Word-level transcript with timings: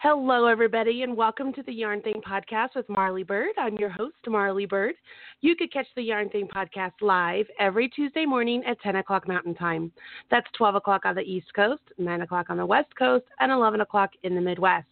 Hello, 0.00 0.46
everybody, 0.46 1.02
and 1.02 1.16
welcome 1.16 1.52
to 1.52 1.62
the 1.64 1.72
Yarn 1.72 2.00
Thing 2.02 2.22
podcast 2.24 2.76
with 2.76 2.88
Marly 2.88 3.24
Bird. 3.24 3.50
I'm 3.58 3.74
your 3.78 3.88
host, 3.88 4.14
Marly 4.28 4.64
Bird. 4.64 4.94
You 5.40 5.56
could 5.56 5.72
catch 5.72 5.88
the 5.96 6.02
Yarn 6.02 6.28
Thing 6.28 6.46
podcast 6.46 6.92
live 7.00 7.46
every 7.58 7.88
Tuesday 7.88 8.24
morning 8.24 8.62
at 8.64 8.80
10 8.80 8.94
o'clock 8.94 9.26
Mountain 9.26 9.56
Time. 9.56 9.90
That's 10.30 10.46
12 10.56 10.76
o'clock 10.76 11.04
on 11.04 11.16
the 11.16 11.22
East 11.22 11.52
Coast, 11.52 11.82
9 11.98 12.20
o'clock 12.20 12.46
on 12.48 12.58
the 12.58 12.64
West 12.64 12.94
Coast, 12.96 13.24
and 13.40 13.50
11 13.50 13.80
o'clock 13.80 14.10
in 14.22 14.36
the 14.36 14.40
Midwest. 14.40 14.86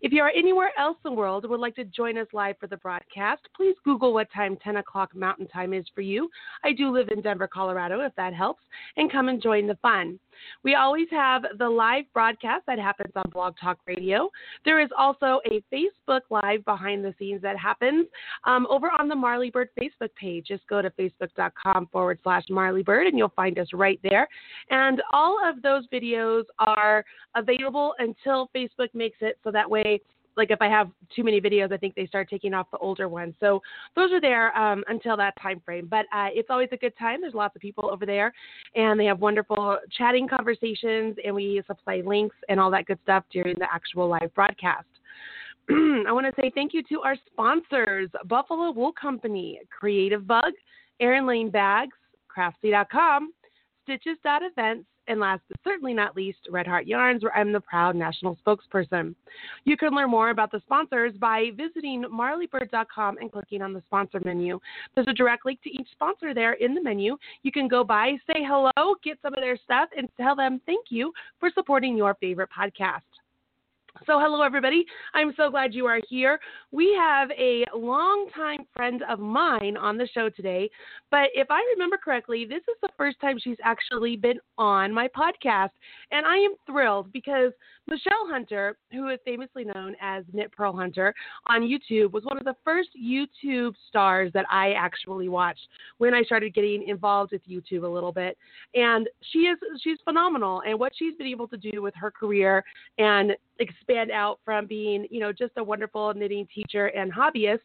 If 0.00 0.12
you 0.12 0.22
are 0.22 0.30
anywhere 0.30 0.70
else 0.78 0.96
in 1.04 1.10
the 1.10 1.16
world 1.16 1.42
and 1.42 1.50
would 1.50 1.58
like 1.58 1.74
to 1.74 1.84
join 1.84 2.16
us 2.16 2.28
live 2.32 2.56
for 2.60 2.68
the 2.68 2.76
broadcast, 2.76 3.42
please 3.56 3.74
Google 3.84 4.14
what 4.14 4.30
time 4.32 4.56
10 4.62 4.76
o'clock 4.76 5.12
Mountain 5.16 5.48
Time 5.48 5.72
is 5.72 5.86
for 5.92 6.02
you. 6.02 6.30
I 6.62 6.72
do 6.72 6.92
live 6.92 7.08
in 7.08 7.20
Denver, 7.20 7.48
Colorado, 7.48 7.98
if 8.00 8.14
that 8.14 8.32
helps, 8.32 8.62
and 8.96 9.10
come 9.10 9.28
and 9.28 9.42
join 9.42 9.66
the 9.66 9.78
fun. 9.82 10.20
We 10.62 10.74
always 10.74 11.06
have 11.10 11.44
the 11.58 11.68
live 11.68 12.04
broadcast 12.12 12.64
that 12.66 12.78
happens 12.78 13.12
on 13.16 13.30
Blog 13.32 13.54
Talk 13.60 13.78
Radio. 13.86 14.30
There 14.64 14.80
is 14.80 14.90
also 14.96 15.40
a 15.50 15.62
Facebook 15.72 16.20
Live 16.30 16.64
behind 16.64 17.04
the 17.04 17.14
scenes 17.18 17.42
that 17.42 17.58
happens 17.58 18.06
um, 18.44 18.66
over 18.68 18.90
on 18.98 19.08
the 19.08 19.14
Marly 19.14 19.50
Bird 19.50 19.68
Facebook 19.78 20.14
page. 20.20 20.46
Just 20.48 20.66
go 20.68 20.82
to 20.82 20.90
facebook.com 20.90 21.88
forward 21.92 22.18
slash 22.22 22.44
Marly 22.50 22.82
Bird 22.82 23.06
and 23.06 23.18
you'll 23.18 23.28
find 23.30 23.58
us 23.58 23.68
right 23.72 24.00
there. 24.02 24.28
And 24.70 25.02
all 25.12 25.38
of 25.46 25.62
those 25.62 25.86
videos 25.92 26.44
are 26.58 27.04
available 27.34 27.94
until 27.98 28.50
Facebook 28.54 28.88
makes 28.94 29.18
it 29.20 29.38
so 29.44 29.50
that 29.50 29.70
way 29.70 30.00
like 30.36 30.50
if 30.50 30.60
I 30.60 30.68
have 30.68 30.90
too 31.14 31.24
many 31.24 31.40
videos, 31.40 31.72
I 31.72 31.76
think 31.76 31.94
they 31.94 32.06
start 32.06 32.28
taking 32.28 32.54
off 32.54 32.70
the 32.70 32.78
older 32.78 33.08
ones. 33.08 33.34
So 33.40 33.62
those 33.94 34.12
are 34.12 34.20
there 34.20 34.56
um, 34.56 34.84
until 34.88 35.16
that 35.16 35.34
time 35.40 35.60
frame. 35.64 35.88
But 35.90 36.06
uh, 36.12 36.28
it's 36.32 36.50
always 36.50 36.68
a 36.72 36.76
good 36.76 36.96
time. 36.98 37.20
There's 37.20 37.34
lots 37.34 37.56
of 37.56 37.62
people 37.62 37.88
over 37.90 38.06
there, 38.06 38.32
and 38.74 38.98
they 38.98 39.06
have 39.06 39.20
wonderful 39.20 39.78
chatting 39.96 40.28
conversations, 40.28 41.16
and 41.24 41.34
we 41.34 41.62
supply 41.66 42.02
links 42.04 42.36
and 42.48 42.60
all 42.60 42.70
that 42.70 42.86
good 42.86 42.98
stuff 43.02 43.24
during 43.32 43.56
the 43.58 43.66
actual 43.72 44.08
live 44.08 44.34
broadcast. 44.34 44.86
I 45.70 46.12
want 46.12 46.26
to 46.26 46.40
say 46.40 46.52
thank 46.54 46.74
you 46.74 46.82
to 46.90 47.00
our 47.00 47.16
sponsors 47.26 48.08
Buffalo 48.26 48.70
Wool 48.70 48.92
Company, 48.92 49.60
Creative 49.76 50.26
Bug, 50.26 50.52
Erin 51.00 51.26
Lane 51.26 51.50
Bags, 51.50 51.96
Craftsy.com, 52.34 53.32
Stitches.events, 53.82 54.86
and 55.08 55.20
last 55.20 55.42
but 55.48 55.58
certainly 55.64 55.94
not 55.94 56.16
least, 56.16 56.38
Red 56.50 56.66
Heart 56.66 56.86
Yarns, 56.86 57.22
where 57.22 57.36
I'm 57.36 57.52
the 57.52 57.60
proud 57.60 57.96
national 57.96 58.38
spokesperson. 58.46 59.14
You 59.64 59.76
can 59.76 59.90
learn 59.94 60.10
more 60.10 60.30
about 60.30 60.50
the 60.50 60.60
sponsors 60.60 61.12
by 61.14 61.50
visiting 61.56 62.04
marlybird.com 62.04 63.18
and 63.18 63.30
clicking 63.30 63.62
on 63.62 63.72
the 63.72 63.82
sponsor 63.86 64.20
menu. 64.24 64.60
There's 64.94 65.08
a 65.08 65.12
direct 65.12 65.46
link 65.46 65.62
to 65.62 65.70
each 65.70 65.88
sponsor 65.92 66.34
there 66.34 66.54
in 66.54 66.74
the 66.74 66.82
menu. 66.82 67.16
You 67.42 67.52
can 67.52 67.68
go 67.68 67.84
by, 67.84 68.12
say 68.26 68.44
hello, 68.46 68.94
get 69.02 69.18
some 69.22 69.34
of 69.34 69.40
their 69.40 69.56
stuff, 69.56 69.88
and 69.96 70.08
tell 70.16 70.36
them 70.36 70.60
thank 70.66 70.86
you 70.90 71.12
for 71.40 71.50
supporting 71.54 71.96
your 71.96 72.14
favorite 72.14 72.50
podcast. 72.56 73.02
So, 74.04 74.20
hello, 74.20 74.42
everybody. 74.42 74.84
I'm 75.14 75.32
so 75.36 75.50
glad 75.50 75.72
you 75.72 75.86
are 75.86 76.00
here. 76.08 76.38
We 76.70 76.94
have 76.98 77.30
a 77.30 77.64
longtime 77.74 78.66
friend 78.74 79.02
of 79.08 79.18
mine 79.18 79.76
on 79.78 79.96
the 79.96 80.06
show 80.12 80.28
today, 80.28 80.68
but 81.10 81.30
if 81.34 81.46
I 81.50 81.60
remember 81.74 81.96
correctly, 81.96 82.44
this 82.44 82.60
is 82.68 82.76
the 82.82 82.90
first 82.98 83.18
time 83.20 83.38
she's 83.38 83.56
actually 83.64 84.16
been 84.16 84.38
on 84.58 84.92
my 84.92 85.08
podcast. 85.08 85.70
And 86.10 86.26
I 86.26 86.36
am 86.36 86.54
thrilled 86.66 87.10
because 87.12 87.52
Michelle 87.88 88.26
Hunter, 88.28 88.76
who 88.92 89.08
is 89.08 89.18
famously 89.24 89.64
known 89.64 89.94
as 90.00 90.24
Knit 90.32 90.50
Purl 90.52 90.72
Hunter 90.72 91.14
on 91.46 91.62
YouTube, 91.62 92.12
was 92.12 92.24
one 92.24 92.38
of 92.38 92.44
the 92.44 92.56
first 92.64 92.90
YouTube 93.00 93.74
stars 93.88 94.32
that 94.34 94.44
I 94.50 94.72
actually 94.72 95.28
watched 95.28 95.68
when 95.98 96.12
I 96.14 96.22
started 96.22 96.54
getting 96.54 96.88
involved 96.88 97.32
with 97.32 97.42
YouTube 97.48 97.84
a 97.84 97.88
little 97.88 98.12
bit. 98.12 98.36
And 98.74 99.08
she 99.32 99.40
is 99.40 99.58
she's 99.82 99.98
phenomenal 100.04 100.62
and 100.66 100.78
what 100.78 100.92
she's 100.96 101.14
been 101.16 101.28
able 101.28 101.48
to 101.48 101.56
do 101.56 101.80
with 101.82 101.94
her 101.94 102.10
career 102.10 102.64
and 102.98 103.32
expand 103.58 104.10
out 104.10 104.40
from 104.44 104.66
being, 104.66 105.06
you 105.10 105.20
know, 105.20 105.32
just 105.32 105.52
a 105.56 105.64
wonderful 105.64 106.12
knitting 106.14 106.46
teacher 106.54 106.86
and 106.88 107.12
hobbyist 107.12 107.60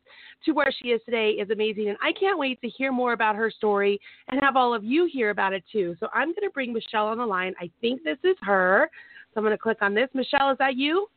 to 0.46 0.52
where 0.52 0.72
she 0.82 0.90
is 0.90 1.02
today 1.06 1.32
is 1.32 1.50
amazing. 1.50 1.90
And 1.90 1.98
I 2.02 2.14
can't 2.14 2.40
wait 2.40 2.62
to 2.62 2.70
hear 2.70 2.92
more 2.92 3.14
about 3.14 3.36
her 3.36 3.52
story 3.52 4.00
and 4.30 4.40
have 4.42 4.56
all 4.56 4.74
of 4.74 4.84
you 4.84 5.10
hear 5.12 5.32
about 5.32 5.54
it 5.54 5.64
too. 5.72 5.96
So 6.00 6.08
I'm 6.14 6.30
going 6.30 6.44
to 6.44 6.52
bring 6.54 6.72
Michelle 6.74 7.08
on 7.08 7.18
the 7.18 7.26
line. 7.26 7.54
I 7.60 7.70
think 7.82 8.04
this 8.04 8.18
is 8.24 8.38
her. 8.44 8.90
So 9.34 9.40
I'm 9.40 9.44
going 9.44 9.56
to 9.56 9.58
click 9.58 9.78
on 9.82 9.94
this. 9.94 10.10
Michelle, 10.14 10.52
is 10.52 10.58
that 10.60 10.76
you? 10.76 11.08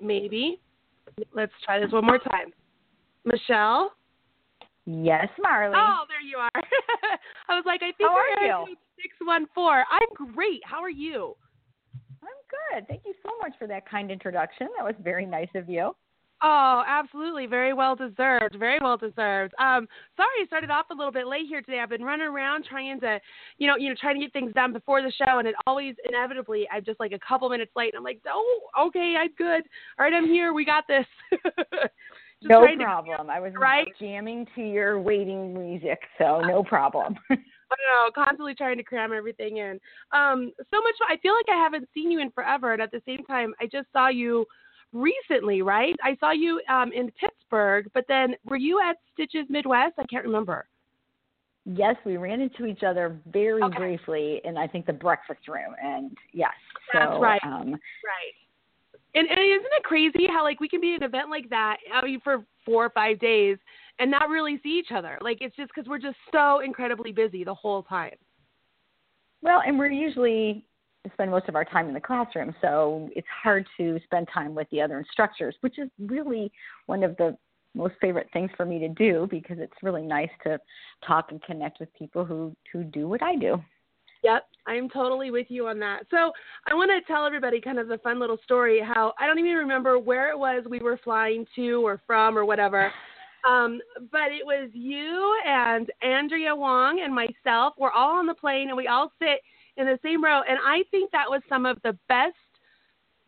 Maybe. 0.00 0.60
Let's 1.34 1.52
try 1.64 1.78
this 1.80 1.92
one 1.92 2.04
more 2.04 2.18
time. 2.18 2.52
Michelle? 3.24 3.92
Yes, 4.86 5.28
Marly. 5.40 5.76
Oh, 5.78 6.04
there 6.08 6.20
you 6.20 6.36
are. 6.36 6.50
I 7.48 7.54
was 7.54 7.64
like, 7.66 7.82
I 7.82 7.92
think 7.92 8.10
How 8.10 8.16
are 8.16 8.64
you? 8.66 8.76
614. 9.02 9.84
I'm 9.90 10.32
great. 10.34 10.60
How 10.64 10.82
are 10.82 10.90
you? 10.90 11.34
I'm 12.22 12.80
good. 12.80 12.88
Thank 12.88 13.02
you 13.04 13.14
so 13.22 13.30
much 13.40 13.52
for 13.58 13.66
that 13.66 13.88
kind 13.88 14.10
introduction. 14.10 14.68
That 14.76 14.84
was 14.84 14.94
very 15.02 15.26
nice 15.26 15.48
of 15.54 15.68
you. 15.68 15.94
Oh, 16.46 16.82
absolutely. 16.86 17.46
Very 17.46 17.72
well 17.72 17.96
deserved. 17.96 18.56
Very 18.58 18.78
well 18.78 18.98
deserved. 18.98 19.54
Um, 19.58 19.88
sorry 20.14 20.42
I 20.42 20.46
started 20.46 20.68
off 20.68 20.84
a 20.90 20.94
little 20.94 21.10
bit 21.10 21.26
late 21.26 21.46
here 21.48 21.62
today. 21.62 21.80
I've 21.80 21.88
been 21.88 22.02
running 22.02 22.26
around 22.26 22.66
trying 22.68 23.00
to, 23.00 23.18
you 23.56 23.66
know, 23.66 23.76
you 23.78 23.88
know, 23.88 23.94
trying 23.98 24.16
to 24.16 24.26
get 24.26 24.34
things 24.34 24.52
done 24.52 24.74
before 24.74 25.00
the 25.00 25.10
show, 25.10 25.38
and 25.38 25.48
it 25.48 25.54
always 25.66 25.94
inevitably 26.06 26.68
I'm 26.70 26.84
just 26.84 27.00
like 27.00 27.12
a 27.12 27.18
couple 27.26 27.48
minutes 27.48 27.72
late. 27.74 27.94
And 27.94 27.98
I'm 27.98 28.04
like, 28.04 28.20
oh, 28.30 28.60
okay, 28.78 29.14
I'm 29.18 29.30
good. 29.38 29.62
All 29.98 30.04
right, 30.04 30.12
I'm 30.12 30.26
here. 30.26 30.52
We 30.52 30.66
got 30.66 30.84
this. 30.86 31.06
no 32.42 32.66
problem. 32.76 33.28
To, 33.28 33.32
I 33.32 33.40
was 33.40 33.54
right? 33.58 33.88
jamming 33.98 34.46
to 34.54 34.60
your 34.60 35.00
waiting 35.00 35.54
music, 35.54 36.00
so 36.18 36.42
no 36.42 36.62
problem. 36.62 37.16
I 37.30 37.36
don't 37.36 38.16
know, 38.16 38.22
constantly 38.22 38.54
trying 38.54 38.76
to 38.76 38.84
cram 38.84 39.14
everything 39.14 39.56
in. 39.56 39.80
Um, 40.12 40.52
so 40.70 40.82
much. 40.82 40.94
I 41.08 41.16
feel 41.22 41.32
like 41.32 41.46
I 41.50 41.56
haven't 41.56 41.88
seen 41.94 42.10
you 42.10 42.20
in 42.20 42.30
forever, 42.32 42.74
and 42.74 42.82
at 42.82 42.90
the 42.90 43.00
same 43.06 43.24
time, 43.24 43.54
I 43.62 43.64
just 43.64 43.86
saw 43.94 44.08
you 44.08 44.44
recently, 44.94 45.60
right? 45.60 45.94
I 46.02 46.16
saw 46.20 46.30
you 46.30 46.60
um, 46.70 46.92
in 46.92 47.10
Pittsburgh, 47.20 47.90
but 47.92 48.04
then 48.08 48.34
were 48.46 48.56
you 48.56 48.80
at 48.80 48.96
Stitches 49.12 49.46
Midwest? 49.50 49.94
I 49.98 50.04
can't 50.04 50.24
remember. 50.24 50.66
Yes, 51.66 51.96
we 52.04 52.16
ran 52.16 52.40
into 52.40 52.66
each 52.66 52.82
other 52.82 53.18
very 53.32 53.62
okay. 53.62 53.76
briefly 53.76 54.40
in 54.44 54.56
I 54.56 54.66
think 54.66 54.86
the 54.86 54.92
breakfast 54.92 55.48
room, 55.48 55.74
and 55.82 56.16
yes, 56.32 56.52
that's 56.92 57.12
so, 57.12 57.20
right. 57.20 57.40
Um, 57.42 57.72
right. 57.72 58.34
And, 59.14 59.28
and 59.28 59.38
isn't 59.38 59.72
it 59.76 59.84
crazy 59.84 60.26
how 60.28 60.42
like 60.42 60.60
we 60.60 60.68
can 60.68 60.80
be 60.80 60.94
at 60.94 61.02
an 61.02 61.08
event 61.08 61.30
like 61.30 61.48
that 61.50 61.76
I 61.92 62.04
mean, 62.04 62.20
for 62.22 62.44
four 62.66 62.84
or 62.84 62.90
five 62.90 63.18
days 63.20 63.56
and 63.98 64.10
not 64.10 64.28
really 64.28 64.60
see 64.62 64.78
each 64.78 64.92
other? 64.94 65.18
Like 65.20 65.38
it's 65.40 65.56
just 65.56 65.70
because 65.74 65.88
we're 65.88 65.98
just 65.98 66.16
so 66.32 66.60
incredibly 66.60 67.12
busy 67.12 67.44
the 67.44 67.54
whole 67.54 67.82
time. 67.82 68.16
Well, 69.40 69.62
and 69.64 69.78
we're 69.78 69.90
usually 69.90 70.66
spend 71.12 71.30
most 71.30 71.48
of 71.48 71.54
our 71.54 71.64
time 71.64 71.88
in 71.88 71.94
the 71.94 72.00
classroom, 72.00 72.54
so 72.60 73.08
it's 73.14 73.26
hard 73.42 73.66
to 73.76 74.00
spend 74.04 74.28
time 74.32 74.54
with 74.54 74.68
the 74.70 74.80
other 74.80 74.98
instructors, 74.98 75.54
which 75.60 75.78
is 75.78 75.88
really 75.98 76.50
one 76.86 77.02
of 77.02 77.16
the 77.16 77.36
most 77.74 77.94
favorite 78.00 78.28
things 78.32 78.50
for 78.56 78.64
me 78.64 78.78
to 78.78 78.88
do 78.88 79.26
because 79.30 79.58
it's 79.58 79.72
really 79.82 80.02
nice 80.02 80.30
to 80.44 80.58
talk 81.06 81.26
and 81.30 81.42
connect 81.42 81.80
with 81.80 81.92
people 81.94 82.24
who 82.24 82.54
who 82.72 82.84
do 82.84 83.08
what 83.08 83.22
I 83.22 83.36
do. 83.36 83.62
Yep, 84.22 84.46
I'm 84.66 84.88
totally 84.88 85.30
with 85.30 85.48
you 85.50 85.66
on 85.68 85.78
that. 85.80 86.04
So 86.10 86.32
I 86.66 86.74
want 86.74 86.90
to 86.90 87.12
tell 87.12 87.26
everybody 87.26 87.60
kind 87.60 87.78
of 87.78 87.88
the 87.88 87.98
fun 87.98 88.18
little 88.18 88.38
story 88.42 88.80
how 88.80 89.12
I 89.20 89.26
don't 89.26 89.38
even 89.38 89.54
remember 89.54 89.98
where 89.98 90.30
it 90.30 90.38
was 90.38 90.64
we 90.68 90.78
were 90.78 90.98
flying 91.04 91.44
to 91.56 91.86
or 91.86 92.00
from 92.06 92.38
or 92.38 92.44
whatever. 92.44 92.90
Um, 93.46 93.80
but 94.10 94.32
it 94.32 94.42
was 94.42 94.70
you 94.72 95.38
and 95.46 95.92
Andrea 96.02 96.56
Wong 96.56 97.02
and 97.04 97.14
myself. 97.14 97.74
We're 97.76 97.90
all 97.90 98.16
on 98.16 98.26
the 98.26 98.32
plane 98.32 98.68
and 98.68 98.76
we 98.76 98.88
all 98.88 99.12
sit 99.18 99.40
in 99.76 99.86
the 99.86 99.98
same 100.02 100.22
row. 100.22 100.40
And 100.48 100.58
I 100.64 100.84
think 100.90 101.10
that 101.12 101.28
was 101.28 101.42
some 101.48 101.66
of 101.66 101.78
the 101.82 101.98
best 102.08 102.34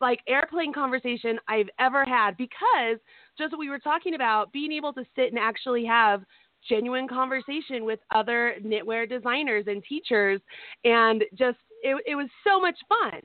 like 0.00 0.20
airplane 0.28 0.72
conversation 0.72 1.38
I've 1.48 1.70
ever 1.78 2.04
had 2.04 2.36
because 2.36 2.98
just 3.38 3.52
what 3.52 3.58
we 3.58 3.70
were 3.70 3.78
talking 3.78 4.14
about, 4.14 4.52
being 4.52 4.72
able 4.72 4.92
to 4.92 5.04
sit 5.14 5.30
and 5.30 5.38
actually 5.38 5.84
have 5.86 6.22
genuine 6.68 7.08
conversation 7.08 7.84
with 7.84 8.00
other 8.14 8.56
knitwear 8.62 9.08
designers 9.08 9.64
and 9.66 9.82
teachers 9.88 10.40
and 10.84 11.24
just 11.34 11.58
it, 11.82 11.96
it 12.06 12.14
was 12.14 12.28
so 12.46 12.60
much 12.60 12.76
fun. 12.88 13.20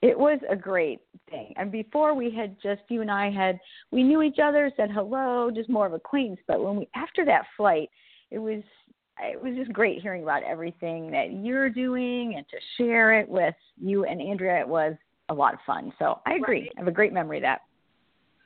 It 0.00 0.18
was 0.18 0.40
a 0.50 0.56
great 0.56 1.00
thing. 1.30 1.54
And 1.56 1.70
before 1.70 2.14
we 2.14 2.30
had 2.30 2.56
just 2.62 2.82
you 2.88 3.02
and 3.02 3.10
I 3.10 3.30
had 3.30 3.58
we 3.90 4.02
knew 4.02 4.22
each 4.22 4.38
other, 4.42 4.70
said 4.76 4.90
hello, 4.90 5.50
just 5.54 5.68
more 5.68 5.86
of 5.86 5.92
acquaintance. 5.92 6.40
But 6.46 6.62
when 6.62 6.76
we 6.76 6.88
after 6.94 7.24
that 7.24 7.44
flight, 7.56 7.88
it 8.30 8.38
was 8.38 8.62
it 9.20 9.42
was 9.42 9.54
just 9.56 9.72
great 9.72 10.00
hearing 10.00 10.22
about 10.22 10.42
everything 10.42 11.10
that 11.10 11.32
you're 11.32 11.68
doing 11.68 12.34
and 12.36 12.46
to 12.48 12.56
share 12.76 13.18
it 13.18 13.28
with 13.28 13.54
you 13.80 14.04
and 14.04 14.20
Andrea. 14.20 14.60
It 14.60 14.68
was 14.68 14.94
a 15.28 15.34
lot 15.34 15.54
of 15.54 15.60
fun. 15.66 15.92
So 15.98 16.20
I 16.26 16.34
agree. 16.34 16.62
Right. 16.62 16.72
I 16.76 16.80
have 16.80 16.88
a 16.88 16.92
great 16.92 17.12
memory 17.12 17.38
of 17.38 17.42
that. 17.42 17.60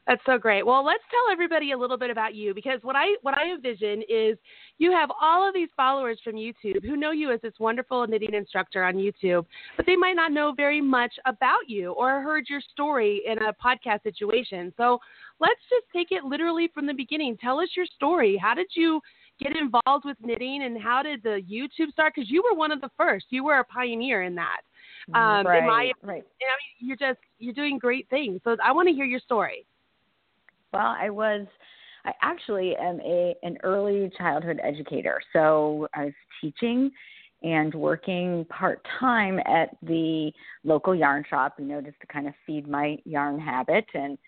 That's 0.07 0.23
so 0.25 0.39
great. 0.39 0.65
Well, 0.65 0.85
let's 0.85 1.03
tell 1.11 1.33
everybody 1.33 1.73
a 1.73 1.77
little 1.77 1.99
bit 1.99 2.11
about 2.11 2.33
you 2.33 2.55
because 2.55 2.79
what 2.83 2.95
I 2.95 3.17
what 3.23 3.37
I 3.37 3.51
envision 3.51 4.03
is 4.09 4.39
you 4.79 4.93
have 4.93 5.11
all 5.21 5.47
of 5.47 5.53
these 5.53 5.69
followers 5.77 6.17
from 6.23 6.35
YouTube 6.35 6.85
who 6.85 6.97
know 6.97 7.11
you 7.11 7.33
as 7.33 7.41
this 7.41 7.55
wonderful 7.59 8.07
knitting 8.07 8.33
instructor 8.33 8.85
on 8.85 8.95
YouTube, 8.95 9.45
but 9.77 9.85
they 9.85 9.97
might 9.97 10.15
not 10.15 10.31
know 10.31 10.53
very 10.57 10.81
much 10.81 11.13
about 11.27 11.69
you 11.69 11.91
or 11.93 12.23
heard 12.23 12.45
your 12.49 12.61
story 12.61 13.23
in 13.27 13.39
a 13.39 13.53
podcast 13.53 14.05
situation. 14.05 14.73
So, 14.77 15.01
let's 15.41 15.61
just 15.69 15.87
take 15.93 16.13
it 16.13 16.23
literally 16.23 16.71
from 16.73 16.87
the 16.87 16.95
beginning. 16.95 17.37
Tell 17.39 17.59
us 17.59 17.71
your 17.77 17.87
story. 17.87 18.39
How 18.41 18.55
did 18.55 18.69
you 18.75 19.01
get 19.41 19.57
involved 19.57 20.05
with 20.05 20.17
knitting 20.21 20.63
and 20.65 20.81
how 20.81 21.03
did 21.03 21.23
the 21.23 21.43
YouTube 21.51 21.91
start? 21.93 22.15
Because 22.15 22.31
you 22.31 22.43
were 22.43 22.57
one 22.57 22.73
of 22.73 22.81
the 22.81 22.91
first. 22.97 23.27
You 23.31 23.45
were 23.45 23.59
a 23.59 23.65
pioneer 23.65 24.23
in 24.23 24.35
that. 24.37 24.61
Um, 25.15 25.47
right, 25.47 25.65
my, 25.65 25.93
right. 26.03 26.25
And 26.25 26.49
I 26.49 26.57
mean, 26.59 26.89
you're 26.89 26.97
just 26.97 27.21
you're 27.39 27.55
doing 27.55 27.79
great 27.79 28.09
things. 28.11 28.41
So 28.45 28.57
I 28.63 28.73
want 28.73 28.89
to 28.89 28.95
hear 28.95 29.05
your 29.05 29.21
story. 29.21 29.65
Well, 30.73 30.97
I 30.99 31.11
was 31.11 31.47
I 32.05 32.13
actually 32.23 32.75
am 32.77 33.01
a 33.01 33.35
an 33.43 33.59
early 33.63 34.11
childhood 34.19 34.61
educator. 34.63 35.21
So 35.33 35.89
I 35.95 36.07
was 36.07 36.15
teaching 36.41 36.91
and 37.43 37.75
working 37.75 38.47
part 38.47 38.85
time 38.99 39.39
at 39.41 39.77
the 39.83 40.33
local 40.65 40.95
yarn 40.95 41.25
shop, 41.29 41.55
you 41.59 41.67
know, 41.67 41.81
just 41.81 42.01
to 42.01 42.07
kind 42.07 42.27
of 42.27 42.35
feed 42.47 42.67
my 42.67 42.97
yarn 43.05 43.39
habit 43.39 43.85
and 43.95 44.19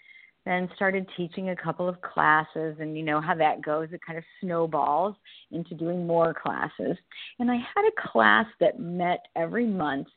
then 0.49 0.69
started 0.75 1.07
teaching 1.17 1.51
a 1.51 1.57
couple 1.57 1.89
of 1.89 2.01
classes 2.01 2.77
and 2.81 2.97
you 2.97 3.03
know 3.03 3.21
how 3.21 3.35
that 3.35 3.63
goes 3.63 3.89
it 3.93 4.01
kind 4.07 4.19
of 4.19 4.25
snowballs 4.41 5.15
into 5.51 5.75
doing 5.75 6.07
more 6.07 6.35
classes. 6.35 6.97
And 7.39 7.51
i 7.51 7.57
had 7.57 7.85
a 7.87 8.11
class 8.11 8.47
that 8.61 8.81
met 8.81 9.27
every 9.37 9.67
month 9.67 10.09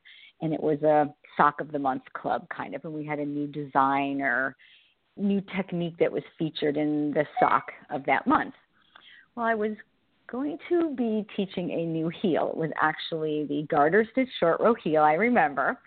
and 0.41 0.53
it 0.53 0.61
was 0.61 0.81
a 0.83 1.13
sock 1.37 1.61
of 1.61 1.71
the 1.71 1.79
month 1.79 2.03
club 2.13 2.47
kind 2.55 2.75
of 2.75 2.83
and 2.85 2.93
we 2.93 3.05
had 3.05 3.19
a 3.19 3.25
new 3.25 3.47
design 3.47 4.21
or 4.21 4.55
new 5.17 5.41
technique 5.55 5.95
that 5.99 6.11
was 6.11 6.23
featured 6.39 6.77
in 6.77 7.11
the 7.11 7.25
sock 7.39 7.65
of 7.89 8.05
that 8.05 8.25
month. 8.25 8.53
Well 9.35 9.45
i 9.45 9.55
was 9.55 9.71
going 10.27 10.57
to 10.69 10.95
be 10.95 11.25
teaching 11.35 11.71
a 11.71 11.85
new 11.85 12.09
heel. 12.21 12.51
It 12.53 12.57
was 12.57 12.71
actually 12.81 13.45
the 13.49 13.67
garter 13.69 14.07
stitch 14.11 14.29
short 14.39 14.61
row 14.61 14.75
heel 14.75 15.03
i 15.03 15.13
remember 15.13 15.77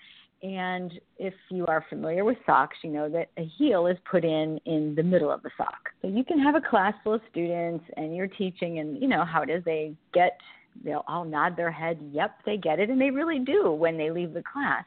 and 0.45 0.93
if 1.17 1.33
you 1.51 1.65
are 1.67 1.87
familiar 1.89 2.23
with 2.23 2.37
socks, 2.45 2.77
you 2.83 2.91
know 2.91 3.09
that 3.09 3.31
a 3.39 3.51
heel 3.57 3.87
is 3.87 3.97
put 4.09 4.27
in 4.27 4.61
in 4.67 4.95
the 4.95 5.03
middle 5.03 5.31
of 5.31 5.43
the 5.43 5.51
sock. 5.57 5.89
So 6.03 6.09
you 6.09 6.23
can 6.23 6.39
have 6.39 6.55
a 6.55 6.61
class 6.61 6.93
full 7.03 7.15
of 7.15 7.23
students 7.31 7.83
and 7.97 8.15
you're 8.15 8.27
teaching, 8.27 8.79
and 8.79 9.01
you 9.01 9.09
know 9.09 9.25
how 9.25 9.41
it 9.41 9.49
is. 9.49 9.65
They 9.65 9.95
get, 10.13 10.39
they'll 10.85 11.05
all 11.09 11.25
nod 11.25 11.57
their 11.57 11.71
head, 11.71 11.99
yep, 12.13 12.37
they 12.45 12.59
get 12.59 12.79
it, 12.79 12.91
and 12.91 13.01
they 13.01 13.11
really 13.11 13.39
do 13.39 13.73
when 13.73 13.97
they 13.97 14.11
leave 14.11 14.35
the 14.35 14.43
class. 14.43 14.85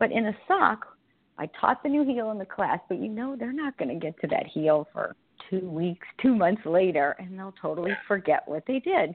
But 0.00 0.10
in 0.10 0.26
a 0.26 0.36
sock, 0.48 0.84
I 1.38 1.48
taught 1.60 1.84
the 1.84 1.88
new 1.88 2.04
heel 2.04 2.32
in 2.32 2.38
the 2.38 2.44
class, 2.44 2.80
but 2.88 2.98
you 2.98 3.08
know 3.08 3.36
they're 3.38 3.52
not 3.52 3.78
going 3.78 3.88
to 3.88 4.04
get 4.04 4.20
to 4.22 4.26
that 4.28 4.46
heel 4.52 4.88
for 4.92 5.14
two 5.48 5.60
weeks, 5.60 6.06
two 6.20 6.34
months 6.34 6.62
later, 6.66 7.14
and 7.20 7.38
they'll 7.38 7.54
totally 7.62 7.92
forget 8.08 8.42
what 8.46 8.64
they 8.66 8.80
did. 8.80 9.14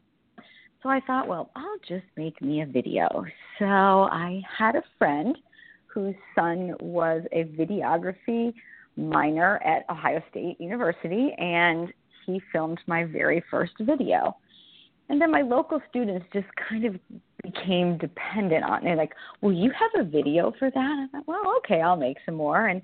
So 0.82 0.88
I 0.88 1.02
thought, 1.06 1.28
well, 1.28 1.52
I'll 1.58 1.80
just 1.86 2.06
make 2.16 2.42
me 2.42 2.62
a 2.62 2.66
video. 2.66 3.26
So 3.60 3.66
I 3.66 4.42
had 4.58 4.76
a 4.76 4.84
friend 4.98 5.36
whose 5.98 6.16
son 6.36 6.76
was 6.80 7.24
a 7.32 7.46
videography 7.46 8.54
minor 8.96 9.58
at 9.64 9.84
Ohio 9.90 10.22
State 10.30 10.62
University, 10.62 11.34
and 11.40 11.92
he 12.24 12.40
filmed 12.52 12.80
my 12.86 13.04
very 13.04 13.44
first 13.50 13.74
video. 13.80 14.38
And 15.10 15.20
then 15.20 15.32
my 15.32 15.42
local 15.42 15.82
students 15.90 16.28
just 16.32 16.46
kind 16.70 16.86
of 16.86 16.96
became 17.42 17.98
dependent 17.98 18.64
on 18.64 18.86
it. 18.86 18.96
Like, 18.96 19.14
will 19.42 19.54
you 19.54 19.72
have 19.72 20.06
a 20.06 20.08
video 20.08 20.54
for 20.60 20.70
that? 20.70 20.78
I 20.78 21.08
thought, 21.12 21.28
well, 21.28 21.56
okay, 21.58 21.82
I'll 21.82 21.96
make 21.96 22.18
some 22.28 22.36
more. 22.36 22.68
And 22.68 22.84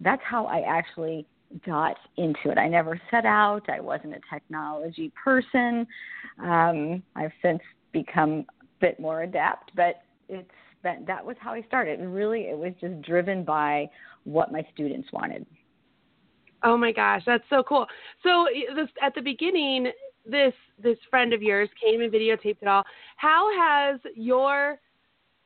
that's 0.00 0.22
how 0.24 0.46
I 0.46 0.60
actually 0.60 1.26
got 1.66 1.96
into 2.18 2.50
it. 2.50 2.58
I 2.58 2.68
never 2.68 3.00
set 3.10 3.26
out. 3.26 3.68
I 3.68 3.80
wasn't 3.80 4.14
a 4.14 4.20
technology 4.32 5.10
person. 5.22 5.88
Um, 6.40 7.02
I've 7.16 7.32
since 7.42 7.62
become 7.90 8.46
a 8.60 8.64
bit 8.80 9.00
more 9.00 9.22
adept, 9.22 9.72
but 9.74 10.02
it's 10.28 10.50
that 10.84 11.06
that 11.06 11.24
was 11.24 11.36
how 11.40 11.52
I 11.52 11.62
started. 11.62 11.98
And 11.98 12.14
really, 12.14 12.42
it 12.42 12.56
was 12.56 12.72
just 12.80 13.02
driven 13.02 13.44
by 13.44 13.90
what 14.22 14.52
my 14.52 14.64
students 14.72 15.08
wanted. 15.12 15.44
Oh 16.62 16.76
my 16.76 16.92
gosh, 16.92 17.22
that's 17.26 17.44
so 17.50 17.62
cool. 17.62 17.86
So 18.22 18.46
this 18.74 18.88
at 19.02 19.14
the 19.14 19.20
beginning, 19.20 19.90
this 20.24 20.54
this 20.82 20.96
friend 21.10 21.32
of 21.32 21.42
yours 21.42 21.68
came 21.82 22.00
and 22.00 22.12
videotaped 22.12 22.62
it 22.62 22.68
all. 22.68 22.84
How 23.16 23.50
has 23.58 24.00
your 24.14 24.78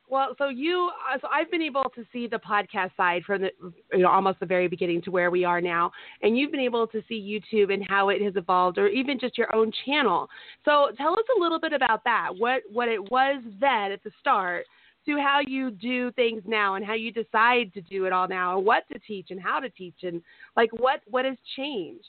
well, 0.09 0.33
so 0.39 0.49
you, 0.49 0.89
uh, 1.13 1.19
so 1.21 1.27
I've 1.31 1.51
been 1.51 1.61
able 1.61 1.83
to 1.95 2.03
see 2.11 2.25
the 2.25 2.39
podcast 2.39 2.95
side 2.97 3.23
from 3.25 3.43
the, 3.43 3.51
you 3.93 3.99
know, 3.99 4.09
almost 4.09 4.39
the 4.39 4.45
very 4.45 4.67
beginning 4.67 5.03
to 5.03 5.11
where 5.11 5.29
we 5.29 5.45
are 5.45 5.61
now, 5.61 5.91
and 6.23 6.35
you've 6.35 6.51
been 6.51 6.59
able 6.59 6.87
to 6.87 7.03
see 7.07 7.21
YouTube 7.21 7.71
and 7.71 7.85
how 7.87 8.09
it 8.09 8.19
has 8.23 8.35
evolved, 8.35 8.79
or 8.79 8.87
even 8.87 9.19
just 9.19 9.37
your 9.37 9.53
own 9.55 9.71
channel. 9.85 10.27
So 10.65 10.87
tell 10.97 11.13
us 11.13 11.25
a 11.37 11.39
little 11.39 11.59
bit 11.59 11.73
about 11.73 12.03
that. 12.05 12.29
What 12.35 12.63
what 12.71 12.87
it 12.87 13.11
was 13.11 13.43
then 13.59 13.91
at 13.91 14.03
the 14.03 14.11
start, 14.19 14.65
to 15.09 15.19
how 15.19 15.39
you 15.45 15.71
do 15.71 16.11
things 16.11 16.43
now 16.45 16.75
and 16.75 16.85
how 16.85 16.93
you 16.93 17.11
decide 17.11 17.73
to 17.73 17.81
do 17.81 18.05
it 18.05 18.13
all 18.13 18.27
now 18.27 18.57
and 18.57 18.65
what 18.65 18.83
to 18.91 18.99
teach 18.99 19.31
and 19.31 19.41
how 19.41 19.59
to 19.59 19.69
teach 19.69 19.95
and 20.03 20.21
like 20.55 20.69
what 20.73 21.01
what 21.09 21.25
has 21.25 21.37
changed? 21.55 22.05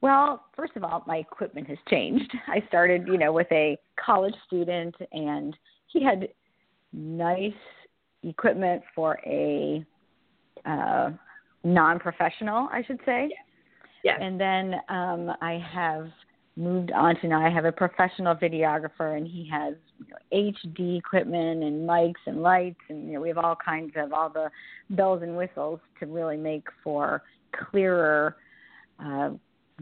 Well 0.00 0.44
first 0.56 0.72
of 0.76 0.84
all 0.84 1.04
my 1.06 1.18
equipment 1.18 1.68
has 1.68 1.78
changed. 1.88 2.32
I 2.48 2.62
started 2.68 3.06
you 3.06 3.18
know 3.18 3.32
with 3.32 3.50
a 3.52 3.76
college 4.02 4.34
student 4.46 4.94
and 5.12 5.56
he 5.86 6.02
had 6.02 6.28
nice 6.92 7.52
equipment 8.22 8.82
for 8.94 9.18
a 9.26 9.84
uh, 10.64 11.10
non-professional 11.62 12.68
i 12.72 12.82
should 12.86 13.00
say. 13.04 13.28
Yeah. 14.02 14.16
and 14.20 14.38
then 14.38 14.74
um, 14.88 15.32
i 15.40 15.62
have 15.72 16.08
moved 16.56 16.92
on 16.92 17.16
to 17.20 17.28
now 17.28 17.44
I 17.44 17.50
have 17.50 17.64
a 17.64 17.72
professional 17.72 18.34
videographer 18.34 19.16
and 19.16 19.26
he 19.26 19.48
has 19.50 19.74
you 19.98 20.06
know, 20.08 20.52
HD 20.52 20.98
equipment 20.98 21.64
and 21.64 21.88
mics 21.88 22.14
and 22.26 22.42
lights 22.42 22.80
and 22.88 23.06
you 23.08 23.14
know 23.14 23.20
we 23.20 23.28
have 23.28 23.38
all 23.38 23.56
kinds 23.56 23.92
of 23.96 24.12
all 24.12 24.30
the 24.30 24.50
bells 24.90 25.22
and 25.22 25.36
whistles 25.36 25.80
to 25.98 26.06
really 26.06 26.36
make 26.36 26.66
for 26.82 27.22
clearer 27.70 28.36
uh, 29.00 29.30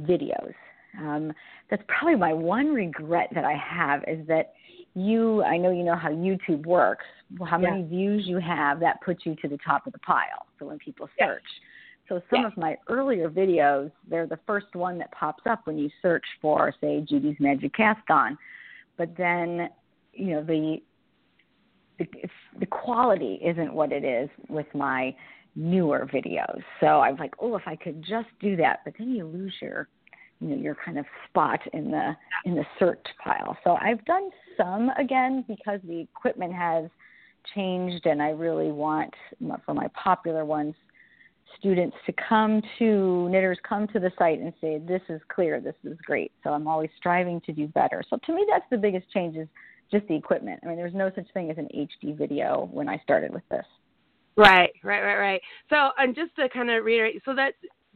videos. 0.01 0.55
Um, 0.99 1.33
that's 1.71 1.83
probably 1.89 2.17
my 2.17 2.33
one 2.33 2.69
regret 2.69 3.29
that 3.35 3.45
I 3.45 3.55
have 3.55 4.03
is 4.07 4.27
that 4.29 4.55
you 4.95 5.43
I 5.43 5.59
know 5.59 5.71
you 5.71 5.85
know 5.85 5.97
how 5.97 6.11
YouTube 6.11 6.65
works. 6.65 7.05
How 7.47 7.59
many 7.59 7.83
views 7.83 8.25
you 8.27 8.39
have 8.39 8.81
that 8.81 9.01
puts 9.03 9.25
you 9.25 9.35
to 9.43 9.49
the 9.49 9.59
top 9.65 9.87
of 9.87 9.93
the 9.93 9.99
pile. 10.01 10.47
So 10.59 10.67
when 10.67 10.79
people 10.79 11.09
search. 11.19 11.43
Yeah 11.61 11.69
so 12.13 12.21
some 12.29 12.45
of 12.45 12.55
my 12.59 12.77
earlier 12.89 13.31
videos, 13.31 13.91
they're 14.09 14.27
the 14.27 14.39
first 14.47 14.75
one 14.75 14.99
that 14.99 15.11
pops 15.13 15.45
up 15.49 15.61
when 15.65 15.79
you 15.79 15.89
search 16.03 16.25
for, 16.43 16.75
say, 16.79 17.01
Judy's 17.09 17.37
Magic 17.41 17.73
Cast 17.75 18.11
On. 18.11 18.37
But 18.99 19.17
then, 19.17 19.71
you 20.13 20.35
know, 20.35 20.43
the 20.43 20.83
the, 21.99 22.07
the 22.59 22.67
quality 22.67 23.39
isn't 23.43 23.73
what 23.73 23.93
it 23.93 24.05
is 24.05 24.29
with 24.49 24.67
my 24.75 25.15
newer 25.55 26.07
videos. 26.13 26.61
So 26.81 26.87
I'm 26.87 27.17
like, 27.17 27.33
oh, 27.41 27.57
if 27.57 27.63
I 27.67 27.77
could 27.77 28.03
just 28.03 28.29
do 28.41 28.57
that, 28.57 28.81
but 28.85 28.95
then 28.99 29.11
you 29.11 29.25
lose 29.25 29.55
your, 29.63 29.89
you 30.41 30.49
know, 30.49 30.57
your 30.57 30.77
kind 30.85 30.99
of 30.99 31.07
spot 31.29 31.61
in 31.73 31.91
the 31.91 32.15
in 32.45 32.55
the 32.57 32.65
search 32.79 33.07
pile. 33.25 33.57
So 33.65 33.77
I've 33.81 34.05
done 34.05 34.29
some 34.59 34.91
again 34.99 35.45
because 35.49 35.81
the 35.85 36.01
equipment 36.01 36.53
has 36.53 36.91
changed, 37.55 38.05
and 38.05 38.21
I 38.21 38.31
really 38.31 38.71
want 38.71 39.15
for 39.65 39.73
my 39.73 39.89
popular 39.95 40.45
ones 40.45 40.75
students 41.59 41.97
to 42.07 42.13
come 42.29 42.63
to 42.79 43.29
knitters 43.29 43.59
come 43.69 43.87
to 43.89 43.99
the 43.99 44.11
site 44.19 44.41
and 44.41 44.53
say 44.61 44.79
this 44.79 45.03
is 45.09 45.21
clear 45.29 45.61
this 45.61 45.75
is 45.85 45.97
great 46.05 46.33
so 46.43 46.51
i'm 46.51 46.67
always 46.67 46.91
striving 46.97 47.41
to 47.43 47.53
do 47.53 47.67
better. 47.69 48.03
So 48.09 48.19
to 48.27 48.35
me 48.35 48.47
that's 48.49 48.65
the 48.71 48.79
biggest 48.79 49.11
change 49.11 49.37
is 49.37 49.49
just 49.91 50.07
the 50.09 50.15
equipment. 50.15 50.61
I 50.63 50.69
mean 50.69 50.77
there's 50.77 50.95
no 50.95 51.11
such 51.15 51.27
thing 51.35 51.51
as 51.51 51.59
an 51.59 51.69
hd 51.75 52.17
video 52.17 52.69
when 52.73 52.89
i 52.89 52.99
started 52.99 53.33
with 53.33 53.47
this. 53.51 53.65
Right 54.37 54.73
right 54.83 55.03
right 55.03 55.19
right. 55.19 55.43
So 55.69 55.91
and 55.99 56.15
just 56.15 56.35
to 56.37 56.49
kind 56.49 56.71
of 56.71 56.85
reiterate 56.85 57.23
so 57.25 57.35
that 57.35 57.53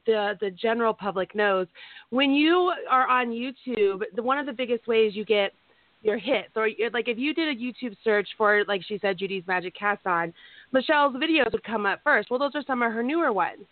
the 0.06 0.34
the 0.40 0.50
general 0.50 0.94
public 0.94 1.34
knows 1.34 1.66
when 2.10 2.30
you 2.30 2.72
are 2.90 3.08
on 3.08 3.28
youtube 3.28 4.02
the 4.14 4.22
one 4.22 4.38
of 4.38 4.46
the 4.46 4.52
biggest 4.52 4.86
ways 4.86 5.14
you 5.14 5.24
get 5.24 5.52
your 6.02 6.16
hits 6.16 6.50
or 6.54 6.68
like 6.92 7.08
if 7.08 7.18
you 7.18 7.34
did 7.34 7.48
a 7.48 7.60
youtube 7.60 7.96
search 8.04 8.28
for 8.38 8.64
like 8.68 8.82
she 8.86 8.98
said 9.00 9.18
judy's 9.18 9.42
magic 9.46 9.74
cast 9.74 10.06
on 10.06 10.32
Michelle's 10.72 11.14
videos 11.16 11.52
would 11.52 11.64
come 11.64 11.86
up 11.86 12.00
first. 12.04 12.30
Well, 12.30 12.38
those 12.38 12.54
are 12.54 12.64
some 12.66 12.82
of 12.82 12.92
her 12.92 13.02
newer 13.02 13.32
ones. 13.32 13.66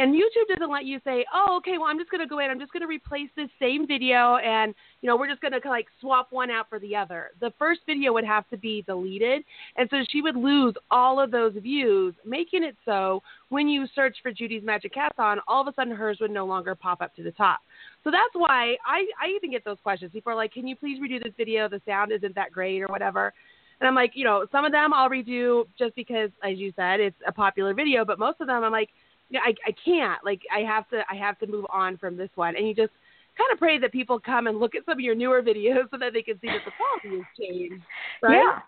And 0.00 0.14
YouTube 0.14 0.48
doesn't 0.48 0.72
let 0.72 0.86
you 0.86 0.98
say, 1.04 1.26
oh, 1.34 1.58
okay, 1.58 1.76
well, 1.76 1.88
I'm 1.88 1.98
just 1.98 2.10
going 2.10 2.22
to 2.22 2.26
go 2.26 2.38
in, 2.38 2.50
I'm 2.50 2.58
just 2.58 2.72
going 2.72 2.80
to 2.80 2.86
replace 2.86 3.28
this 3.36 3.50
same 3.60 3.86
video, 3.86 4.36
and 4.36 4.74
you 5.02 5.06
know, 5.06 5.14
we're 5.14 5.28
just 5.28 5.42
going 5.42 5.52
to 5.52 5.68
like 5.68 5.88
swap 6.00 6.28
one 6.30 6.50
out 6.50 6.70
for 6.70 6.78
the 6.78 6.96
other. 6.96 7.32
The 7.40 7.52
first 7.58 7.80
video 7.84 8.14
would 8.14 8.24
have 8.24 8.48
to 8.48 8.56
be 8.56 8.82
deleted, 8.86 9.42
and 9.76 9.90
so 9.90 9.98
she 10.08 10.22
would 10.22 10.36
lose 10.36 10.72
all 10.90 11.20
of 11.20 11.30
those 11.30 11.52
views, 11.52 12.14
making 12.24 12.64
it 12.64 12.76
so 12.86 13.22
when 13.50 13.68
you 13.68 13.86
search 13.94 14.16
for 14.22 14.32
Judy's 14.32 14.62
Magic 14.62 14.94
Cast 14.94 15.18
on, 15.18 15.38
all 15.46 15.60
of 15.60 15.68
a 15.68 15.74
sudden 15.74 15.94
hers 15.94 16.16
would 16.22 16.30
no 16.30 16.46
longer 16.46 16.74
pop 16.74 17.02
up 17.02 17.14
to 17.16 17.22
the 17.22 17.32
top. 17.32 17.60
So 18.02 18.10
that's 18.10 18.32
why 18.32 18.76
I 18.86 19.04
I 19.20 19.28
even 19.36 19.50
get 19.50 19.66
those 19.66 19.78
questions. 19.82 20.12
People 20.12 20.32
are 20.32 20.36
like, 20.36 20.54
can 20.54 20.66
you 20.66 20.76
please 20.76 20.98
redo 20.98 21.22
this 21.22 21.34
video? 21.36 21.68
The 21.68 21.82
sound 21.86 22.10
isn't 22.10 22.34
that 22.36 22.52
great 22.52 22.80
or 22.80 22.86
whatever. 22.86 23.34
And 23.80 23.88
I'm 23.88 23.94
like, 23.94 24.12
you 24.14 24.24
know, 24.24 24.46
some 24.52 24.64
of 24.64 24.72
them 24.72 24.92
I'll 24.92 25.08
redo 25.08 25.64
just 25.78 25.94
because, 25.96 26.30
as 26.44 26.58
you 26.58 26.72
said, 26.76 27.00
it's 27.00 27.16
a 27.26 27.32
popular 27.32 27.72
video. 27.72 28.04
But 28.04 28.18
most 28.18 28.40
of 28.40 28.46
them, 28.46 28.62
I'm 28.62 28.72
like, 28.72 28.90
you 29.30 29.38
know, 29.38 29.44
I, 29.44 29.54
I 29.66 29.74
can't. 29.84 30.22
Like, 30.24 30.42
I 30.54 30.60
have 30.60 30.88
to, 30.90 31.02
I 31.10 31.14
have 31.14 31.38
to 31.38 31.46
move 31.46 31.64
on 31.72 31.96
from 31.96 32.16
this 32.16 32.30
one. 32.34 32.56
And 32.56 32.68
you 32.68 32.74
just 32.74 32.92
kind 33.38 33.50
of 33.52 33.58
pray 33.58 33.78
that 33.78 33.92
people 33.92 34.20
come 34.20 34.46
and 34.46 34.58
look 34.60 34.74
at 34.74 34.84
some 34.84 34.94
of 34.94 35.00
your 35.00 35.14
newer 35.14 35.42
videos 35.50 35.90
so 35.90 35.98
that 35.98 36.12
they 36.12 36.22
can 36.22 36.38
see 36.40 36.48
that 36.48 36.60
the 36.64 36.72
quality 36.76 37.18
has 37.18 37.26
changed. 37.38 37.84
Right? 38.22 38.42
Yeah. 38.42 38.58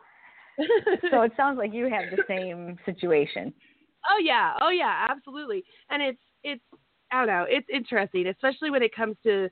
so 1.11 1.23
it 1.23 1.33
sounds 1.37 1.59
like 1.59 1.73
you 1.73 1.89
have 1.89 2.05
the 2.11 2.23
same 2.29 2.79
situation. 2.85 3.53
Oh 4.11 4.21
yeah, 4.23 4.55
oh 4.61 4.71
yeah, 4.71 5.07
absolutely. 5.09 5.65
And 5.91 6.03
it's 6.03 6.19
it's 6.45 6.63
I 7.11 7.19
don't 7.19 7.27
know, 7.27 7.47
it's 7.49 7.67
interesting, 7.73 8.27
especially 8.27 8.71
when 8.71 8.83
it 8.83 8.95
comes 8.95 9.17
to 9.25 9.49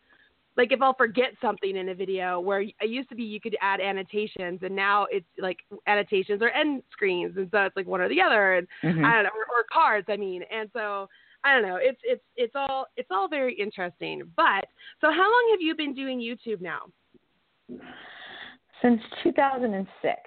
like 0.60 0.72
if 0.72 0.82
I'll 0.82 0.92
forget 0.92 1.30
something 1.40 1.74
in 1.74 1.88
a 1.88 1.94
video 1.94 2.38
where 2.38 2.60
it 2.60 2.74
used 2.82 3.08
to 3.08 3.14
be 3.14 3.22
you 3.22 3.40
could 3.40 3.56
add 3.62 3.80
annotations 3.80 4.60
and 4.62 4.76
now 4.76 5.06
it's 5.10 5.24
like 5.38 5.56
annotations 5.86 6.42
or 6.42 6.50
end 6.50 6.82
screens 6.92 7.34
and 7.38 7.48
so 7.50 7.60
it's 7.62 7.74
like 7.76 7.86
one 7.86 8.02
or 8.02 8.10
the 8.10 8.20
other 8.20 8.56
and 8.56 8.68
Mhm. 8.82 9.02
I 9.06 9.14
don't 9.14 9.24
know 9.24 9.30
or, 9.30 9.60
or 9.60 9.64
cards 9.72 10.06
I 10.10 10.18
mean 10.18 10.42
and 10.52 10.68
so 10.74 11.08
I 11.44 11.54
don't 11.54 11.66
know 11.66 11.76
it's 11.80 11.98
it's 12.04 12.22
it's 12.36 12.52
all 12.54 12.88
it's 12.98 13.08
all 13.10 13.26
very 13.26 13.54
interesting 13.54 14.30
but 14.36 14.66
so 15.00 15.10
how 15.10 15.22
long 15.34 15.48
have 15.52 15.62
you 15.62 15.74
been 15.74 15.94
doing 15.94 16.20
YouTube 16.20 16.60
now? 16.60 16.80
Since 18.82 19.00
2006. 19.22 20.18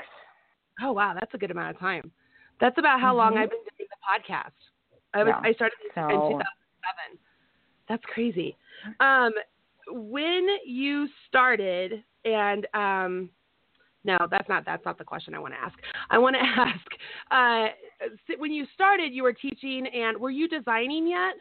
Oh 0.81 0.93
wow 0.93 1.13
that's 1.13 1.33
a 1.35 1.37
good 1.37 1.51
amount 1.51 1.75
of 1.75 1.79
time. 1.79 2.11
That's 2.59 2.79
about 2.79 2.99
how 2.99 3.13
long 3.15 3.33
Mhm. 3.33 3.37
I've 3.37 3.51
been 3.51 3.65
doing 3.77 3.87
the 3.87 4.01
podcast. 4.33 4.57
I 5.13 5.23
was 5.23 5.27
Yeah. 5.29 5.47
I 5.47 5.53
started 5.53 5.77
in 5.83 5.89
2007. 5.91 7.19
That's 7.87 8.03
crazy. 8.05 8.57
Um, 8.99 9.31
when 9.93 10.47
you 10.65 11.07
started, 11.27 12.03
and 12.25 12.67
um, 12.73 13.29
no, 14.03 14.17
that's 14.29 14.49
not 14.49 14.65
that's 14.65 14.83
not 14.85 14.97
the 14.97 15.03
question 15.03 15.33
I 15.33 15.39
want 15.39 15.53
to 15.53 15.59
ask. 15.59 15.77
I 16.09 16.17
want 16.17 16.35
to 16.35 16.41
ask 16.61 16.87
uh, 17.31 17.73
when 18.37 18.51
you 18.51 18.65
started, 18.73 19.13
you 19.13 19.23
were 19.23 19.33
teaching, 19.33 19.85
and 19.87 20.17
were 20.17 20.31
you 20.31 20.47
designing 20.47 21.07
yet? 21.07 21.33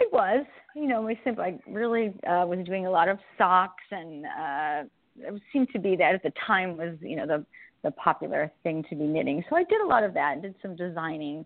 I 0.00 0.04
was, 0.12 0.46
you 0.76 0.86
know, 0.86 1.02
my 1.02 1.18
simple. 1.24 1.44
I 1.44 1.58
really 1.68 2.08
uh, 2.26 2.46
was 2.46 2.64
doing 2.64 2.86
a 2.86 2.90
lot 2.90 3.08
of 3.08 3.18
socks, 3.36 3.84
and 3.90 4.24
uh, 4.24 4.88
it 5.16 5.42
seemed 5.52 5.68
to 5.72 5.78
be 5.78 5.96
that 5.96 6.14
at 6.14 6.22
the 6.22 6.32
time 6.46 6.76
was, 6.76 6.96
you 7.00 7.16
know, 7.16 7.26
the 7.26 7.44
the 7.82 7.90
popular 7.92 8.50
thing 8.62 8.84
to 8.90 8.96
be 8.96 9.04
knitting. 9.04 9.44
So 9.48 9.56
I 9.56 9.64
did 9.64 9.80
a 9.80 9.86
lot 9.86 10.04
of 10.04 10.14
that. 10.14 10.34
And 10.34 10.42
did 10.42 10.54
some 10.62 10.74
designing 10.74 11.44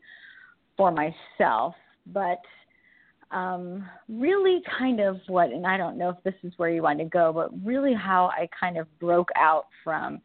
for 0.77 0.91
myself, 0.91 1.75
but 2.07 2.41
um, 3.33 3.89
really 4.09 4.61
kind 4.79 5.01
of 5.01 5.21
what, 5.27 5.51
and 5.51 5.67
I 5.67 5.77
don't 5.77 5.97
know 5.99 6.11
if 6.11 6.23
this 6.23 6.35
is 6.43 6.53
where 6.59 6.71
you 6.71 6.83
want 6.83 6.99
to 6.99 7.05
go, 7.05 7.33
but 7.33 7.51
really 7.65 7.95
how 7.95 8.27
I 8.27 8.49
kind 8.59 8.77
of 8.77 8.87
broke 8.99 9.31
out 9.37 9.67
from 9.83 10.21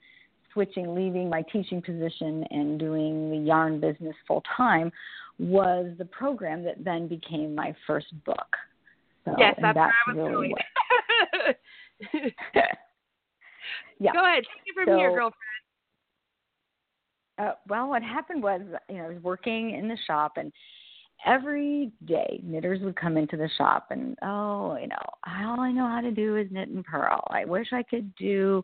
switching, 0.54 0.94
leaving 0.94 1.30
my 1.30 1.44
teaching 1.54 1.82
position 1.82 2.44
and 2.52 2.80
doing 2.80 3.30
the 3.32 3.38
yarn 3.38 3.80
business 3.80 4.16
full 4.28 4.44
time 4.56 4.92
was 5.40 5.92
the 5.98 6.06
program 6.06 6.64
that 6.64 6.84
then 6.84 7.08
became 7.08 7.56
my 7.56 7.74
first 7.86 8.08
book. 8.26 8.56
So, 9.24 9.36
yes, 9.38 9.54
and 9.58 9.66
that's, 9.66 9.76
where 9.76 9.86
I 9.86 10.14
was 10.14 10.18
really 10.18 10.54
going. 12.14 12.34
yeah. 14.00 14.12
Go 14.14 14.26
ahead, 14.26 14.44
take 14.44 14.76
it 14.76 14.86
from 14.86 14.98
here, 14.98 15.10
So- 15.12 15.16
girlfriend. 15.16 15.44
Uh, 17.40 17.52
well, 17.70 17.88
what 17.88 18.02
happened 18.02 18.42
was, 18.42 18.62
you 18.90 18.98
know, 18.98 19.04
I 19.04 19.10
was 19.10 19.22
working 19.22 19.76
in 19.76 19.88
the 19.88 19.98
shop, 20.08 20.38
and 20.38 20.52
every 21.26 21.92
day 22.06 22.40
knitters 22.44 22.82
would 22.82 22.96
come 22.96 23.18
into 23.18 23.38
the 23.38 23.50
shop, 23.58 23.88
and 23.92 24.18
oh, 24.24 24.78
you 24.78 24.88
know, 24.88 24.96
all 25.26 25.60
I 25.60 25.72
know 25.72 25.88
how 25.88 26.02
to 26.02 26.12
do 26.12 26.38
is 26.38 26.48
knit 26.52 26.70
and 26.70 26.86
purl. 26.86 27.24
I 27.30 27.46
wish 27.46 27.68
I 27.72 27.84
could 27.84 28.14
do 28.16 28.64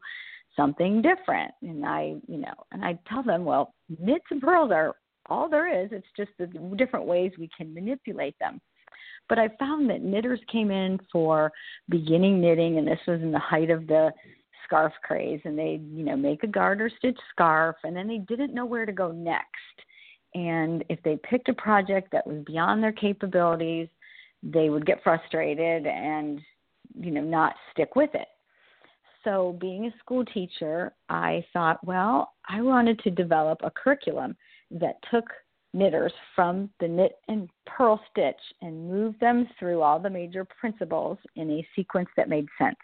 something 0.56 1.02
different, 1.02 1.52
and 1.62 1.86
I, 1.86 2.16
you 2.28 2.38
know, 2.38 2.54
and 2.72 2.84
I 2.84 2.98
tell 3.08 3.24
them, 3.24 3.46
well, 3.46 3.74
knits 4.00 4.26
and 4.30 4.42
purls 4.42 4.72
are 4.72 4.96
all 5.30 5.50
there 5.50 5.84
is. 5.84 5.90
It's 5.92 6.08
just 6.16 6.32
the 6.38 6.48
different 6.76 7.06
ways 7.06 7.32
we 7.38 7.50
can 7.56 7.74
manipulate 7.74 8.38
them. 8.40 8.60
But 9.30 9.40
I 9.40 9.50
found 9.58 9.90
that 9.90 10.02
knitters 10.02 10.42
came 10.52 10.70
in 10.70 11.00
for 11.12 11.52
beginning 11.90 12.42
knitting, 12.42 12.78
and 12.78 12.88
this 12.88 13.00
was 13.08 13.22
in 13.22 13.32
the 13.32 13.40
height 13.40 13.70
of 13.70 13.88
the 13.88 14.12
scarf 14.66 14.94
craze 15.04 15.42
and 15.44 15.58
they 15.58 15.80
you 15.94 16.04
know 16.04 16.16
make 16.16 16.44
a 16.44 16.48
garter 16.48 16.90
stitch 16.98 17.18
scarf 17.32 17.76
and 17.84 17.96
then 17.96 18.08
they 18.08 18.20
didn't 18.20 18.54
know 18.54 18.66
where 18.66 18.86
to 18.86 18.92
go 18.92 19.12
next 19.12 19.46
and 20.34 20.84
if 20.90 21.02
they 21.04 21.18
picked 21.18 21.50
a 21.50 21.54
project 21.54 22.12
that 22.12 22.26
was 22.26 22.44
beyond 22.46 22.82
their 22.82 22.92
capabilities 22.92 23.88
they 24.42 24.70
would 24.70 24.86
get 24.86 25.04
frustrated 25.04 25.86
and 25.86 26.42
you 27.00 27.12
know 27.12 27.22
not 27.22 27.56
stick 27.72 27.96
with 27.96 28.10
it 28.14 28.28
so 29.24 29.58
being 29.60 29.86
a 29.86 29.98
school 30.00 30.26
teacher 30.26 30.94
i 31.10 31.44
thought 31.54 31.86
well 31.86 32.34
i 32.50 32.62
wanted 32.62 33.00
to 33.00 33.10
develop 33.10 33.60
a 33.64 33.72
curriculum 33.72 34.36
that 34.72 34.96
took 35.12 35.26
knitters 35.76 36.14
from 36.36 36.70
the 36.80 36.88
knit 36.88 37.14
and 37.28 37.50
purl 37.66 38.00
stitch 38.12 38.36
and 38.62 38.90
moved 38.92 39.20
them 39.20 39.48
through 39.58 39.82
all 39.82 40.00
the 40.00 40.10
major 40.10 40.46
principles 40.46 41.18
in 41.36 41.50
a 41.50 41.68
sequence 41.76 42.10
that 42.16 42.30
made 42.30 42.48
sense 42.60 42.76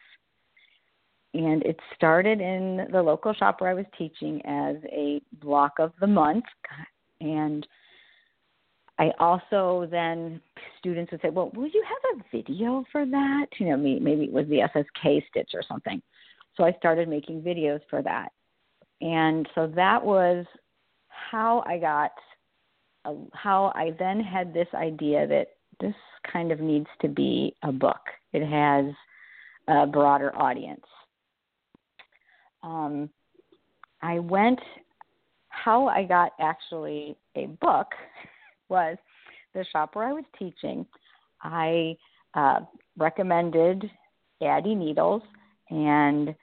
and 1.34 1.64
it 1.64 1.80
started 1.96 2.42
in 2.42 2.88
the 2.92 3.02
local 3.02 3.34
shop 3.34 3.62
where 3.62 3.70
I 3.70 3.76
was 3.76 3.86
teaching 3.98 4.42
as 4.46 4.78
a 4.92 5.22
block 5.34 5.74
of 5.80 5.92
the 6.00 6.08
month. 6.08 6.46
And 7.22 7.66
I 8.98 9.12
also 9.20 9.88
then 9.90 10.42
students 10.78 11.12
would 11.12 11.22
say, 11.22 11.30
"Well, 11.30 11.52
will 11.56 11.68
you 11.68 11.84
have 11.88 12.20
a 12.20 12.24
video 12.32 12.86
for 12.92 13.06
that?" 13.06 13.48
You 13.58 13.70
know, 13.70 13.78
maybe 13.78 14.26
it 14.26 14.32
was 14.32 14.48
the 14.48 14.62
SSK 14.62 15.24
stitch 15.30 15.52
or 15.54 15.64
something. 15.64 16.02
So 16.56 16.64
I 16.64 16.74
started 16.74 17.08
making 17.08 17.42
videos 17.42 17.82
for 17.90 18.02
that, 18.02 18.32
and 19.02 19.48
so 19.56 19.68
that 19.68 20.04
was 20.04 20.46
how 21.08 21.64
I 21.66 21.78
got, 21.78 22.12
uh, 23.06 23.14
how 23.34 23.72
I 23.76 23.92
then 23.98 24.20
had 24.20 24.54
this 24.54 24.68
idea 24.74 25.28
that 25.28 25.48
this 25.80 25.96
kind 26.30 26.52
of 26.52 26.60
needs 26.60 26.88
to 27.02 27.08
be 27.08 27.56
a 27.64 27.72
book. 27.72 28.02
It 28.34 28.46
has 28.46 28.94
a 29.68 29.88
broader 29.88 30.36
audience 30.36 30.86
um, 32.64 33.10
I 34.02 34.20
went, 34.20 34.60
how 35.64 35.88
I 35.88 36.04
got 36.04 36.34
actually 36.40 37.16
a 37.36 37.48
book 37.48 37.88
was 38.70 38.98
the 39.54 39.66
shop 39.72 39.96
where 39.96 40.06
I 40.06 40.14
was 40.14 40.26
teaching. 40.38 40.86
I 41.42 41.98
uh, 42.34 42.60
recommended 42.98 43.90
Addi 44.42 44.76
Needles, 44.76 45.24
and 45.70 46.36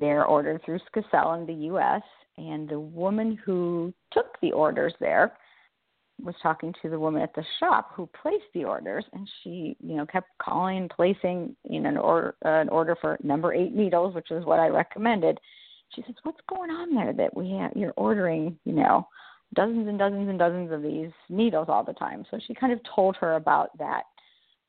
they're 0.00 0.24
ordered 0.24 0.62
through 0.64 0.80
Skacel 0.94 1.38
in 1.38 1.46
the 1.46 1.64
U.S. 1.66 2.02
And 2.36 2.68
the 2.68 2.80
woman 2.80 3.38
who 3.44 3.92
took 4.12 4.40
the 4.40 4.52
orders 4.52 4.94
there 5.00 5.36
was 6.22 6.34
talking 6.42 6.72
to 6.80 6.88
the 6.88 6.98
woman 6.98 7.22
at 7.22 7.34
the 7.34 7.44
shop 7.58 7.90
who 7.94 8.08
placed 8.22 8.44
the 8.54 8.64
orders, 8.64 9.04
and 9.12 9.28
she, 9.42 9.76
you 9.80 9.96
know, 9.96 10.06
kept 10.06 10.28
calling, 10.40 10.88
placing, 10.94 11.56
you 11.68 11.80
know, 11.80 11.88
an 11.88 11.96
order, 11.96 12.34
uh, 12.44 12.60
an 12.60 12.68
order 12.68 12.96
for 13.00 13.18
number 13.22 13.52
eight 13.52 13.74
needles, 13.74 14.14
which 14.14 14.30
is 14.30 14.44
what 14.44 14.60
I 14.60 14.68
recommended. 14.68 15.38
She 15.94 16.02
says, 16.02 16.14
"What's 16.22 16.40
going 16.48 16.70
on 16.70 16.94
there 16.94 17.12
that 17.12 17.36
we 17.36 17.50
have? 17.52 17.72
You're 17.74 17.94
ordering, 17.96 18.58
you 18.64 18.72
know, 18.72 19.06
dozens 19.54 19.88
and 19.88 19.98
dozens 19.98 20.28
and 20.28 20.38
dozens 20.38 20.72
of 20.72 20.82
these 20.82 21.10
needles 21.28 21.68
all 21.68 21.84
the 21.84 21.92
time." 21.94 22.24
So 22.30 22.38
she 22.46 22.54
kind 22.54 22.72
of 22.72 22.80
told 22.94 23.16
her 23.16 23.34
about 23.36 23.76
that, 23.78 24.04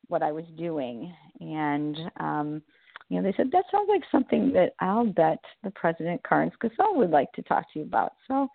what 0.08 0.22
I 0.22 0.32
was 0.32 0.44
doing, 0.56 1.12
and 1.40 1.96
um, 2.18 2.62
you 3.08 3.16
know, 3.16 3.22
they 3.22 3.36
said 3.36 3.50
that 3.52 3.64
sounds 3.70 3.88
like 3.88 4.02
something 4.10 4.52
that 4.52 4.74
I'll 4.80 5.06
bet 5.06 5.38
the 5.62 5.70
president, 5.70 6.22
Karin 6.28 6.50
Skacel, 6.50 6.96
would 6.96 7.10
like 7.10 7.32
to 7.32 7.42
talk 7.42 7.72
to 7.72 7.78
you 7.78 7.84
about. 7.84 8.12
So 8.26 8.48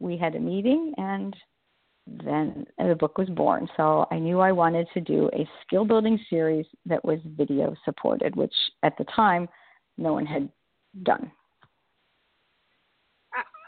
we 0.00 0.16
had 0.16 0.34
a 0.34 0.40
meeting 0.40 0.94
and 0.96 1.34
then 2.06 2.66
the 2.78 2.96
book 2.98 3.18
was 3.18 3.28
born. 3.28 3.68
So 3.76 4.06
I 4.10 4.18
knew 4.18 4.40
I 4.40 4.50
wanted 4.50 4.88
to 4.94 5.00
do 5.00 5.30
a 5.34 5.48
skill 5.64 5.84
building 5.84 6.18
series 6.28 6.66
that 6.86 7.04
was 7.04 7.20
video 7.36 7.74
supported, 7.84 8.34
which 8.34 8.54
at 8.82 8.96
the 8.98 9.04
time 9.04 9.48
no 9.98 10.14
one 10.14 10.26
had 10.26 10.48
done. 11.02 11.30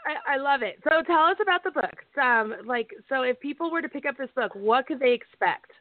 I, 0.05 0.35
I 0.35 0.37
love 0.37 0.61
it. 0.61 0.79
So 0.83 1.01
tell 1.03 1.23
us 1.23 1.37
about 1.41 1.63
the 1.63 1.71
book. 1.71 2.23
Um, 2.23 2.55
like, 2.65 2.89
so 3.09 3.23
if 3.23 3.39
people 3.39 3.71
were 3.71 3.81
to 3.81 3.89
pick 3.89 4.05
up 4.05 4.17
this 4.17 4.29
book, 4.35 4.53
what 4.53 4.85
could 4.87 4.99
they 4.99 5.13
expect? 5.13 5.71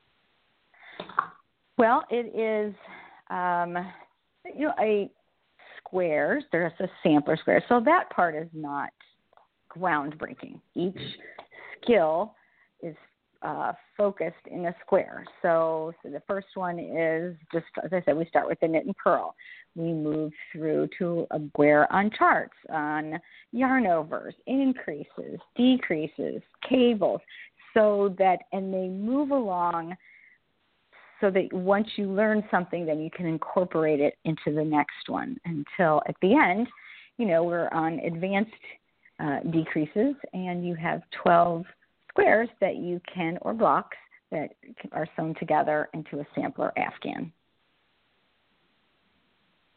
Well, 1.77 2.05
it 2.11 2.35
is, 2.35 2.75
um, 3.31 3.77
you 4.45 4.67
know, 4.67 4.75
a 4.81 5.11
squares. 5.79 6.45
There's 6.53 6.73
a 6.81 6.89
sampler 7.03 7.37
square, 7.37 7.63
so 7.69 7.81
that 7.85 8.11
part 8.11 8.35
is 8.35 8.49
not 8.53 8.91
groundbreaking. 9.77 10.61
Each 10.75 10.99
skill 11.83 12.35
is 12.83 12.95
uh, 13.45 13.73
focused 13.97 14.47
in 14.51 14.67
a 14.67 14.75
square. 14.85 15.25
So, 15.43 15.93
so 16.03 16.11
the 16.11 16.23
first 16.27 16.49
one 16.55 16.79
is 16.79 17.37
just 17.53 17.67
as 17.85 17.93
I 17.93 18.03
said, 18.05 18.17
we 18.17 18.27
start 18.27 18.49
with 18.49 18.59
the 18.61 18.69
knit 18.69 18.87
and 18.87 18.97
purl. 18.97 19.35
We 19.77 19.93
move 19.93 20.33
through 20.53 20.89
to 20.99 21.27
a 21.31 21.41
square 21.51 21.93
on 21.93 22.11
charts, 22.17 22.55
on 22.71 23.21
yarn 23.53 23.87
overs, 23.87 24.35
increases, 24.47 25.39
decreases, 25.57 26.43
cables, 26.69 27.21
so 27.75 28.15
that 28.19 28.39
and 28.53 28.73
they 28.73 28.89
move 28.89 29.31
along 29.31 29.95
so 31.21 31.31
that 31.31 31.53
once 31.53 31.87
you 31.97 32.11
learn 32.11 32.43
something 32.51 32.87
then 32.87 33.01
you 33.01 33.11
can 33.11 33.27
incorporate 33.27 34.01
it 34.01 34.15
into 34.25 34.55
the 34.55 34.65
next 34.65 35.09
one 35.09 35.37
until 35.45 36.03
at 36.09 36.17
the 36.23 36.35
end, 36.35 36.67
you 37.19 37.27
know, 37.27 37.45
we're 37.45 37.69
on 37.69 37.99
advanced 38.01 38.53
uh, 39.21 39.41
decreases 39.51 40.15
and 40.33 40.67
you 40.67 40.75
have 40.75 41.03
12 41.23 41.65
squares 42.15 42.49
that 42.61 42.77
you 42.77 43.01
can, 43.13 43.39
or 43.43 43.53
blocks 43.53 43.97
that 44.31 44.51
are 44.93 45.07
sewn 45.17 45.35
together 45.39 45.89
into 45.95 46.21
a 46.21 46.27
sampler 46.35 46.73
afghan. 46.79 47.33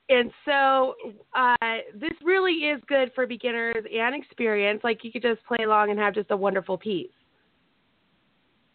And 0.10 0.32
so 0.46 0.96
uh, 1.36 1.78
this 1.94 2.14
really 2.24 2.54
is 2.54 2.82
good 2.88 3.12
for 3.14 3.28
beginners 3.28 3.84
and 3.94 4.16
experienced. 4.16 4.84
Like 4.84 5.04
you 5.04 5.12
could 5.12 5.22
just 5.22 5.44
play 5.46 5.66
along 5.66 5.92
and 5.92 6.00
have 6.00 6.14
just 6.14 6.32
a 6.32 6.38
wonderful 6.38 6.78
piece. 6.78 7.10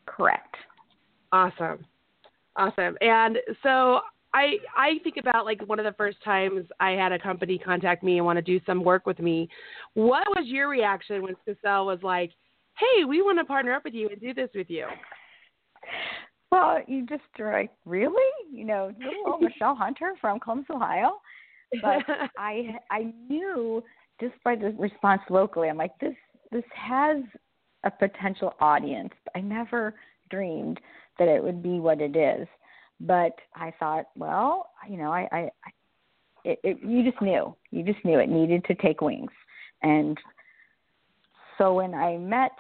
Correct. 0.05 0.55
Awesome. 1.33 1.87
Awesome. 2.57 2.99
And 3.01 3.39
so 3.63 4.01
I 4.35 4.57
I 4.77 4.99
think 5.03 5.17
about 5.19 5.47
like 5.47 5.67
one 5.67 5.79
of 5.79 5.87
the 5.87 5.95
first 5.97 6.23
times 6.23 6.67
I 6.81 6.91
had 6.91 7.13
a 7.13 7.19
company 7.19 7.57
contact 7.57 8.03
me 8.03 8.19
and 8.19 8.27
want 8.27 8.37
to 8.37 8.43
do 8.43 8.61
some 8.67 8.85
work 8.85 9.07
with 9.07 9.19
me. 9.19 9.49
What 9.95 10.25
was 10.37 10.47
your 10.47 10.69
reaction 10.69 11.23
when 11.23 11.35
Skacel 11.47 11.87
was 11.87 12.01
like, 12.03 12.33
"Hey, 12.79 13.05
we 13.05 13.23
want 13.23 13.39
to 13.39 13.45
partner 13.45 13.73
up 13.75 13.85
with 13.85 13.95
you 13.95 14.09
and 14.09 14.21
do 14.21 14.35
this 14.35 14.51
with 14.55 14.71
you"? 14.71 14.87
Well, 16.51 16.81
you 16.87 17.07
just 17.07 17.23
are 17.41 17.53
like, 17.53 17.71
really? 17.87 18.31
You 18.51 18.65
know, 18.65 18.93
little 18.99 19.39
Michelle 19.41 19.75
Hunter 19.75 20.15
from 20.21 20.39
Columbus, 20.41 20.67
Ohio. 20.71 21.13
But 21.81 22.05
I 22.39 22.77
I 22.91 23.13
knew 23.29 23.83
just 24.21 24.35
by 24.45 24.57
the 24.57 24.75
response 24.79 25.23
locally, 25.31 25.69
I'm 25.69 25.79
like, 25.79 25.99
this 25.99 26.15
this 26.51 26.65
has 26.75 27.23
a 27.85 27.91
potential 27.91 28.55
audience. 28.61 29.13
I 29.35 29.41
never 29.41 29.95
dreamed 30.31 30.81
that 31.19 31.29
it 31.29 31.43
would 31.43 31.63
be 31.63 31.81
what 31.81 32.01
it 32.01 32.17
is. 32.17 32.47
But 33.01 33.33
I 33.57 33.73
thought, 33.81 34.07
well, 34.17 34.71
you 34.89 34.97
know, 34.97 35.13
I, 35.13 35.29
I, 35.33 35.51
it, 36.45 36.59
it, 36.63 36.79
you 36.83 37.03
just 37.03 37.21
knew, 37.21 37.57
you 37.71 37.83
just 37.83 38.05
knew 38.05 38.19
it 38.19 38.29
needed 38.29 38.65
to 38.67 38.75
take 38.77 39.01
wings. 39.01 39.31
And 39.83 40.17
so 41.63 41.75
when 41.75 41.95
I 41.95 42.17
met 42.17 42.51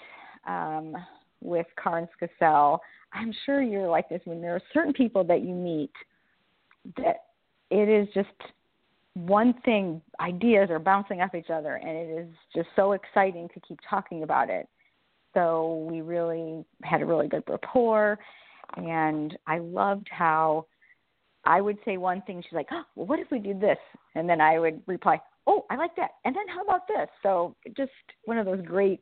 um, 0.46 0.96
with 1.40 1.66
Karin 1.82 2.06
Skacel, 2.16 2.78
I'm 3.12 3.34
sure 3.44 3.60
you're 3.60 3.88
like 3.88 4.08
this 4.08 4.20
when 4.24 4.40
there 4.40 4.54
are 4.54 4.62
certain 4.72 4.92
people 4.92 5.24
that 5.24 5.42
you 5.42 5.54
meet 5.54 5.90
that 6.96 7.24
it 7.70 7.88
is 7.88 8.06
just 8.14 8.28
one 9.14 9.54
thing 9.64 10.00
ideas 10.20 10.70
are 10.70 10.78
bouncing 10.78 11.20
off 11.20 11.34
each 11.34 11.50
other 11.50 11.74
and 11.74 11.90
it 11.90 12.26
is 12.26 12.28
just 12.54 12.68
so 12.76 12.92
exciting 12.92 13.48
to 13.54 13.60
keep 13.60 13.78
talking 13.90 14.22
about 14.22 14.48
it. 14.48 14.68
So 15.34 15.88
we 15.90 16.00
really 16.00 16.64
had 16.84 17.02
a 17.02 17.06
really 17.06 17.26
good 17.26 17.42
rapport 17.48 18.18
and 18.76 19.36
i 19.46 19.58
loved 19.58 20.06
how 20.10 20.64
i 21.44 21.60
would 21.60 21.76
say 21.84 21.98
one 21.98 22.22
thing 22.22 22.42
she's 22.42 22.54
like 22.54 22.68
oh, 22.70 22.82
well 22.94 23.06
what 23.06 23.18
if 23.18 23.30
we 23.30 23.38
do 23.38 23.58
this? 23.58 23.78
And 24.14 24.28
then 24.28 24.40
i 24.40 24.58
would 24.58 24.80
reply 24.86 25.20
oh 25.46 25.64
i 25.70 25.76
like 25.76 25.94
that 25.96 26.10
and 26.24 26.34
then 26.34 26.46
how 26.48 26.62
about 26.62 26.86
this 26.88 27.08
so 27.22 27.54
just 27.76 27.90
one 28.24 28.38
of 28.38 28.46
those 28.46 28.60
great 28.64 29.00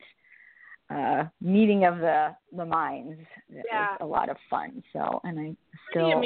uh 0.89 1.23
meeting 1.39 1.85
of 1.85 1.97
the 1.99 2.29
the 2.55 2.65
minds 2.65 3.19
yeah. 3.49 3.95
a 4.01 4.05
lot 4.05 4.29
of 4.29 4.37
fun 4.49 4.83
so 4.93 5.21
and 5.23 5.39
i 5.39 5.55
still 5.89 6.21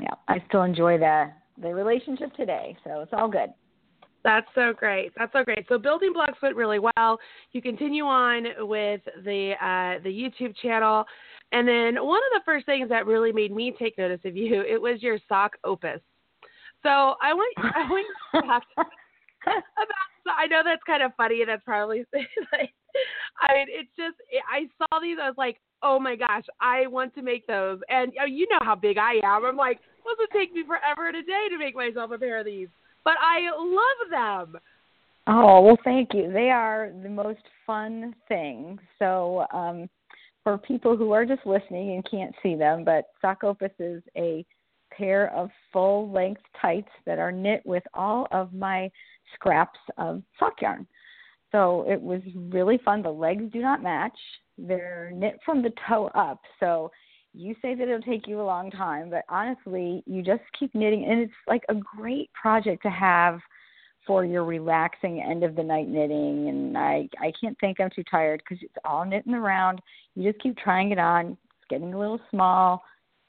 yeah, 0.00 0.14
I 0.28 0.42
still 0.48 0.62
enjoy 0.62 0.98
the 0.98 1.30
the 1.60 1.72
relationship 1.72 2.34
today, 2.34 2.76
so 2.82 3.00
it's 3.00 3.12
all 3.12 3.28
good. 3.28 3.50
That's 4.24 4.46
so 4.54 4.72
great. 4.72 5.12
That's 5.16 5.32
so 5.32 5.44
great. 5.44 5.66
So 5.68 5.78
building 5.78 6.12
blocks 6.12 6.38
went 6.42 6.56
really 6.56 6.78
well. 6.78 7.18
You 7.52 7.60
continue 7.62 8.04
on 8.04 8.46
with 8.60 9.02
the 9.24 9.52
uh, 9.60 10.02
the 10.02 10.10
YouTube 10.10 10.56
channel, 10.56 11.04
and 11.52 11.68
then 11.68 12.04
one 12.04 12.20
of 12.32 12.32
the 12.32 12.42
first 12.44 12.66
things 12.66 12.88
that 12.88 13.06
really 13.06 13.32
made 13.32 13.54
me 13.54 13.74
take 13.78 13.96
notice 13.98 14.20
of 14.24 14.36
you 14.36 14.62
it 14.62 14.80
was 14.80 15.02
your 15.02 15.18
sock 15.28 15.52
opus. 15.62 16.00
So 16.84 17.16
I 17.20 17.32
want 17.32 17.54
I 17.58 17.88
want 17.88 18.06
to 18.34 18.40
talk 18.42 18.62
about. 18.76 18.86
I 20.38 20.46
know 20.46 20.62
that's 20.64 20.82
kind 20.86 21.02
of 21.02 21.12
funny. 21.16 21.40
and 21.40 21.48
That's 21.48 21.64
probably 21.64 22.04
like 22.52 22.72
I 23.40 23.54
mean, 23.54 23.66
it's 23.68 23.90
just 23.96 24.16
I 24.50 24.68
saw 24.78 25.00
these. 25.00 25.16
I 25.20 25.28
was 25.28 25.38
like, 25.38 25.58
oh 25.82 25.98
my 25.98 26.16
gosh, 26.16 26.44
I 26.60 26.86
want 26.86 27.14
to 27.14 27.22
make 27.22 27.46
those. 27.46 27.80
And 27.88 28.12
uh, 28.20 28.26
you 28.26 28.46
know 28.50 28.60
how 28.62 28.74
big 28.74 28.98
I 28.98 29.14
am. 29.24 29.44
I'm 29.44 29.56
like, 29.56 29.78
this 29.78 30.16
would 30.18 30.30
take 30.38 30.52
me 30.52 30.62
forever 30.66 31.08
and 31.08 31.16
a 31.16 31.22
day 31.22 31.48
to 31.50 31.58
make 31.58 31.74
myself 31.74 32.10
a 32.10 32.18
pair 32.18 32.38
of 32.38 32.46
these. 32.46 32.68
But 33.04 33.14
I 33.20 33.40
love 33.56 34.10
them. 34.52 34.60
Oh, 35.26 35.62
well, 35.62 35.78
thank 35.84 36.12
you. 36.12 36.30
They 36.32 36.50
are 36.50 36.92
the 37.02 37.08
most 37.08 37.40
fun 37.66 38.14
thing. 38.28 38.78
So, 38.98 39.46
um, 39.52 39.88
for 40.42 40.58
people 40.58 40.96
who 40.96 41.12
are 41.12 41.24
just 41.24 41.46
listening 41.46 41.94
and 41.94 42.10
can't 42.10 42.34
see 42.42 42.54
them, 42.54 42.84
but 42.84 43.06
Sock 43.22 43.44
Opus 43.44 43.70
is 43.78 44.02
a 44.14 44.44
pair 44.96 45.32
of 45.34 45.50
full 45.72 46.10
length 46.10 46.42
tights 46.60 46.90
that 47.06 47.18
are 47.18 47.32
knit 47.32 47.62
with 47.64 47.82
all 47.94 48.26
of 48.32 48.52
my 48.52 48.90
scraps 49.34 49.78
of 49.98 50.22
sock 50.38 50.60
yarn. 50.62 50.86
So 51.52 51.84
it 51.88 52.00
was 52.00 52.20
really 52.36 52.78
fun. 52.84 53.02
The 53.02 53.10
legs 53.10 53.44
do 53.52 53.60
not 53.60 53.82
match. 53.82 54.16
They're 54.58 55.12
knit 55.14 55.38
from 55.44 55.62
the 55.62 55.72
toe 55.88 56.10
up. 56.14 56.40
So 56.58 56.90
you 57.32 57.54
say 57.60 57.74
that 57.74 57.82
it'll 57.82 58.00
take 58.00 58.26
you 58.26 58.40
a 58.40 58.42
long 58.42 58.70
time, 58.70 59.10
but 59.10 59.24
honestly, 59.28 60.02
you 60.06 60.22
just 60.22 60.42
keep 60.58 60.74
knitting 60.74 61.04
and 61.04 61.20
it's 61.20 61.32
like 61.48 61.62
a 61.68 61.74
great 61.74 62.30
project 62.32 62.82
to 62.82 62.90
have 62.90 63.40
for 64.06 64.24
your 64.24 64.44
relaxing 64.44 65.22
end 65.22 65.42
of 65.42 65.56
the 65.56 65.62
night 65.62 65.88
knitting 65.88 66.48
and 66.48 66.76
I 66.76 67.08
I 67.20 67.32
can't 67.40 67.58
think 67.58 67.80
I'm 67.80 67.90
too 67.90 68.04
tired 68.04 68.44
cuz 68.46 68.58
it's 68.60 68.74
all 68.84 69.04
knitting 69.04 69.34
around. 69.34 69.80
You 70.14 70.30
just 70.30 70.42
keep 70.42 70.56
trying 70.58 70.92
it 70.92 70.98
on. 70.98 71.32
It's 71.32 71.68
getting 71.68 71.94
a 71.94 71.98
little 71.98 72.20
small. 72.30 72.84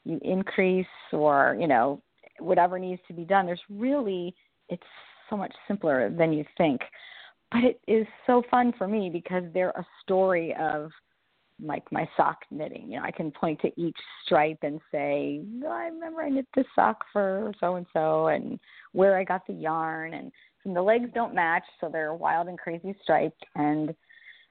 You 0.05 0.19
increase 0.23 0.85
or, 1.11 1.57
you 1.59 1.67
know, 1.67 2.01
whatever 2.39 2.79
needs 2.79 3.01
to 3.07 3.13
be 3.13 3.25
done. 3.25 3.45
There's 3.45 3.61
really 3.69 4.33
it's 4.69 4.83
so 5.29 5.35
much 5.35 5.53
simpler 5.67 6.09
than 6.09 6.31
you 6.33 6.45
think 6.57 6.81
but 7.51 7.63
it 7.63 7.79
is 7.87 8.07
so 8.25 8.43
fun 8.49 8.73
for 8.77 8.87
me 8.87 9.09
because 9.09 9.43
they're 9.53 9.69
a 9.71 9.85
story 10.03 10.53
of 10.59 10.91
like 11.63 11.89
my 11.91 12.07
sock 12.17 12.39
knitting. 12.51 12.91
You 12.91 12.99
know, 12.99 13.05
I 13.05 13.11
can 13.11 13.31
point 13.31 13.61
to 13.61 13.71
each 13.81 13.95
stripe 14.25 14.59
and 14.61 14.81
say, 14.91 15.41
oh, 15.63 15.69
I 15.69 15.85
remember 15.85 16.21
I 16.21 16.29
knit 16.29 16.47
this 16.53 16.65
sock 16.75 17.05
for 17.13 17.53
so 17.59 17.75
and 17.75 17.85
so 17.93 18.27
and 18.27 18.59
where 18.91 19.17
I 19.17 19.23
got 19.23 19.47
the 19.47 19.53
yarn 19.53 20.15
and, 20.15 20.31
and 20.65 20.75
the 20.75 20.81
legs 20.81 21.09
don't 21.13 21.33
match, 21.33 21.63
so 21.79 21.87
they're 21.89 22.13
wild 22.13 22.47
and 22.47 22.57
crazy 22.57 22.95
striped 23.01 23.45
and 23.55 23.95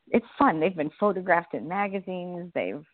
it's 0.08 0.26
fun. 0.38 0.60
They've 0.60 0.74
been 0.74 0.90
photographed 0.98 1.54
in 1.54 1.68
magazines, 1.68 2.50
they've 2.54 2.84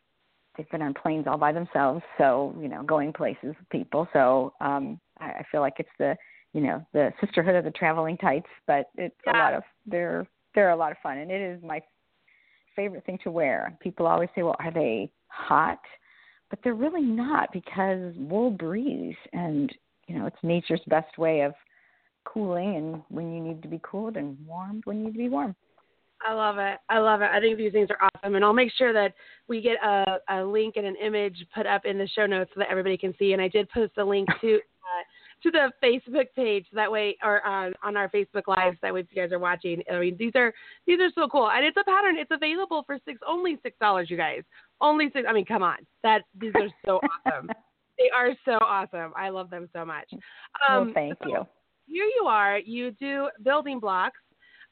they've 0.60 0.70
been 0.70 0.82
on 0.82 0.92
planes 0.92 1.26
all 1.26 1.38
by 1.38 1.52
themselves, 1.52 2.02
so, 2.18 2.54
you 2.60 2.68
know, 2.68 2.82
going 2.82 3.12
places 3.12 3.54
with 3.58 3.68
people. 3.70 4.06
So 4.12 4.52
um 4.60 5.00
I, 5.18 5.26
I 5.26 5.42
feel 5.50 5.62
like 5.62 5.74
it's 5.78 5.88
the 5.98 6.16
you 6.52 6.60
know 6.60 6.84
the 6.92 7.12
sisterhood 7.20 7.54
of 7.54 7.64
the 7.64 7.70
traveling 7.70 8.16
tights 8.18 8.48
but 8.66 8.90
it's 8.96 9.14
yeah. 9.26 9.36
a 9.36 9.38
lot 9.38 9.54
of 9.54 9.62
they're 9.86 10.26
they're 10.54 10.70
a 10.70 10.76
lot 10.76 10.92
of 10.92 10.98
fun. 11.02 11.18
And 11.18 11.30
it 11.30 11.40
is 11.40 11.62
my 11.62 11.80
favorite 12.76 13.06
thing 13.06 13.18
to 13.24 13.30
wear. 13.30 13.76
People 13.80 14.06
always 14.06 14.28
say 14.34 14.42
well 14.42 14.56
are 14.58 14.72
they 14.72 15.10
hot? 15.28 15.80
But 16.50 16.58
they're 16.62 16.74
really 16.74 17.02
not 17.02 17.50
because 17.52 18.12
wool 18.16 18.50
breathes 18.50 19.16
and 19.32 19.74
you 20.08 20.18
know 20.18 20.26
it's 20.26 20.36
nature's 20.42 20.82
best 20.88 21.16
way 21.16 21.40
of 21.40 21.54
cooling. 22.24 22.76
And 22.76 23.02
when 23.08 23.32
you 23.32 23.40
need 23.40 23.62
to 23.62 23.68
be 23.68 23.80
cooled 23.82 24.16
and 24.16 24.36
warmed 24.46 24.84
when 24.84 24.98
you 24.98 25.04
need 25.06 25.12
to 25.12 25.18
be 25.18 25.28
warm 25.30 25.56
I 26.26 26.34
love 26.34 26.58
it. 26.58 26.78
I 26.88 26.98
love 26.98 27.22
it. 27.22 27.30
I 27.32 27.40
think 27.40 27.56
these 27.56 27.72
things 27.72 27.88
are 27.90 28.08
awesome, 28.14 28.34
and 28.34 28.44
I'll 28.44 28.52
make 28.52 28.72
sure 28.76 28.92
that 28.92 29.14
we 29.48 29.60
get 29.60 29.76
a, 29.82 30.18
a 30.28 30.44
link 30.44 30.76
and 30.76 30.86
an 30.86 30.96
image 30.96 31.44
put 31.54 31.66
up 31.66 31.84
in 31.84 31.98
the 31.98 32.08
show 32.08 32.26
notes 32.26 32.50
so 32.54 32.60
that 32.60 32.70
everybody 32.70 32.96
can 32.96 33.14
see. 33.18 33.32
And 33.32 33.40
I 33.40 33.48
did 33.48 33.70
post 33.70 33.92
a 33.96 34.04
link 34.04 34.28
to 34.40 34.54
uh, 34.56 35.02
to 35.42 35.50
the 35.50 35.70
Facebook 35.82 36.26
page. 36.36 36.66
That 36.72 36.92
way, 36.92 37.16
or 37.22 37.46
uh, 37.46 37.70
on 37.82 37.96
our 37.96 38.08
Facebook 38.10 38.46
Lives. 38.46 38.76
That 38.82 38.92
way, 38.92 39.00
if 39.00 39.06
you 39.10 39.22
guys 39.22 39.32
are 39.32 39.38
watching, 39.38 39.82
I 39.90 39.98
mean, 39.98 40.16
these 40.18 40.32
are 40.34 40.52
these 40.86 41.00
are 41.00 41.10
so 41.14 41.26
cool, 41.28 41.50
and 41.50 41.64
it's 41.64 41.76
a 41.76 41.84
pattern. 41.84 42.16
It's 42.18 42.30
available 42.30 42.82
for 42.86 42.98
six 43.06 43.18
only 43.26 43.58
six 43.62 43.76
dollars, 43.80 44.10
you 44.10 44.16
guys. 44.16 44.42
Only 44.80 45.10
six. 45.12 45.26
I 45.28 45.32
mean, 45.32 45.46
come 45.46 45.62
on, 45.62 45.78
that 46.02 46.22
these 46.38 46.52
are 46.54 46.68
so 46.84 47.00
awesome. 47.26 47.50
They 48.00 48.08
are 48.16 48.30
so 48.46 48.52
awesome. 48.64 49.12
I 49.14 49.28
love 49.28 49.50
them 49.50 49.68
so 49.74 49.84
much. 49.84 50.08
Um, 50.66 50.86
well, 50.86 50.90
thank 50.94 51.18
so 51.22 51.28
you. 51.28 51.46
Here 51.86 52.06
you 52.06 52.24
are. 52.26 52.58
You 52.58 52.92
do 52.92 53.28
building 53.44 53.78
blocks. 53.78 54.16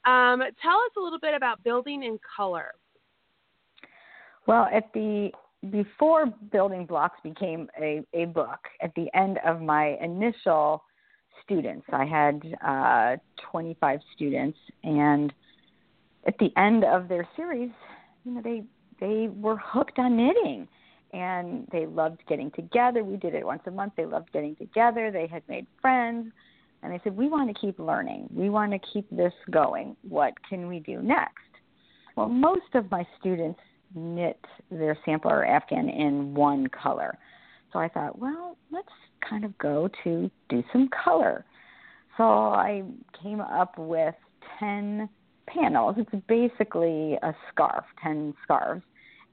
Um, 0.09 0.41
tell 0.63 0.79
us 0.79 0.93
a 0.97 1.01
little 1.01 1.19
bit 1.19 1.35
about 1.35 1.63
building 1.63 2.03
in 2.03 2.19
color. 2.37 2.73
Well, 4.47 4.67
at 4.73 4.91
the 4.95 5.31
before 5.71 6.27
building 6.51 6.87
blocks 6.87 7.19
became 7.23 7.69
a, 7.79 8.03
a 8.15 8.25
book 8.27 8.61
at 8.81 8.95
the 8.95 9.07
end 9.13 9.39
of 9.45 9.61
my 9.61 9.97
initial 10.01 10.85
students 11.43 11.85
i 11.93 12.05
had 12.05 12.41
uh, 12.65 13.17
25 13.51 13.99
students 14.15 14.57
and 14.85 15.33
at 16.29 16.39
the 16.39 16.51
end 16.57 16.85
of 16.85 17.09
their 17.09 17.27
series 17.35 17.71
you 18.25 18.31
know 18.31 18.41
they 18.41 18.63
they 19.01 19.29
were 19.41 19.57
hooked 19.57 19.99
on 19.99 20.17
knitting 20.17 20.69
and 21.13 21.67
they 21.73 21.87
loved 21.87 22.21
getting 22.29 22.51
together. 22.51 23.03
We 23.03 23.17
did 23.17 23.35
it 23.35 23.45
once 23.45 23.63
a 23.67 23.71
month. 23.71 23.95
They 23.97 24.05
loved 24.05 24.33
getting 24.33 24.57
together. 24.57 25.11
They 25.11 25.27
had 25.27 25.43
made 25.49 25.67
friends 25.81 26.33
and 26.83 26.93
they 26.93 27.01
said 27.03 27.17
we 27.17 27.29
want 27.29 27.55
to 27.55 27.61
keep 27.61 27.79
learning 27.79 28.29
we 28.33 28.51
want 28.51 28.73
to 28.73 28.79
keep 28.93 29.09
this 29.11 29.33
going 29.51 29.97
what 30.09 30.33
can 30.49 30.69
we 30.69 30.81
do 30.81 31.01
next 31.03 31.35
well 32.17 32.29
most 32.29 32.75
of 32.75 32.91
my 32.91 33.07
students 33.21 33.61
knit 33.95 34.41
their 34.71 34.97
sampler 35.05 35.45
afghan 35.45 35.89
in 35.89 36.35
one 36.35 36.67
color. 36.69 37.17
So 37.73 37.79
I 37.79 37.89
thought, 37.89 38.19
well, 38.19 38.57
let's 38.71 38.89
kind 39.29 39.45
of 39.45 39.57
go 39.59 39.89
to 40.05 40.31
do 40.49 40.65
some 40.73 40.89
color. 41.05 41.45
So 42.17 42.25
I 42.25 42.83
came 43.23 43.41
up 43.41 43.79
with 43.79 44.15
10 44.59 45.09
panels. 45.47 45.97
It's 45.99 46.25
basically 46.27 47.19
a 47.23 47.35
scarf, 47.51 47.85
10 48.03 48.35
scarves. 48.43 48.83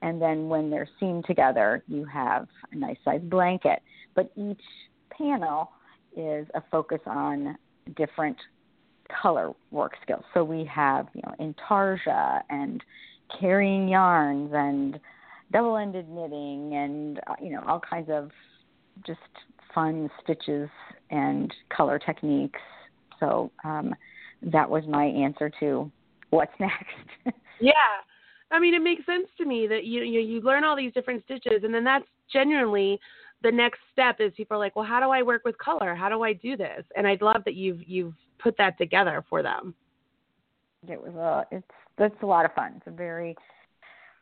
And 0.01 0.21
then 0.21 0.49
when 0.49 0.69
they're 0.69 0.89
seamed 0.99 1.25
together, 1.25 1.83
you 1.87 2.05
have 2.05 2.47
a 2.71 2.75
nice 2.75 2.97
size 3.03 3.21
blanket. 3.23 3.79
But 4.13 4.31
each 4.35 4.61
panel 5.09 5.71
is 6.15 6.47
a 6.55 6.63
focus 6.71 6.99
on 7.05 7.57
different 7.95 8.37
color 9.21 9.53
work 9.71 9.93
skills. 10.01 10.23
So 10.33 10.43
we 10.43 10.65
have, 10.65 11.07
you 11.13 11.21
know, 11.25 11.35
intarsia 11.39 12.41
and 12.49 12.83
carrying 13.39 13.87
yarns 13.87 14.51
and 14.53 14.99
double-ended 15.51 16.09
knitting 16.09 16.73
and 16.73 17.19
uh, 17.27 17.35
you 17.41 17.51
know 17.51 17.63
all 17.67 17.79
kinds 17.79 18.09
of 18.09 18.31
just 19.05 19.19
fun 19.73 20.09
stitches 20.23 20.69
and 21.11 21.53
color 21.75 21.99
techniques. 21.99 22.59
So 23.19 23.51
um, 23.63 23.93
that 24.41 24.69
was 24.69 24.83
my 24.87 25.05
answer 25.05 25.51
to 25.59 25.91
what's 26.29 26.53
next. 26.59 27.37
yeah. 27.59 27.71
I 28.51 28.59
mean, 28.59 28.73
it 28.73 28.81
makes 28.81 29.05
sense 29.05 29.27
to 29.39 29.45
me 29.45 29.67
that 29.67 29.85
you, 29.85 30.03
you 30.03 30.21
you 30.21 30.41
learn 30.41 30.63
all 30.63 30.75
these 30.75 30.93
different 30.93 31.23
stitches, 31.25 31.63
and 31.63 31.73
then 31.73 31.83
that's 31.83 32.05
genuinely 32.31 32.99
the 33.43 33.51
next 33.51 33.79
step. 33.91 34.17
Is 34.19 34.31
people 34.35 34.55
are 34.55 34.59
like, 34.59 34.75
well, 34.75 34.85
how 34.85 34.99
do 34.99 35.09
I 35.09 35.21
work 35.21 35.43
with 35.45 35.57
color? 35.57 35.95
How 35.95 36.09
do 36.09 36.23
I 36.23 36.33
do 36.33 36.57
this? 36.57 36.83
And 36.95 37.07
I'd 37.07 37.21
love 37.21 37.43
that 37.45 37.55
you've 37.55 37.87
you've 37.87 38.13
put 38.39 38.57
that 38.57 38.77
together 38.77 39.23
for 39.29 39.41
them. 39.43 39.73
It 40.87 41.01
was 41.01 41.13
a 41.15 41.45
it's 41.55 41.67
that's 41.97 42.15
a 42.21 42.25
lot 42.25 42.45
of 42.45 42.53
fun. 42.53 42.73
It's 42.77 42.87
a 42.87 42.91
very 42.91 43.35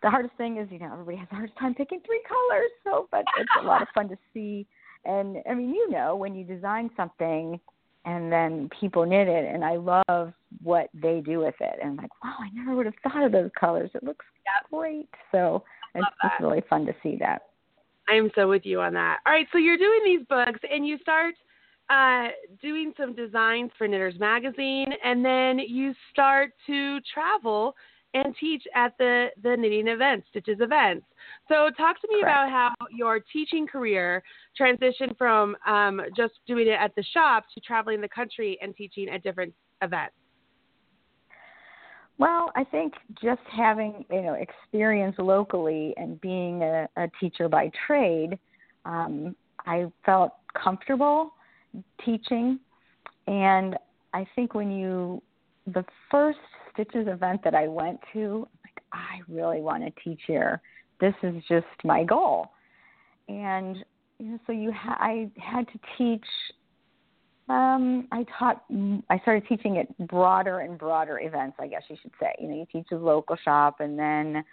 the 0.01 0.09
hardest 0.09 0.35
thing 0.35 0.57
is 0.57 0.67
you 0.71 0.79
know 0.79 0.91
everybody 0.91 1.17
has 1.17 1.27
a 1.31 1.35
hard 1.35 1.51
time 1.59 1.73
picking 1.73 2.01
three 2.05 2.21
colors. 2.27 2.71
So, 2.83 3.07
but 3.11 3.23
it's 3.39 3.49
a 3.61 3.65
lot 3.65 3.81
of 3.81 3.87
fun 3.93 4.09
to 4.09 4.17
see. 4.33 4.67
And 5.05 5.37
I 5.49 5.53
mean, 5.53 5.69
you 5.69 5.89
know, 5.89 6.15
when 6.15 6.33
you 6.35 6.45
design 6.45 6.89
something 6.95 7.59
and 8.05 8.31
then 8.31 8.69
people 8.79 9.05
knit 9.05 9.27
it 9.27 9.53
and 9.53 9.63
I 9.63 9.75
love 9.75 10.33
what 10.61 10.89
they 10.93 11.21
do 11.21 11.39
with 11.39 11.55
it 11.59 11.79
and 11.81 11.91
I'm 11.91 11.97
like, 11.97 12.23
wow, 12.23 12.35
I 12.39 12.49
never 12.53 12.75
would 12.75 12.85
have 12.85 12.95
thought 13.03 13.23
of 13.23 13.31
those 13.31 13.49
colors. 13.59 13.89
It 13.93 14.03
looks 14.03 14.25
yep. 14.45 14.69
great. 14.71 15.09
So 15.31 15.63
it's 15.95 16.05
just 16.21 16.35
really 16.41 16.63
fun 16.69 16.85
to 16.85 16.93
see 17.03 17.17
that. 17.19 17.43
I'm 18.07 18.29
so 18.35 18.47
with 18.47 18.65
you 18.65 18.81
on 18.81 18.93
that. 18.93 19.19
All 19.25 19.33
right, 19.33 19.47
so 19.51 19.57
you're 19.57 19.77
doing 19.77 20.01
these 20.03 20.25
books 20.27 20.59
and 20.69 20.85
you 20.85 20.97
start 20.99 21.35
uh, 21.89 22.29
doing 22.61 22.93
some 22.97 23.15
designs 23.15 23.71
for 23.77 23.87
Knitters 23.87 24.19
Magazine 24.19 24.93
and 25.03 25.23
then 25.23 25.59
you 25.59 25.93
start 26.11 26.51
to 26.67 26.99
travel 27.13 27.75
and 28.13 28.35
teach 28.39 28.63
at 28.75 28.93
the, 28.99 29.27
the 29.41 29.55
knitting 29.57 29.87
events, 29.87 30.27
Stitches 30.29 30.57
events. 30.59 31.05
So, 31.47 31.69
talk 31.75 31.99
to 32.01 32.07
me 32.09 32.21
Correct. 32.21 32.49
about 32.49 32.49
how 32.51 32.73
your 32.95 33.19
teaching 33.19 33.65
career 33.65 34.21
transitioned 34.59 35.17
from 35.17 35.55
um, 35.65 35.99
just 36.15 36.33
doing 36.45 36.67
it 36.67 36.77
at 36.79 36.93
the 36.95 37.03
shop 37.13 37.45
to 37.55 37.61
traveling 37.61 38.01
the 38.01 38.09
country 38.09 38.57
and 38.61 38.75
teaching 38.75 39.09
at 39.09 39.23
different 39.23 39.53
events. 39.81 40.13
Well, 42.17 42.51
I 42.55 42.63
think 42.63 42.93
just 43.21 43.41
having 43.51 44.05
you 44.11 44.21
know 44.21 44.33
experience 44.35 45.15
locally 45.17 45.93
and 45.97 46.19
being 46.21 46.61
a, 46.61 46.87
a 46.95 47.07
teacher 47.19 47.49
by 47.49 47.71
trade, 47.87 48.37
um, 48.85 49.35
I 49.65 49.91
felt 50.05 50.33
comfortable 50.61 51.33
teaching, 52.05 52.59
and 53.27 53.75
I 54.13 54.27
think 54.35 54.53
when 54.53 54.71
you 54.71 55.21
the 55.67 55.83
first 56.11 56.39
Stitches 56.73 57.07
event 57.07 57.41
that 57.43 57.53
I 57.53 57.67
went 57.67 57.99
to, 58.13 58.47
like 58.65 58.83
I 58.91 59.19
really 59.27 59.61
want 59.61 59.83
to 59.83 59.91
teach 60.03 60.21
here. 60.25 60.59
This 60.99 61.13
is 61.21 61.35
just 61.47 61.67
my 61.83 62.03
goal, 62.03 62.47
and 63.27 63.77
you 64.19 64.31
know, 64.31 64.39
so 64.47 64.53
you 64.53 64.71
ha- 64.71 64.97
I 64.99 65.29
had 65.37 65.67
to 65.67 65.79
teach. 65.97 66.25
Um, 67.53 68.07
I 68.11 68.25
taught. 68.39 68.63
I 69.11 69.19
started 69.19 69.47
teaching 69.47 69.77
at 69.77 69.95
broader 70.07 70.61
and 70.61 70.75
broader 70.75 71.19
events. 71.19 71.57
I 71.59 71.67
guess 71.67 71.83
you 71.87 71.97
should 72.01 72.13
say. 72.19 72.33
You 72.39 72.47
know, 72.47 72.55
you 72.55 72.65
teach 72.71 72.87
a 72.91 72.95
local 72.95 73.37
shop, 73.45 73.79
and 73.79 73.97
then 73.97 74.43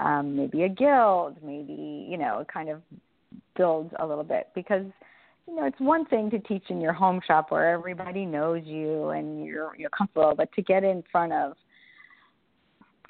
um, 0.00 0.36
maybe 0.36 0.64
a 0.64 0.68
guild, 0.68 1.36
maybe 1.44 2.06
you 2.08 2.18
know, 2.18 2.44
kind 2.52 2.68
of 2.68 2.82
builds 3.56 3.94
a 4.00 4.06
little 4.06 4.24
bit 4.24 4.48
because 4.56 4.84
you 5.46 5.54
know, 5.54 5.64
it's 5.64 5.78
one 5.78 6.04
thing 6.06 6.28
to 6.30 6.40
teach 6.40 6.64
in 6.70 6.80
your 6.80 6.92
home 6.92 7.20
shop 7.24 7.52
where 7.52 7.70
everybody 7.70 8.26
knows 8.26 8.62
you 8.64 9.10
and 9.10 9.44
you're 9.44 9.76
you're 9.76 9.90
comfortable, 9.90 10.34
but 10.36 10.52
to 10.54 10.62
get 10.62 10.82
in 10.82 11.04
front 11.12 11.32
of 11.32 11.52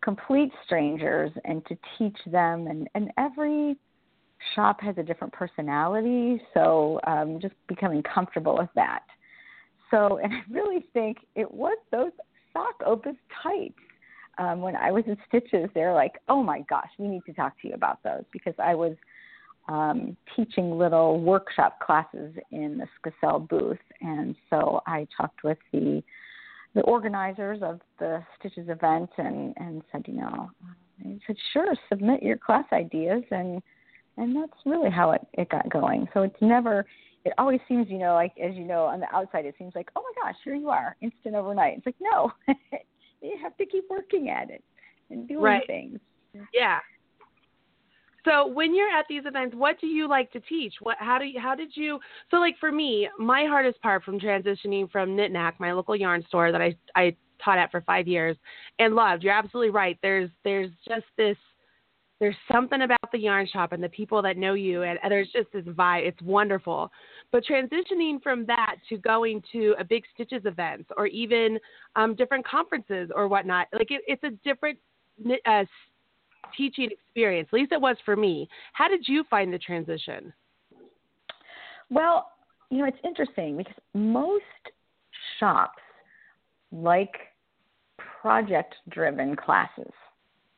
complete 0.02 0.52
strangers 0.66 1.30
and 1.46 1.64
to 1.66 1.78
teach 1.96 2.16
them 2.26 2.66
and 2.66 2.88
and 2.94 3.10
every 3.16 3.74
shop 4.54 4.82
has 4.82 4.96
a 4.98 5.02
different 5.02 5.32
personality, 5.32 6.42
so 6.52 7.00
um 7.06 7.38
just 7.40 7.54
becoming 7.68 8.02
comfortable 8.02 8.56
with 8.58 8.70
that. 8.74 9.04
So, 9.90 10.18
and 10.22 10.32
I 10.34 10.40
really 10.50 10.84
think 10.92 11.18
it 11.34 11.52
was 11.52 11.76
those 11.90 12.12
sock 12.52 12.74
opus 12.84 13.16
tights. 13.42 13.74
Um, 14.38 14.62
when 14.62 14.74
I 14.76 14.90
was 14.90 15.04
in 15.06 15.16
Stitches, 15.28 15.68
they're 15.74 15.92
like, 15.92 16.12
"Oh 16.28 16.42
my 16.42 16.60
gosh, 16.70 16.88
we 16.98 17.08
need 17.08 17.22
to 17.26 17.32
talk 17.32 17.60
to 17.60 17.68
you 17.68 17.74
about 17.74 18.02
those," 18.02 18.24
because 18.32 18.54
I 18.58 18.74
was 18.74 18.96
um, 19.68 20.16
teaching 20.34 20.78
little 20.78 21.20
workshop 21.20 21.78
classes 21.80 22.34
in 22.50 22.78
the 22.78 22.86
Skacel 22.98 23.48
booth, 23.48 23.78
and 24.00 24.34
so 24.48 24.80
I 24.86 25.06
talked 25.16 25.44
with 25.44 25.58
the 25.72 26.02
the 26.74 26.82
organizers 26.82 27.58
of 27.62 27.80
the 27.98 28.22
Stitches 28.38 28.68
event 28.68 29.10
and 29.18 29.54
and 29.56 29.82
said, 29.92 30.04
you 30.06 30.14
know, 30.14 30.50
I 31.04 31.18
said, 31.26 31.36
sure, 31.52 31.74
submit 31.88 32.22
your 32.22 32.36
class 32.38 32.64
ideas, 32.72 33.22
and 33.30 33.60
and 34.16 34.34
that's 34.36 34.52
really 34.64 34.90
how 34.90 35.10
it 35.12 35.26
it 35.34 35.48
got 35.50 35.68
going. 35.68 36.08
So 36.14 36.22
it's 36.22 36.40
never. 36.40 36.86
It 37.24 37.32
always 37.36 37.60
seems, 37.68 37.88
you 37.90 37.98
know, 37.98 38.14
like 38.14 38.32
as 38.42 38.54
you 38.54 38.64
know, 38.64 38.84
on 38.84 39.00
the 39.00 39.14
outside, 39.14 39.44
it 39.44 39.54
seems 39.58 39.74
like, 39.74 39.90
oh 39.96 40.02
my 40.02 40.22
gosh, 40.22 40.36
here 40.42 40.54
you 40.54 40.70
are, 40.70 40.96
instant 41.02 41.34
overnight. 41.34 41.76
It's 41.76 41.86
like, 41.86 41.96
no, 42.00 42.32
you 43.22 43.36
have 43.42 43.56
to 43.58 43.66
keep 43.66 43.84
working 43.90 44.30
at 44.30 44.50
it 44.50 44.64
and 45.10 45.28
doing 45.28 45.42
right. 45.42 45.66
things. 45.66 45.98
Yeah, 46.54 46.78
so 48.24 48.46
when 48.46 48.74
you're 48.74 48.88
at 48.88 49.06
these 49.08 49.22
events, 49.24 49.54
what 49.56 49.80
do 49.80 49.86
you 49.86 50.08
like 50.08 50.30
to 50.32 50.40
teach? 50.40 50.74
What 50.80 50.96
how 50.98 51.18
do 51.18 51.24
you 51.24 51.40
how 51.40 51.54
did 51.54 51.70
you 51.74 51.98
so 52.30 52.36
like 52.36 52.56
for 52.58 52.70
me, 52.70 53.08
my 53.18 53.44
hardest 53.46 53.80
part 53.80 54.04
from 54.04 54.20
transitioning 54.20 54.90
from 54.90 55.16
Knit 55.16 55.32
Knack, 55.32 55.58
my 55.58 55.72
local 55.72 55.96
yarn 55.96 56.24
store 56.28 56.52
that 56.52 56.60
I 56.60 56.76
I 56.94 57.16
taught 57.42 57.58
at 57.58 57.70
for 57.70 57.80
five 57.82 58.06
years 58.06 58.36
and 58.78 58.94
loved. 58.94 59.22
You're 59.22 59.32
absolutely 59.32 59.70
right. 59.70 59.98
There's 60.02 60.30
there's 60.44 60.70
just 60.86 61.06
this 61.16 61.36
there's 62.20 62.36
something 62.52 62.82
about 62.82 63.10
the 63.12 63.18
yarn 63.18 63.48
shop 63.50 63.72
and 63.72 63.82
the 63.82 63.88
people 63.88 64.20
that 64.22 64.36
know 64.36 64.52
you 64.52 64.82
and 64.82 64.98
there's 65.08 65.30
just 65.32 65.50
this 65.52 65.64
vibe. 65.64 66.06
It's 66.06 66.20
wonderful. 66.20 66.92
But 67.32 67.44
transitioning 67.44 68.22
from 68.22 68.44
that 68.46 68.76
to 68.90 68.98
going 68.98 69.42
to 69.52 69.74
a 69.78 69.84
big 69.84 70.04
stitches 70.14 70.42
events 70.44 70.90
or 70.98 71.06
even 71.06 71.58
um, 71.96 72.14
different 72.14 72.46
conferences 72.46 73.10
or 73.14 73.26
whatnot, 73.26 73.68
like 73.72 73.90
it, 73.90 74.02
it's 74.06 74.22
a 74.22 74.30
different 74.44 74.78
uh, 75.46 75.64
teaching 76.56 76.90
experience. 76.90 77.48
At 77.52 77.58
least 77.58 77.72
it 77.72 77.80
was 77.80 77.96
for 78.04 78.16
me. 78.16 78.48
How 78.74 78.86
did 78.86 79.08
you 79.08 79.24
find 79.30 79.52
the 79.52 79.58
transition? 79.58 80.32
Well, 81.88 82.32
you 82.70 82.78
know, 82.78 82.84
it's 82.84 82.98
interesting 83.02 83.56
because 83.56 83.74
most 83.94 84.44
shops 85.38 85.80
like 86.70 87.14
project 88.20 88.74
driven 88.90 89.34
classes. 89.34 89.90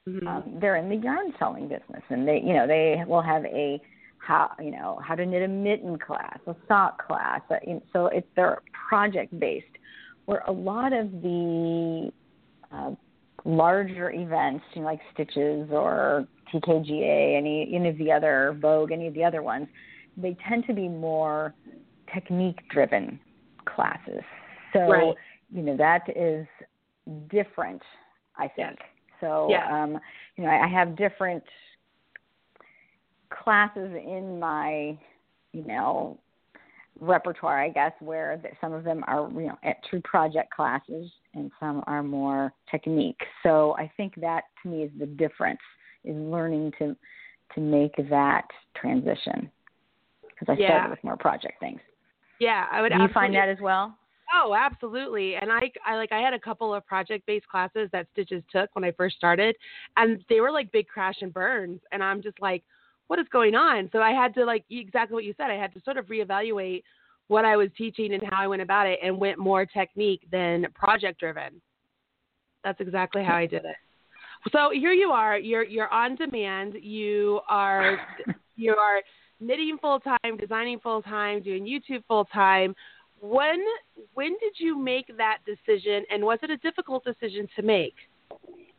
Mm-hmm. 0.08 0.26
Um, 0.26 0.58
they're 0.60 0.76
in 0.76 0.88
the 0.88 0.96
yarn 0.96 1.32
selling 1.38 1.68
business 1.68 2.02
and 2.08 2.26
they 2.26 2.40
you 2.44 2.54
know 2.54 2.66
they 2.66 3.04
will 3.06 3.22
have 3.22 3.44
a 3.44 3.80
how 4.18 4.50
you 4.60 4.72
know 4.72 5.00
how 5.04 5.14
to 5.14 5.24
knit 5.24 5.42
a 5.42 5.48
mitten 5.48 5.96
class 5.96 6.38
a 6.48 6.56
sock 6.66 7.06
class 7.06 7.40
uh, 7.50 7.56
so 7.92 8.06
it's 8.06 8.26
they're 8.34 8.62
project 8.88 9.38
based 9.38 9.64
where 10.26 10.42
a 10.48 10.52
lot 10.52 10.92
of 10.92 11.10
the 11.22 12.10
uh, 12.72 12.90
larger 13.44 14.10
events, 14.12 14.64
you 14.74 14.82
know, 14.82 14.86
like 14.86 15.00
Stitches 15.12 15.68
or 15.70 16.26
TKGA, 16.52 17.36
any 17.36 17.72
any 17.74 17.88
of 17.88 17.98
the 17.98 18.10
other 18.12 18.56
Vogue, 18.60 18.92
any 18.92 19.06
of 19.06 19.14
the 19.14 19.24
other 19.24 19.42
ones, 19.42 19.66
they 20.16 20.36
tend 20.48 20.66
to 20.66 20.74
be 20.74 20.88
more 20.88 21.54
technique 22.12 22.58
driven 22.70 23.18
classes. 23.64 24.22
So 24.72 24.80
right. 24.80 25.14
you 25.52 25.62
know 25.62 25.76
that 25.76 26.02
is 26.14 26.46
different, 27.30 27.82
I 28.36 28.48
think. 28.48 28.78
Yes. 28.78 28.91
So 29.22 29.46
yeah. 29.48 29.85
um, 29.85 29.98
you 30.37 30.44
know, 30.44 30.50
I, 30.50 30.64
I 30.64 30.68
have 30.68 30.96
different 30.96 31.42
classes 33.30 33.90
in 33.94 34.38
my 34.38 34.98
you 35.52 35.64
know 35.66 36.18
repertoire, 37.00 37.62
I 37.62 37.70
guess, 37.70 37.92
where 38.00 38.38
the, 38.42 38.50
some 38.61 38.72
of 38.72 38.85
them 38.85 39.02
are 39.06 39.30
you 39.30 39.46
know 39.46 39.58
at 39.62 39.82
true 39.88 40.02
project 40.02 40.50
classes 40.50 41.11
and 41.35 41.50
some 41.58 41.82
are 41.87 42.02
more 42.02 42.52
technique. 42.70 43.20
So 43.42 43.74
I 43.78 43.90
think 43.96 44.14
that 44.20 44.44
to 44.62 44.68
me 44.68 44.82
is 44.82 44.90
the 44.98 45.06
difference 45.06 45.61
is 46.04 46.16
learning 46.16 46.72
to 46.80 46.96
to 47.54 47.61
make 47.61 47.94
that 48.11 48.46
transition 48.76 49.50
because 50.22 50.56
I 50.56 50.61
yeah. 50.61 50.68
started 50.68 50.90
with 50.90 51.04
more 51.04 51.16
project 51.16 51.61
things. 51.61 51.80
Yeah, 52.40 52.66
I 52.72 52.82
would. 52.82 52.92
Do 52.92 52.98
you 52.98 53.08
find 53.14 53.35
that 53.35 53.48
as 53.48 53.58
well? 53.62 53.96
Oh, 54.34 54.54
absolutely. 54.54 55.34
And 55.34 55.52
I, 55.52 55.70
I 55.86 55.96
like 55.96 56.10
I 56.10 56.20
had 56.20 56.32
a 56.32 56.38
couple 56.38 56.74
of 56.74 56.86
project-based 56.86 57.46
classes 57.48 57.90
that 57.92 58.06
Stitches 58.12 58.42
took 58.50 58.70
when 58.74 58.84
I 58.84 58.92
first 58.92 59.16
started, 59.16 59.56
and 59.96 60.24
they 60.28 60.40
were 60.40 60.50
like 60.50 60.72
big 60.72 60.88
crash 60.88 61.16
and 61.20 61.32
burns, 61.32 61.80
and 61.92 62.02
I'm 62.02 62.22
just 62.22 62.40
like, 62.40 62.62
what 63.08 63.18
is 63.18 63.26
going 63.30 63.54
on? 63.54 63.90
So 63.92 63.98
I 64.00 64.12
had 64.12 64.34
to 64.34 64.44
like 64.44 64.64
exactly 64.70 65.14
what 65.14 65.24
you 65.24 65.34
said. 65.36 65.50
I 65.50 65.56
had 65.56 65.74
to 65.74 65.82
sort 65.84 65.98
of 65.98 66.06
reevaluate 66.06 66.82
what 67.28 67.44
I 67.44 67.56
was 67.56 67.68
teaching 67.76 68.14
and 68.14 68.22
how 68.30 68.42
I 68.42 68.46
went 68.46 68.62
about 68.62 68.86
it, 68.86 68.98
and 69.02 69.18
went 69.18 69.38
more 69.38 69.66
technique 69.66 70.26
than 70.30 70.66
project-driven. 70.74 71.60
That's 72.64 72.80
exactly 72.80 73.22
how 73.22 73.34
I 73.34 73.46
did 73.46 73.64
it. 73.64 73.76
So 74.50 74.70
here 74.72 74.92
you 74.92 75.10
are. 75.10 75.38
You're 75.38 75.64
you're 75.64 75.92
on 75.92 76.16
demand. 76.16 76.74
You 76.80 77.40
are 77.48 77.98
you 78.56 78.74
are 78.74 79.02
knitting 79.40 79.76
full 79.80 80.00
time, 80.00 80.36
designing 80.38 80.80
full 80.80 81.02
time, 81.02 81.42
doing 81.42 81.64
YouTube 81.64 82.02
full 82.08 82.24
time. 82.26 82.74
When 83.22 83.64
when 84.14 84.32
did 84.40 84.54
you 84.58 84.76
make 84.76 85.16
that 85.16 85.38
decision, 85.46 86.04
and 86.11 86.24
was 86.24 86.40
it 86.42 86.50
a 86.50 86.56
difficult 86.56 87.04
decision 87.04 87.48
to 87.54 87.62
make? 87.62 87.94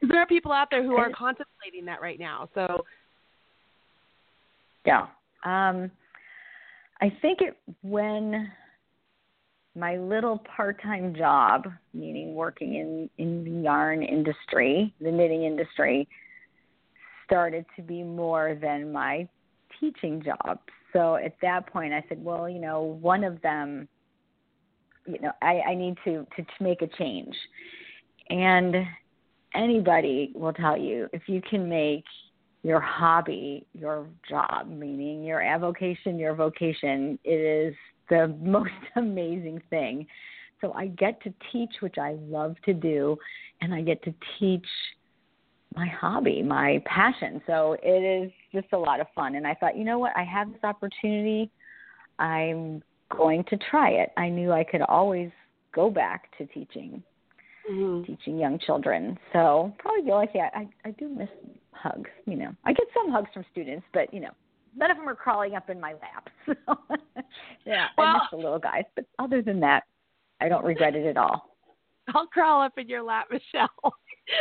There 0.02 0.20
are 0.20 0.28
people 0.28 0.52
out 0.52 0.68
there 0.70 0.84
who 0.84 0.98
are 0.98 1.10
contemplating 1.10 1.86
that 1.86 2.02
right 2.02 2.20
now. 2.20 2.50
So 2.54 2.84
yeah, 4.86 5.08
um, 5.46 5.90
I 7.02 7.10
think 7.22 7.40
it 7.40 7.58
when 7.84 8.52
my 9.76 9.98
little 9.98 10.44
part-time 10.56 11.16
job, 11.16 11.68
meaning 11.94 12.36
working 12.36 12.76
in 12.76 13.10
in 13.18 13.46
the 13.46 13.64
yarn 13.64 14.04
industry, 14.04 14.94
the 15.00 15.10
knitting 15.10 15.46
industry, 15.46 16.06
started 17.26 17.66
to 17.78 17.82
be 17.82 18.04
more 18.04 18.58
than 18.62 18.92
my 18.92 19.26
teaching 19.80 20.22
job. 20.22 20.60
So 20.92 21.16
at 21.16 21.36
that 21.42 21.66
point, 21.68 21.94
I 21.94 22.04
said, 22.10 22.24
well, 22.24 22.50
you 22.50 22.60
know, 22.60 22.82
one 22.82 23.24
of 23.24 23.42
them, 23.42 23.88
you 25.06 25.20
know, 25.20 25.32
I, 25.42 25.62
I 25.70 25.76
need 25.76 25.98
to, 26.06 26.26
to 26.36 26.44
to 26.44 26.64
make 26.64 26.82
a 26.82 26.88
change, 26.88 27.36
and 28.30 28.76
anybody 29.54 30.32
will 30.36 30.54
tell 30.54 30.78
you 30.78 31.10
if 31.14 31.24
you 31.28 31.42
can 31.42 31.68
make 31.68 32.06
your 32.64 32.80
hobby 32.80 33.66
your 33.74 34.08
job, 34.30 34.70
meaning 34.70 35.24
your 35.24 35.42
avocation 35.42 36.18
your 36.18 36.36
vocation, 36.36 37.20
it 37.24 37.32
is 37.32 37.76
the 38.10 38.36
most 38.42 38.72
amazing 38.96 39.62
thing. 39.70 40.08
So 40.62 40.72
I 40.74 40.88
get 40.88 41.22
to 41.24 41.34
teach, 41.52 41.72
which 41.82 41.98
I 41.98 42.16
love 42.22 42.56
to 42.66 42.74
do, 42.74 43.18
and 43.62 43.74
I 43.74 43.82
get 43.82 44.02
to 44.04 44.14
teach 44.40 44.66
my 45.76 45.88
hobby, 45.88 46.42
my 46.42 46.82
passion. 46.86 47.42
So 47.48 47.76
it 47.84 47.90
is 48.26 48.32
just 48.54 48.72
a 48.74 48.78
lot 48.78 49.02
of 49.02 49.08
fun. 49.14 49.36
And 49.36 49.46
I 49.46 49.56
thought, 49.56 49.78
you 49.78 49.84
know 49.84 50.00
what? 50.00 50.14
I 50.16 50.24
have 50.24 50.52
this 50.52 50.64
opportunity. 50.64 51.52
I'm 52.20 52.82
going 53.16 53.44
to 53.46 53.58
try 53.70 53.90
it. 53.90 54.12
I 54.18 54.30
knew 54.30 54.52
I 54.52 54.64
could 54.64 54.82
always 54.82 55.32
go 55.74 55.90
back 55.90 56.36
to 56.38 56.46
teaching, 56.48 57.04
mm-hmm. 57.70 58.04
teaching 58.04 58.38
young 58.38 58.60
children. 58.60 59.18
So 59.32 59.74
probably 59.80 60.12
only 60.12 60.28
thing 60.28 60.42
I, 60.42 60.60
I, 60.60 60.68
I 60.86 60.92
do 60.92 61.10
miss 61.10 61.30
hugs. 61.72 62.10
You 62.26 62.36
know, 62.38 62.56
I 62.66 62.74
get 62.74 62.88
some 62.94 63.12
hugs 63.12 63.30
from 63.34 63.46
students, 63.52 63.86
but 63.94 64.14
you 64.14 64.20
know, 64.20 64.32
none 64.76 64.92
of 64.92 64.98
them 64.98 65.08
are 65.08 65.16
crawling 65.16 65.56
up 65.56 65.70
in 65.70 65.80
my 65.80 65.94
lap. 65.94 66.30
So 67.66 67.72
yeah, 67.72 67.88
well, 67.98 68.08
I 68.08 68.14
miss 68.14 68.22
the 68.32 68.38
little 68.38 68.60
guys. 68.60 68.84
But 68.96 69.06
other 69.18 69.42
than 69.42 69.62
that, 69.62 69.84
I 70.42 70.50
don't 70.50 70.66
regret 70.66 70.96
it 70.96 71.06
at 71.06 71.16
all. 71.16 71.56
I'll 72.14 72.28
crawl 72.28 72.62
up 72.62 72.74
in 72.78 72.90
your 72.90 73.02
lap, 73.02 73.28
Michelle. 73.32 73.70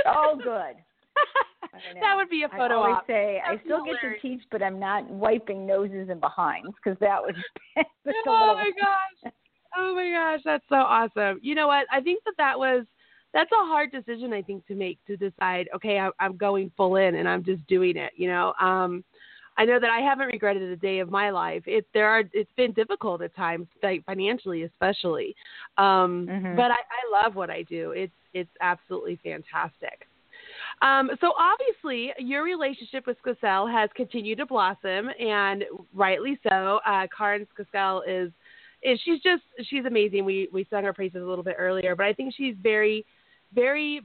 oh, 0.07 0.37
good. 0.43 0.75
that 2.01 2.17
would 2.17 2.29
be 2.29 2.43
a 2.43 2.49
photo 2.49 2.75
I 2.75 2.77
always 2.77 2.97
op. 2.97 3.07
say 3.07 3.41
That's 3.47 3.61
I 3.61 3.65
still 3.65 3.85
hilarious. 3.85 4.01
get 4.03 4.23
to 4.23 4.29
teach, 4.29 4.43
but 4.51 4.63
I'm 4.63 4.79
not 4.79 5.09
wiping 5.11 5.67
noses 5.67 6.09
and 6.11 6.21
behinds 6.21 6.75
because 6.83 6.99
that 7.01 7.21
was. 7.21 7.35
oh 8.27 8.55
my 8.55 8.71
gosh! 8.79 9.33
Oh 9.75 9.95
my 9.95 10.11
gosh, 10.11 10.43
that's 10.45 10.65
so 10.69 10.75
awesome. 10.75 11.41
You 11.41 11.55
know 11.55 11.67
what? 11.67 11.87
I 11.91 12.03
think 12.03 12.23
that 12.25 12.35
that 12.37 12.59
was 12.59 12.85
that's 13.33 13.51
a 13.53 13.67
hard 13.67 13.91
decision 13.91 14.33
I 14.35 14.43
think 14.43 14.67
to 14.67 14.75
make 14.75 14.99
to 15.07 15.17
decide. 15.17 15.69
Okay, 15.75 15.99
I, 15.99 16.11
I'm 16.21 16.37
going 16.37 16.71
full 16.77 16.97
in 16.97 17.15
and 17.15 17.27
I'm 17.27 17.43
just 17.43 17.67
doing 17.69 17.97
it. 17.97 18.13
You 18.15 18.29
know, 18.29 18.53
um, 18.61 19.03
I 19.57 19.65
know 19.65 19.79
that 19.81 19.91
I 19.91 20.01
haven't 20.01 20.27
regretted 20.27 20.63
a 20.63 20.77
day 20.77 20.99
of 20.99 21.11
my 21.11 21.31
life. 21.31 21.63
It 21.67 21.87
there 21.95 22.09
are 22.09 22.23
it's 22.33 22.53
been 22.57 22.73
difficult 22.73 23.23
at 23.23 23.35
times, 23.35 23.67
like 23.83 24.05
financially 24.05 24.65
especially. 24.65 25.35
Um, 25.79 26.27
mm-hmm. 26.31 26.57
But 26.57 26.71
I, 26.71 26.77
I 26.77 27.23
love 27.23 27.35
what 27.35 27.51
I 27.51 27.63
do. 27.63 27.93
It's 27.93 28.13
it's 28.35 28.51
absolutely 28.61 29.19
fantastic. 29.23 30.07
Um, 30.83 31.11
so 31.21 31.33
obviously, 31.39 32.13
your 32.19 32.43
relationship 32.43 33.07
with 33.07 33.17
Skacel 33.25 33.71
has 33.73 33.89
continued 33.95 34.39
to 34.39 34.47
blossom, 34.47 35.11
and 35.19 35.65
rightly 35.95 36.39
so. 36.43 36.81
Uh, 36.85 37.07
Karin 37.17 37.47
Skacel 37.57 38.03
is, 38.07 38.33
is 38.83 39.01
she's 39.05 39.21
just 39.21 39.43
she's 39.69 39.85
amazing. 39.85 40.25
We 40.25 40.49
we 40.53 40.67
sung 40.69 40.83
her 40.83 40.93
praises 40.93 41.23
a 41.23 41.27
little 41.27 41.45
bit 41.45 41.57
earlier, 41.57 41.95
but 41.95 42.07
I 42.07 42.13
think 42.13 42.35
she's 42.37 42.57
very, 42.61 43.07
very 43.55 44.03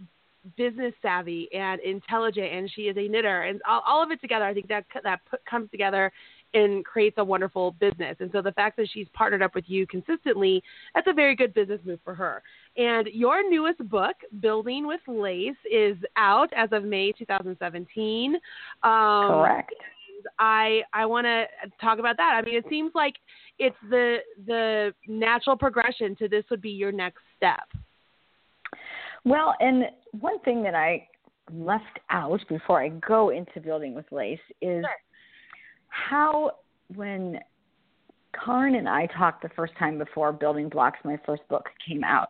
business 0.55 0.93
savvy 1.01 1.49
and 1.51 1.81
intelligent, 1.81 2.53
and 2.53 2.71
she 2.73 2.83
is 2.83 2.95
a 2.95 3.07
knitter, 3.07 3.41
and 3.41 3.59
all, 3.67 3.81
all 3.85 4.03
of 4.03 4.11
it 4.11 4.21
together. 4.21 4.45
I 4.45 4.53
think 4.53 4.67
that 4.67 4.85
that 5.03 5.19
put, 5.29 5.43
comes 5.45 5.71
together 5.71 6.11
and 6.53 6.85
creates 6.85 7.17
a 7.17 7.23
wonderful 7.23 7.71
business. 7.73 8.15
And 8.19 8.29
so 8.31 8.41
the 8.41 8.51
fact 8.53 8.77
that 8.77 8.87
she's 8.91 9.07
partnered 9.13 9.41
up 9.41 9.53
with 9.53 9.65
you 9.67 9.85
consistently, 9.85 10.63
that's 10.95 11.07
a 11.07 11.13
very 11.13 11.35
good 11.35 11.53
business 11.53 11.79
move 11.83 11.99
for 12.03 12.15
her. 12.15 12.41
And 12.77 13.07
your 13.07 13.47
newest 13.49 13.87
book, 13.89 14.15
Building 14.39 14.85
with 14.85 15.01
Lace, 15.07 15.55
is 15.71 15.97
out 16.15 16.49
as 16.55 16.69
of 16.71 16.83
May 16.83 17.11
2017. 17.11 18.35
Um, 18.35 18.39
Correct. 18.83 19.73
I 20.39 20.81
I 20.93 21.05
want 21.05 21.25
to 21.25 21.45
talk 21.81 21.99
about 21.99 22.17
that. 22.17 22.33
I 22.35 22.41
mean, 22.45 22.55
it 22.55 22.65
seems 22.69 22.91
like 22.93 23.15
it's 23.59 23.75
the 23.89 24.17
the 24.45 24.93
natural 25.07 25.55
progression 25.55 26.15
to 26.17 26.27
this 26.27 26.43
would 26.49 26.61
be 26.61 26.69
your 26.69 26.91
next 26.91 27.21
step. 27.35 27.67
Well, 29.25 29.55
and 29.59 29.85
one 30.19 30.39
thing 30.41 30.63
that 30.63 30.75
I 30.75 31.07
left 31.51 31.99
out 32.09 32.39
before 32.49 32.81
I 32.81 32.89
go 32.89 33.29
into 33.29 33.59
building 33.59 33.93
with 33.93 34.05
lace 34.11 34.39
is 34.61 34.83
sure. 34.83 34.89
how 35.87 36.51
when 36.95 37.39
Karin 38.33 38.75
and 38.75 38.87
I 38.87 39.07
talked 39.07 39.41
the 39.41 39.49
first 39.49 39.73
time 39.77 39.97
before 39.97 40.31
Building 40.31 40.69
Blocks, 40.69 40.99
my 41.03 41.17
first 41.25 41.47
book 41.49 41.65
came 41.87 42.03
out, 42.03 42.29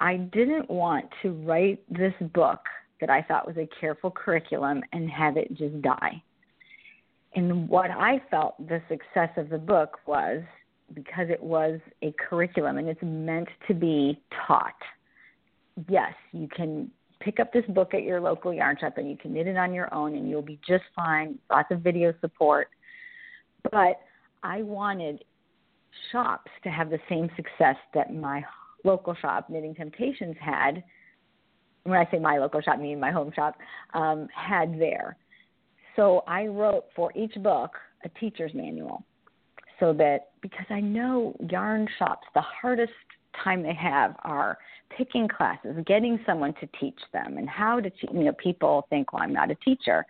I 0.00 0.16
didn't 0.16 0.68
want 0.70 1.06
to 1.22 1.32
write 1.44 1.80
this 1.90 2.14
book 2.32 2.60
that 3.00 3.10
I 3.10 3.22
thought 3.22 3.46
was 3.46 3.56
a 3.58 3.68
careful 3.78 4.10
curriculum 4.10 4.82
and 4.92 5.10
have 5.10 5.36
it 5.36 5.54
just 5.54 5.80
die. 5.82 6.22
And 7.34 7.68
what 7.68 7.90
I 7.90 8.20
felt 8.30 8.56
the 8.66 8.82
success 8.88 9.30
of 9.36 9.50
the 9.50 9.58
book 9.58 9.98
was 10.06 10.42
because 10.94 11.28
it 11.28 11.42
was 11.42 11.78
a 12.02 12.12
curriculum 12.12 12.78
and 12.78 12.88
it's 12.88 13.02
meant 13.02 13.48
to 13.68 13.74
be 13.74 14.20
taught. 14.46 14.74
Yes, 15.88 16.12
you 16.32 16.48
can 16.48 16.90
pick 17.20 17.38
up 17.38 17.52
this 17.52 17.64
book 17.68 17.94
at 17.94 18.02
your 18.02 18.20
local 18.20 18.52
yarn 18.52 18.76
shop 18.80 18.94
and 18.96 19.08
you 19.08 19.16
can 19.16 19.34
knit 19.34 19.46
it 19.46 19.56
on 19.56 19.72
your 19.72 19.92
own 19.94 20.16
and 20.16 20.28
you'll 20.28 20.42
be 20.42 20.58
just 20.66 20.84
fine. 20.96 21.38
Lots 21.50 21.70
of 21.70 21.80
video 21.80 22.12
support. 22.20 22.68
But 23.70 24.00
I 24.42 24.62
wanted 24.62 25.24
shops 26.10 26.50
to 26.64 26.70
have 26.70 26.90
the 26.90 26.98
same 27.08 27.30
success 27.36 27.76
that 27.94 28.12
my 28.12 28.42
local 28.84 29.14
shop, 29.14 29.50
Knitting 29.50 29.74
Temptations, 29.74 30.36
had. 30.40 30.82
When 31.84 31.98
I 31.98 32.08
say 32.10 32.18
my 32.18 32.38
local 32.38 32.60
shop, 32.60 32.76
I 32.78 32.82
mean 32.82 33.00
my 33.00 33.10
home 33.10 33.32
shop, 33.34 33.56
um, 33.94 34.28
had 34.34 34.78
there. 34.78 35.16
So 35.96 36.22
I 36.26 36.46
wrote 36.46 36.84
for 36.94 37.12
each 37.16 37.34
book 37.42 37.72
a 38.04 38.08
teacher's 38.20 38.52
manual 38.54 39.04
so 39.80 39.92
that 39.94 40.28
because 40.42 40.66
I 40.68 40.80
know 40.80 41.34
yarn 41.50 41.88
shops, 41.98 42.26
the 42.34 42.42
hardest 42.42 42.92
time 43.42 43.62
they 43.62 43.74
have 43.74 44.14
are 44.22 44.58
picking 44.96 45.26
classes, 45.26 45.76
getting 45.86 46.20
someone 46.26 46.54
to 46.60 46.68
teach 46.78 46.98
them, 47.12 47.38
and 47.38 47.48
how 47.48 47.80
to 47.80 47.90
teach. 47.90 48.10
You 48.12 48.24
know, 48.24 48.32
people 48.32 48.86
think, 48.90 49.12
well, 49.12 49.22
I'm 49.22 49.32
not 49.32 49.50
a 49.50 49.54
teacher. 49.56 50.04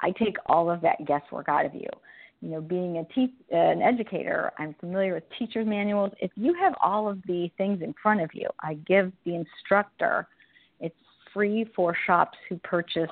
I 0.00 0.10
take 0.10 0.36
all 0.46 0.70
of 0.70 0.82
that 0.82 1.04
guesswork 1.06 1.48
out 1.48 1.64
of 1.64 1.74
you. 1.74 1.88
You 2.42 2.50
know, 2.50 2.60
being 2.60 2.98
a 2.98 3.04
te- 3.14 3.34
an 3.50 3.82
educator, 3.82 4.52
I'm 4.58 4.74
familiar 4.78 5.14
with 5.14 5.24
teacher's 5.38 5.66
manuals. 5.66 6.12
If 6.20 6.30
you 6.36 6.54
have 6.54 6.74
all 6.82 7.08
of 7.08 7.18
the 7.26 7.50
things 7.56 7.82
in 7.82 7.94
front 8.00 8.20
of 8.20 8.30
you, 8.34 8.48
I 8.60 8.74
give 8.86 9.12
the 9.24 9.34
instructor. 9.34 10.28
It's 10.78 10.94
free 11.32 11.66
for 11.74 11.96
shops 12.06 12.36
who 12.48 12.58
purchase 12.58 13.10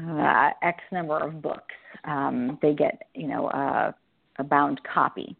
uh, 0.00 0.50
X 0.62 0.78
number 0.92 1.18
of 1.18 1.42
books. 1.42 1.74
Um, 2.04 2.58
they 2.62 2.74
get, 2.74 3.02
you 3.14 3.26
know, 3.26 3.48
uh, 3.48 3.92
a 4.38 4.44
bound 4.44 4.80
copy 4.84 5.36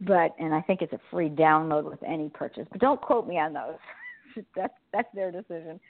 but 0.00 0.34
and 0.38 0.54
I 0.54 0.60
think 0.60 0.82
it's 0.82 0.92
a 0.92 1.00
free 1.10 1.28
download 1.28 1.84
with 1.84 2.02
any 2.06 2.28
purchase. 2.28 2.66
But 2.70 2.80
don't 2.80 3.00
quote 3.00 3.26
me 3.26 3.38
on 3.38 3.52
those. 3.52 4.44
that's 4.56 4.74
that's 4.92 5.08
their 5.14 5.30
decision. 5.30 5.80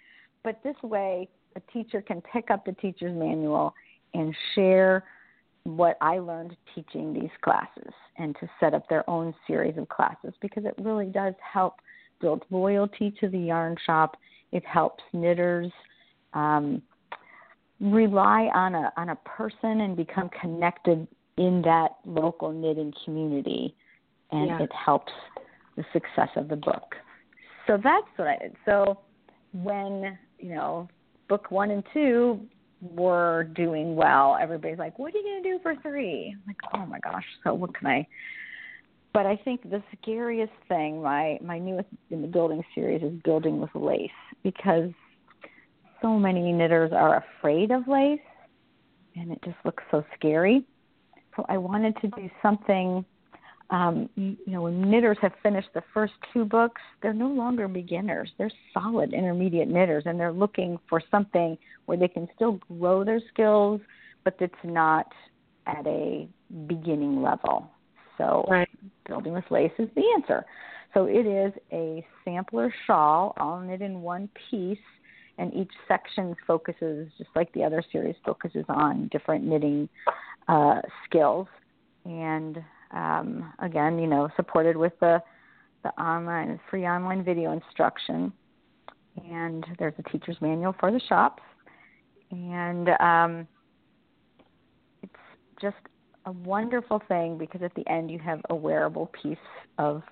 But 0.44 0.60
this 0.62 0.76
way, 0.82 1.28
a 1.56 1.60
teacher 1.72 2.00
can 2.00 2.22
pick 2.32 2.50
up 2.50 2.64
the 2.64 2.72
teacher's 2.72 3.14
manual 3.14 3.74
and 4.14 4.34
share 4.54 5.04
what 5.64 5.96
I 6.00 6.18
learned 6.18 6.56
teaching 6.74 7.12
these 7.12 7.30
classes 7.42 7.92
and 8.16 8.34
to 8.40 8.48
set 8.58 8.74
up 8.74 8.88
their 8.88 9.08
own 9.08 9.34
series 9.46 9.76
of 9.76 9.88
classes 9.88 10.32
because 10.40 10.64
it 10.64 10.74
really 10.78 11.06
does 11.06 11.34
help 11.52 11.74
build 12.20 12.44
loyalty 12.50 13.14
to 13.20 13.28
the 13.28 13.38
yarn 13.38 13.76
shop. 13.84 14.16
It 14.52 14.64
helps 14.64 15.02
knitters 15.12 15.70
um, 16.32 16.82
rely 17.80 18.50
on 18.54 18.74
a 18.74 18.92
on 18.96 19.10
a 19.10 19.16
person 19.16 19.82
and 19.82 19.96
become 19.96 20.30
connected 20.40 21.06
in 21.36 21.62
that 21.62 21.90
local 22.04 22.52
knitting 22.52 22.92
community 23.04 23.74
and 24.32 24.48
yeah. 24.48 24.62
it 24.62 24.70
helps 24.72 25.12
the 25.76 25.84
success 25.92 26.28
of 26.36 26.48
the 26.48 26.56
book. 26.56 26.94
So 27.66 27.78
that's 27.82 28.06
what 28.16 28.28
I 28.28 28.36
did. 28.38 28.56
So 28.64 28.98
when, 29.52 30.18
you 30.38 30.54
know, 30.54 30.88
book 31.28 31.50
one 31.50 31.70
and 31.70 31.84
two 31.92 32.40
were 32.80 33.44
doing 33.54 33.96
well, 33.96 34.38
everybody's 34.40 34.78
like, 34.78 34.98
What 34.98 35.14
are 35.14 35.18
you 35.18 35.24
gonna 35.24 35.56
do 35.56 35.62
for 35.62 35.74
three? 35.82 36.34
I'm 36.34 36.42
like, 36.46 36.56
Oh 36.74 36.86
my 36.86 36.98
gosh, 37.00 37.24
so 37.44 37.54
what 37.54 37.74
can 37.74 37.86
I 37.86 38.06
but 39.14 39.26
I 39.26 39.36
think 39.36 39.62
the 39.62 39.82
scariest 40.00 40.52
thing, 40.68 41.02
my 41.02 41.38
my 41.42 41.58
newest 41.58 41.88
in 42.10 42.22
the 42.22 42.28
building 42.28 42.62
series 42.74 43.02
is 43.02 43.12
building 43.24 43.60
with 43.60 43.70
lace 43.74 44.10
because 44.42 44.90
so 46.02 46.18
many 46.18 46.52
knitters 46.52 46.92
are 46.92 47.24
afraid 47.24 47.70
of 47.70 47.88
lace 47.88 48.20
and 49.16 49.32
it 49.32 49.40
just 49.44 49.56
looks 49.64 49.82
so 49.90 50.04
scary. 50.14 50.64
So 51.34 51.44
I 51.48 51.58
wanted 51.58 51.96
to 52.02 52.08
do 52.08 52.30
something 52.42 53.04
um, 53.70 54.08
you, 54.14 54.36
you 54.46 54.52
know, 54.52 54.62
when 54.62 54.90
knitters 54.90 55.18
have 55.20 55.32
finished 55.42 55.68
the 55.74 55.82
first 55.92 56.14
two 56.32 56.44
books, 56.44 56.80
they're 57.02 57.12
no 57.12 57.28
longer 57.28 57.68
beginners. 57.68 58.30
They're 58.38 58.50
solid 58.72 59.12
intermediate 59.12 59.68
knitters, 59.68 60.04
and 60.06 60.18
they're 60.18 60.32
looking 60.32 60.78
for 60.88 61.02
something 61.10 61.58
where 61.86 61.98
they 61.98 62.08
can 62.08 62.28
still 62.34 62.60
grow 62.78 63.04
their 63.04 63.20
skills, 63.32 63.80
but 64.24 64.36
it's 64.40 64.54
not 64.64 65.06
at 65.66 65.86
a 65.86 66.26
beginning 66.66 67.22
level. 67.22 67.70
So 68.16 68.44
right. 68.48 68.68
building 69.06 69.32
with 69.34 69.44
lace 69.50 69.72
is 69.78 69.88
the 69.94 70.04
answer. 70.16 70.44
So 70.94 71.04
it 71.04 71.26
is 71.26 71.52
a 71.70 72.04
sampler 72.24 72.72
shawl, 72.86 73.34
all 73.38 73.60
knit 73.60 73.82
in 73.82 74.00
one 74.00 74.30
piece, 74.50 74.78
and 75.36 75.54
each 75.54 75.70
section 75.86 76.34
focuses, 76.46 77.08
just 77.18 77.30
like 77.36 77.52
the 77.52 77.62
other 77.62 77.82
series, 77.92 78.16
focuses 78.24 78.64
on 78.68 79.08
different 79.12 79.44
knitting 79.44 79.88
uh, 80.48 80.80
skills. 81.06 81.46
And 82.06 82.58
um, 82.90 83.52
again, 83.58 83.98
you 83.98 84.06
know, 84.06 84.28
supported 84.36 84.76
with 84.76 84.92
the 85.00 85.22
the 85.84 85.90
online 85.90 86.58
free 86.70 86.86
online 86.86 87.22
video 87.22 87.52
instruction, 87.52 88.32
and 89.30 89.64
there's 89.78 89.94
a 89.98 90.10
teacher's 90.10 90.36
manual 90.40 90.74
for 90.80 90.90
the 90.90 91.00
shops, 91.08 91.42
and 92.30 92.88
um, 93.00 93.48
it's 95.02 95.12
just 95.60 95.76
a 96.26 96.32
wonderful 96.32 97.00
thing 97.08 97.38
because 97.38 97.62
at 97.62 97.74
the 97.74 97.88
end 97.88 98.10
you 98.10 98.18
have 98.18 98.40
a 98.50 98.54
wearable 98.54 99.10
piece 99.22 99.36
of 99.78 100.02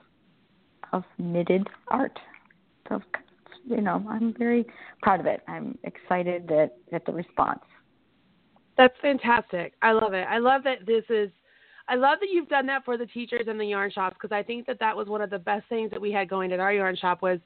of 0.93 1.03
knitted 1.19 1.67
art. 1.89 2.19
So 2.89 3.01
you 3.69 3.81
know, 3.81 4.05
I'm 4.09 4.33
very 4.39 4.65
proud 5.03 5.21
of 5.21 5.27
it. 5.27 5.43
I'm 5.49 5.77
excited 5.83 6.47
that 6.49 6.77
at 6.93 7.05
the 7.05 7.13
response. 7.13 7.61
That's 8.77 8.95
fantastic. 9.03 9.73
I 9.83 9.93
love 9.93 10.13
it. 10.13 10.27
I 10.29 10.39
love 10.39 10.63
that 10.65 10.87
this 10.87 11.05
is 11.09 11.31
I 11.89 11.95
love 11.95 12.19
that 12.21 12.29
you've 12.33 12.49
done 12.49 12.67
that 12.67 12.85
for 12.85 12.97
the 12.97 13.07
teachers 13.07 13.47
and 13.49 13.61
the 13.61 13.67
yarn 13.67 13.91
shops 13.91 14.17
because 14.21 14.35
I 14.35 14.43
think 14.43 14.67
that 14.67 14.79
that 14.81 14.97
was 14.97 15.07
one 15.07 15.21
of 15.21 15.31
the 15.31 15.39
best 15.39 15.69
things 15.69 15.91
that 15.91 16.01
we 16.01 16.11
had 16.11 16.29
going 16.29 16.53
at 16.53 16.61
our 16.61 16.73
yarn 16.73 16.97
shop 16.97 17.23
was 17.23 17.39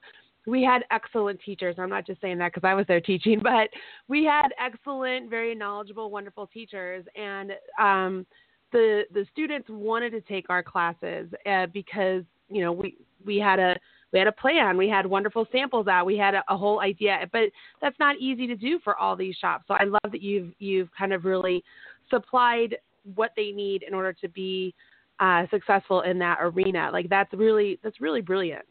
we 0.46 0.62
had 0.62 0.84
excellent 0.90 1.40
teachers. 1.44 1.76
I'm 1.78 1.90
not 1.90 2.06
just 2.06 2.20
saying 2.20 2.38
that 2.38 2.52
because 2.54 2.66
I 2.66 2.74
was 2.74 2.86
there 2.86 3.00
teaching, 3.00 3.40
but 3.42 3.68
we 4.08 4.24
had 4.24 4.48
excellent, 4.58 5.28
very 5.28 5.54
knowledgeable, 5.54 6.10
wonderful 6.10 6.46
teachers, 6.46 7.04
and 7.16 7.52
um, 7.78 8.26
the 8.72 9.02
the 9.12 9.26
students 9.32 9.68
wanted 9.68 10.10
to 10.10 10.20
take 10.22 10.48
our 10.48 10.62
classes 10.62 11.28
uh, 11.46 11.66
because 11.66 12.22
you 12.48 12.62
know 12.62 12.72
we 12.72 12.96
we 13.24 13.36
had 13.36 13.58
a 13.58 13.76
we 14.12 14.18
had 14.18 14.28
a 14.28 14.32
plan. 14.32 14.76
We 14.76 14.88
had 14.88 15.06
wonderful 15.06 15.46
samples 15.52 15.86
out. 15.86 16.06
We 16.06 16.16
had 16.16 16.34
a, 16.34 16.42
a, 16.48 16.56
whole 16.56 16.80
idea. 16.80 17.28
But 17.32 17.50
that's 17.80 17.98
not 18.00 18.16
easy 18.18 18.46
to 18.48 18.56
do 18.56 18.80
for 18.82 18.96
all 18.96 19.14
these 19.14 19.36
shops. 19.36 19.64
So 19.68 19.74
i 19.74 19.84
love 19.84 20.10
that 20.10 20.22
you've 20.22 20.52
you've 20.58 20.88
kind 20.96 21.12
of 21.12 21.24
really 21.24 21.62
supplied 22.08 22.76
what 23.14 23.32
they 23.36 23.50
need 23.50 23.82
in 23.82 23.94
order 23.94 24.12
to 24.12 24.28
be 24.28 24.74
uh, 25.20 25.44
successful 25.50 26.02
in 26.02 26.18
that 26.18 26.38
arena. 26.40 26.90
Like 26.92 27.08
that's 27.08 27.32
really 27.34 27.78
that's 27.82 28.00
really 28.00 28.20
brilliant. 28.20 28.66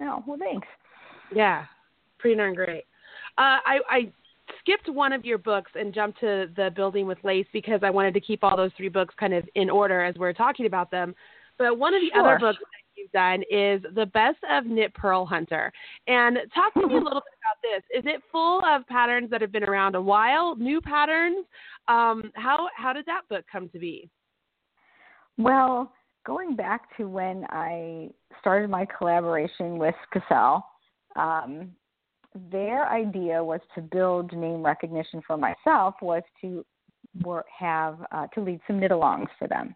Oh 0.00 0.22
well, 0.26 0.38
thanks. 0.38 0.66
Yeah, 1.34 1.64
pretty 2.18 2.36
darn 2.36 2.54
great. 2.54 2.84
Uh, 3.36 3.58
I, 3.64 3.78
I 3.88 4.12
skipped 4.60 4.88
one 4.88 5.12
of 5.12 5.24
your 5.24 5.38
books 5.38 5.70
and 5.74 5.94
jumped 5.94 6.20
to 6.20 6.46
the 6.56 6.70
Building 6.74 7.06
with 7.06 7.18
Lace 7.22 7.46
because 7.52 7.80
I 7.82 7.90
wanted 7.90 8.14
to 8.14 8.20
keep 8.20 8.42
all 8.42 8.56
those 8.56 8.70
three 8.76 8.88
books 8.88 9.14
kind 9.18 9.34
of 9.34 9.48
in 9.54 9.70
order 9.70 10.04
as 10.04 10.16
we're 10.16 10.32
talking 10.32 10.66
about 10.66 10.90
them. 10.90 11.14
But 11.58 11.78
one 11.78 11.94
of 11.94 12.00
the 12.00 12.10
sure. 12.12 12.26
other 12.26 12.38
books 12.38 12.58
you've 12.98 13.12
done 13.12 13.42
is 13.50 13.80
The 13.94 14.06
Best 14.06 14.38
of 14.50 14.66
Knit 14.66 14.92
Purl 14.94 15.24
Hunter. 15.24 15.72
And 16.06 16.38
talk 16.54 16.74
to 16.74 16.86
me 16.86 16.94
a 16.94 16.98
little 17.02 17.20
bit 17.20 17.34
about 17.38 17.62
this. 17.62 17.82
Is 17.96 18.04
it 18.06 18.22
full 18.30 18.60
of 18.66 18.86
patterns 18.86 19.30
that 19.30 19.40
have 19.40 19.52
been 19.52 19.64
around 19.64 19.94
a 19.94 20.02
while, 20.02 20.56
new 20.56 20.80
patterns? 20.80 21.46
Um, 21.88 22.30
how 22.34 22.68
how 22.76 22.92
did 22.92 23.06
that 23.06 23.22
book 23.28 23.44
come 23.50 23.68
to 23.70 23.78
be? 23.78 24.10
Well, 25.38 25.92
going 26.26 26.56
back 26.56 26.96
to 26.96 27.08
when 27.08 27.46
I 27.50 28.10
started 28.40 28.68
my 28.68 28.86
collaboration 28.98 29.78
with 29.78 29.94
Skacel, 30.12 30.62
um, 31.16 31.70
their 32.50 32.86
idea 32.88 33.42
was 33.42 33.60
to 33.74 33.80
build 33.80 34.32
name 34.32 34.62
recognition 34.62 35.22
for 35.26 35.36
myself 35.36 35.94
was 36.02 36.22
to 36.40 36.64
have 37.58 37.98
uh, 38.12 38.26
to 38.28 38.40
lead 38.40 38.60
some 38.66 38.78
knit-alongs 38.78 39.28
for 39.38 39.48
them. 39.48 39.74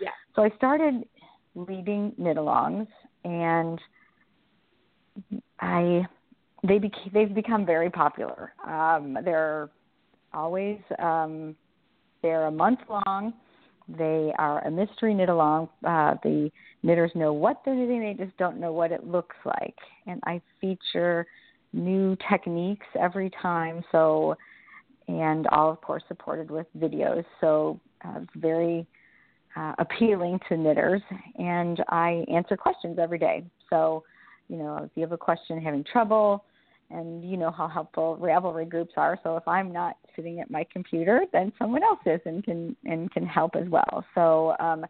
Yeah. 0.00 0.10
So 0.34 0.42
I 0.42 0.50
started 0.56 1.04
leading 1.54 2.12
knit-alongs, 2.18 2.88
and 3.24 3.80
I 5.60 6.06
they 6.66 6.78
became 6.78 7.10
they've 7.12 7.34
become 7.34 7.66
very 7.66 7.90
popular. 7.90 8.52
Um, 8.66 9.18
they're 9.24 9.70
always 10.32 10.78
um, 10.98 11.54
they're 12.22 12.46
a 12.46 12.50
month 12.50 12.80
long. 12.88 13.34
They 13.86 14.32
are 14.38 14.66
a 14.66 14.70
mystery 14.70 15.12
knit 15.14 15.28
along. 15.28 15.68
Uh, 15.86 16.14
the 16.22 16.50
knitters 16.82 17.10
know 17.14 17.32
what 17.32 17.60
they're 17.64 17.74
knitting, 17.74 18.00
they 18.00 18.24
just 18.24 18.36
don't 18.38 18.58
know 18.58 18.72
what 18.72 18.92
it 18.92 19.06
looks 19.06 19.36
like. 19.44 19.76
And 20.06 20.20
I 20.26 20.40
feature 20.60 21.26
new 21.74 22.16
techniques 22.30 22.86
every 22.98 23.30
time. 23.42 23.84
So, 23.92 24.36
and 25.06 25.46
all 25.48 25.70
of 25.70 25.80
course 25.82 26.02
supported 26.08 26.50
with 26.50 26.66
videos. 26.78 27.24
So, 27.40 27.78
uh, 28.04 28.20
very 28.36 28.86
uh, 29.56 29.74
appealing 29.78 30.40
to 30.48 30.56
knitters. 30.56 31.02
And 31.38 31.82
I 31.88 32.24
answer 32.32 32.56
questions 32.56 32.98
every 33.00 33.18
day. 33.18 33.44
So, 33.70 34.04
you 34.48 34.56
know, 34.56 34.78
if 34.84 34.90
you 34.94 35.02
have 35.02 35.12
a 35.12 35.18
question 35.18 35.60
having 35.60 35.84
trouble, 35.84 36.44
and 36.90 37.24
you 37.24 37.36
know 37.36 37.50
how 37.50 37.66
helpful 37.66 38.18
Ravelry 38.20 38.68
groups 38.68 38.92
are. 38.96 39.18
So 39.22 39.36
if 39.36 39.46
I'm 39.48 39.72
not 39.72 39.96
sitting 40.14 40.40
at 40.40 40.50
my 40.50 40.66
computer, 40.72 41.22
then 41.32 41.52
someone 41.58 41.82
else 41.82 42.00
is 42.06 42.20
and 42.24 42.44
can 42.44 42.76
and 42.84 43.10
can 43.10 43.26
help 43.26 43.56
as 43.56 43.68
well. 43.68 44.04
So 44.14 44.54
um, 44.60 44.84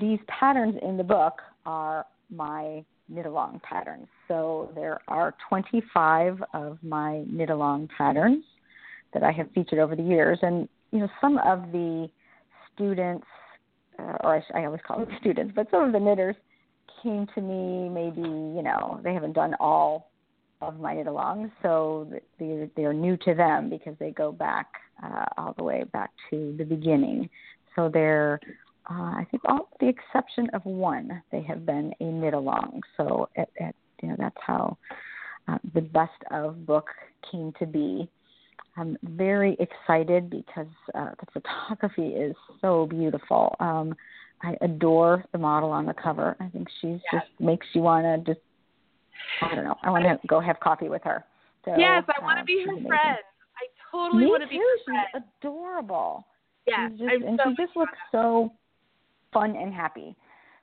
these 0.00 0.18
patterns 0.28 0.76
in 0.82 0.96
the 0.96 1.04
book 1.04 1.34
are 1.66 2.06
my 2.30 2.84
knit 3.08 3.26
along 3.26 3.60
patterns. 3.68 4.06
So 4.28 4.72
there 4.74 5.00
are 5.08 5.34
25 5.48 6.42
of 6.54 6.78
my 6.82 7.24
knit 7.28 7.50
along 7.50 7.88
patterns 7.96 8.44
that 9.12 9.22
I 9.22 9.32
have 9.32 9.50
featured 9.54 9.78
over 9.78 9.94
the 9.94 10.02
years, 10.02 10.38
and 10.42 10.68
you 10.90 11.00
know 11.00 11.08
some 11.20 11.38
of 11.38 11.70
the 11.72 12.08
students, 12.72 13.26
uh, 13.98 14.16
or 14.22 14.36
I, 14.36 14.60
I 14.60 14.64
always 14.66 14.80
call 14.86 14.98
them 14.98 15.16
students, 15.20 15.52
but 15.54 15.70
some 15.70 15.84
of 15.84 15.92
the 15.92 16.00
knitters 16.00 16.36
came 17.02 17.26
to 17.34 17.40
me 17.40 17.88
maybe 17.88 18.20
you 18.20 18.62
know 18.62 19.00
they 19.02 19.12
haven't 19.12 19.32
done 19.34 19.54
all 19.60 20.10
of 20.60 20.80
my 20.80 20.94
knit 20.94 21.06
along, 21.06 21.50
so 21.62 22.08
they're, 22.38 22.68
they're 22.76 22.92
new 22.92 23.16
to 23.18 23.34
them 23.34 23.68
because 23.68 23.94
they 23.98 24.10
go 24.10 24.32
back 24.32 24.66
uh, 25.02 25.24
all 25.36 25.54
the 25.56 25.64
way 25.64 25.84
back 25.92 26.10
to 26.30 26.54
the 26.58 26.64
beginning. 26.64 27.28
So 27.76 27.90
they're, 27.92 28.40
uh, 28.90 28.94
I 28.94 29.26
think, 29.30 29.42
all 29.46 29.68
the 29.80 29.88
exception 29.88 30.48
of 30.54 30.64
one, 30.64 31.22
they 31.32 31.42
have 31.42 31.66
been 31.66 31.92
a 32.00 32.04
knit 32.04 32.34
along. 32.34 32.82
So 32.96 33.28
at, 33.36 33.48
at, 33.60 33.74
you 34.02 34.08
know 34.08 34.16
that's 34.18 34.36
how 34.40 34.76
uh, 35.48 35.58
the 35.74 35.80
best 35.80 36.12
of 36.30 36.66
book 36.66 36.88
came 37.30 37.52
to 37.58 37.66
be. 37.66 38.08
I'm 38.76 38.96
very 39.02 39.56
excited 39.60 40.30
because 40.30 40.66
uh, 40.94 41.10
the 41.20 41.40
photography 41.40 42.08
is 42.08 42.34
so 42.60 42.86
beautiful. 42.86 43.54
Um, 43.60 43.94
I 44.42 44.56
adore 44.60 45.24
the 45.32 45.38
model 45.38 45.70
on 45.70 45.86
the 45.86 45.94
cover. 45.94 46.36
I 46.40 46.48
think 46.48 46.68
she's 46.80 47.00
yes. 47.12 47.22
just 47.22 47.40
makes 47.40 47.66
you 47.72 47.82
want 47.82 48.04
to 48.04 48.32
just 48.32 48.44
I 49.40 49.54
don't 49.54 49.64
know. 49.64 49.76
I 49.82 49.90
want 49.90 50.04
to 50.04 50.18
go 50.26 50.40
have 50.40 50.60
coffee 50.60 50.88
with 50.88 51.02
her. 51.04 51.24
So, 51.64 51.74
yes, 51.78 52.04
I 52.08 52.22
want 52.22 52.38
to 52.38 52.42
uh, 52.42 52.44
be 52.44 52.62
her 52.64 52.72
amazing. 52.72 52.88
friend. 52.88 53.18
I 53.56 53.66
totally 53.90 54.24
Me 54.24 54.30
want 54.30 54.42
to 54.42 54.48
be 54.48 54.56
her 54.56 54.84
friend. 54.84 55.06
She's 55.14 55.22
adorable. 55.40 56.26
Yeah, 56.66 56.88
she's 56.90 56.98
just, 56.98 57.24
and 57.24 57.40
so 57.42 57.50
she 57.50 57.62
just 57.64 57.76
looks 57.76 57.98
so 58.12 58.52
fun 59.32 59.56
and 59.56 59.72
happy. 59.72 60.16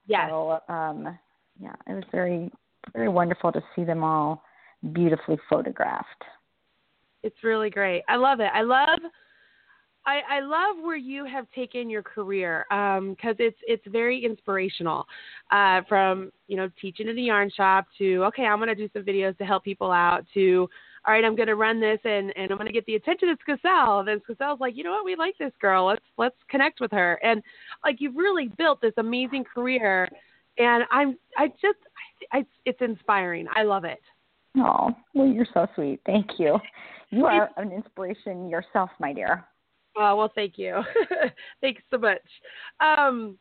Yeah. 0.08 0.30
So, 0.30 0.60
um, 0.70 1.18
yeah, 1.62 1.74
it 1.88 1.94
was 1.94 2.04
very, 2.12 2.52
very 2.94 3.10
wonderful 3.10 3.52
to 3.52 3.62
see 3.76 3.84
them 3.84 4.04
all 4.04 4.44
beautifully 4.94 5.38
photographed. 5.50 6.24
It's 7.24 7.44
really 7.44 7.70
great. 7.70 8.04
I 8.08 8.16
love 8.16 8.40
it. 8.40 8.50
I 8.54 8.62
love 8.62 9.00
I, 10.06 10.22
I 10.30 10.40
love 10.40 10.84
where 10.84 10.98
you 10.98 11.26
have 11.26 11.46
taken 11.52 11.90
your 11.90 12.02
career 12.02 12.66
because 12.70 12.98
um, 12.98 13.36
it's 13.40 13.58
it's 13.68 13.86
very 13.88 14.24
inspirational. 14.26 15.06
Uh, 15.52 15.82
from 15.88 16.32
you 16.48 16.58
know 16.58 16.70
teaching 16.82 17.08
in 17.08 17.16
the 17.16 17.24
yarn 17.24 17.52
shop 17.56 17.86
to 18.00 18.24
okay, 18.26 18.44
I'm 18.44 18.58
going 18.58 18.70
to 18.70 18.76
do 18.76 18.90
some 18.94 19.04
videos 19.04 19.38
to 19.38 19.46
help 19.46 19.64
people 19.64 19.92
out. 19.92 20.26
To 20.34 20.68
all 21.06 21.14
right, 21.14 21.24
I'm 21.24 21.36
going 21.36 21.48
to 21.48 21.56
run 21.56 21.80
this 21.80 22.00
and 22.04 22.34
and 22.36 22.52
I'm 22.52 22.58
going 22.58 22.68
to 22.68 22.74
get 22.74 22.86
the 22.86 22.96
attention 22.96 23.30
of 23.30 23.38
Skacel. 23.48 24.00
And 24.00 24.08
then 24.08 24.22
Skacel's 24.28 24.60
like, 24.60 24.76
you 24.76 24.84
know 24.84 24.92
what, 24.92 25.06
we 25.06 25.16
like 25.16 25.38
this 25.38 25.54
girl. 25.62 25.86
Let's 25.86 26.06
let's 26.18 26.38
connect 26.50 26.80
with 26.80 26.92
her. 26.92 27.20
And 27.24 27.44
like 27.84 27.98
you've 28.00 28.16
really 28.16 28.50
built 28.58 28.82
this 28.82 28.94
amazing 28.98 29.44
career. 29.44 30.10
And 30.58 30.84
I'm 30.92 31.18
I 31.38 31.48
just 31.48 31.78
I, 32.32 32.40
I 32.40 32.46
it's 32.66 32.82
inspiring. 32.82 33.48
I 33.54 33.64
love 33.64 33.84
it. 33.86 34.00
Oh, 34.58 34.90
well, 35.14 35.28
you're 35.28 35.48
so 35.54 35.68
sweet. 35.76 36.02
Thank 36.06 36.28
you. 36.38 36.60
You 37.10 37.26
are 37.26 37.50
an 37.58 37.72
inspiration 37.72 38.50
yourself, 38.50 38.90
my 39.00 39.14
dear. 39.14 39.46
Oh 39.98 40.16
well, 40.16 40.32
thank 40.34 40.58
you. 40.58 40.82
Thanks 41.62 41.82
so 41.92 41.98
much. 41.98 42.22
Um, 42.80 43.38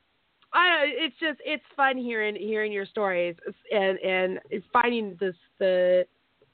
I 0.53 0.85
it's 0.87 1.15
just 1.21 1.41
it's 1.45 1.63
fun 1.77 1.97
hearing 1.97 2.35
hearing 2.35 2.73
your 2.73 2.87
stories 2.87 3.37
and 3.71 3.99
and 3.99 4.41
finding 4.73 5.17
this 5.21 5.37
the 5.59 6.05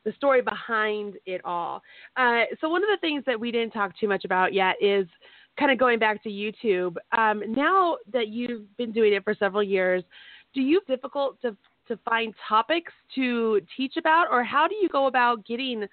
the 0.05 0.13
story 0.13 0.43
behind 0.43 1.15
it 1.27 1.41
all. 1.45 1.83
Uh, 2.17 2.43
so 2.61 2.69
one 2.69 2.83
of 2.83 2.89
the 2.89 2.99
things 3.01 3.25
that 3.27 3.39
we 3.39 3.51
didn't 3.51 3.73
talk 3.73 3.99
too 3.99 4.07
much 4.07 4.25
about 4.25 4.53
yet 4.53 4.77
is 4.81 5.07
kind 5.59 5.73
of 5.73 5.79
going 5.79 5.99
back 5.99 6.23
to 6.23 6.29
YouTube. 6.29 6.97
Um, 7.17 7.43
now 7.49 7.97
that 8.13 8.29
you've 8.29 8.75
been 8.77 8.93
doing 8.93 9.15
it 9.15 9.25
for 9.25 9.35
several 9.35 9.63
years, 9.63 10.05
do 10.55 10.61
you 10.61 10.81
difficult 10.87 11.41
to 11.43 11.57
to 11.89 11.99
find 12.09 12.35
topics 12.49 12.93
to 13.15 13.61
teach 13.77 13.97
about, 13.97 14.27
or 14.31 14.43
how 14.45 14.67
do 14.69 14.75
you 14.75 14.89
go 14.89 15.07
about 15.07 15.45
getting 15.47 15.87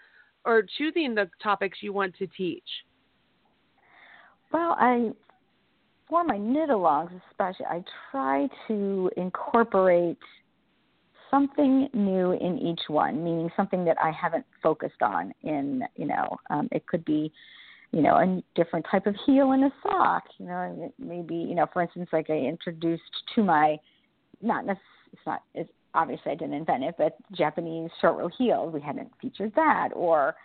or 0.46 0.64
choosing 0.78 1.16
the 1.16 1.30
topics 1.42 1.80
you 1.82 1.94
want 1.94 2.16
to 2.18 2.28
teach? 2.28 2.64
Well, 4.52 4.76
I 4.78 5.12
for 6.10 6.24
my 6.24 6.38
knit 6.38 6.70
alongs 6.70 7.10
especially, 7.32 7.66
I 7.66 7.84
try 8.12 8.48
to 8.68 9.10
incorporate 9.18 10.20
something 11.32 11.90
new 11.94 12.34
in 12.34 12.60
each 12.60 12.82
one, 12.88 13.24
meaning 13.24 13.50
something 13.58 13.84
that 13.86 13.98
I 14.00 14.12
haven't 14.12 14.46
focused 14.62 15.02
on 15.02 15.34
in, 15.42 15.82
you 15.96 16.06
know, 16.06 16.38
um, 16.52 16.70
it 16.72 16.86
could 16.86 17.04
be, 17.04 17.32
you 17.92 18.04
know, 18.04 18.18
a 18.18 18.44
different 18.54 18.86
type 18.92 19.08
of 19.08 19.16
heel 19.26 19.54
in 19.54 19.64
a 19.64 19.72
sock, 19.82 20.24
you 20.38 20.46
know, 20.46 20.94
maybe, 21.00 21.36
you 21.36 21.56
know, 21.56 21.66
for 21.74 21.82
instance, 21.82 22.10
like 22.14 22.30
I 22.30 22.34
introduced 22.34 23.02
to 23.34 23.44
my, 23.44 23.78
not 24.44 24.66
necessarily, 24.66 24.82
it's 25.14 25.22
not, 25.26 25.42
it's 25.56 25.72
obviously 25.94 26.32
I 26.32 26.36
didn't 26.36 26.56
invent 26.56 26.84
it, 26.84 26.96
but 26.98 27.18
Japanese 27.32 27.90
short 28.02 28.18
row 28.18 28.30
heels, 28.38 28.74
we 28.74 28.82
hadn't 28.82 29.12
featured 29.22 29.54
that, 29.56 29.90
or 29.94 30.36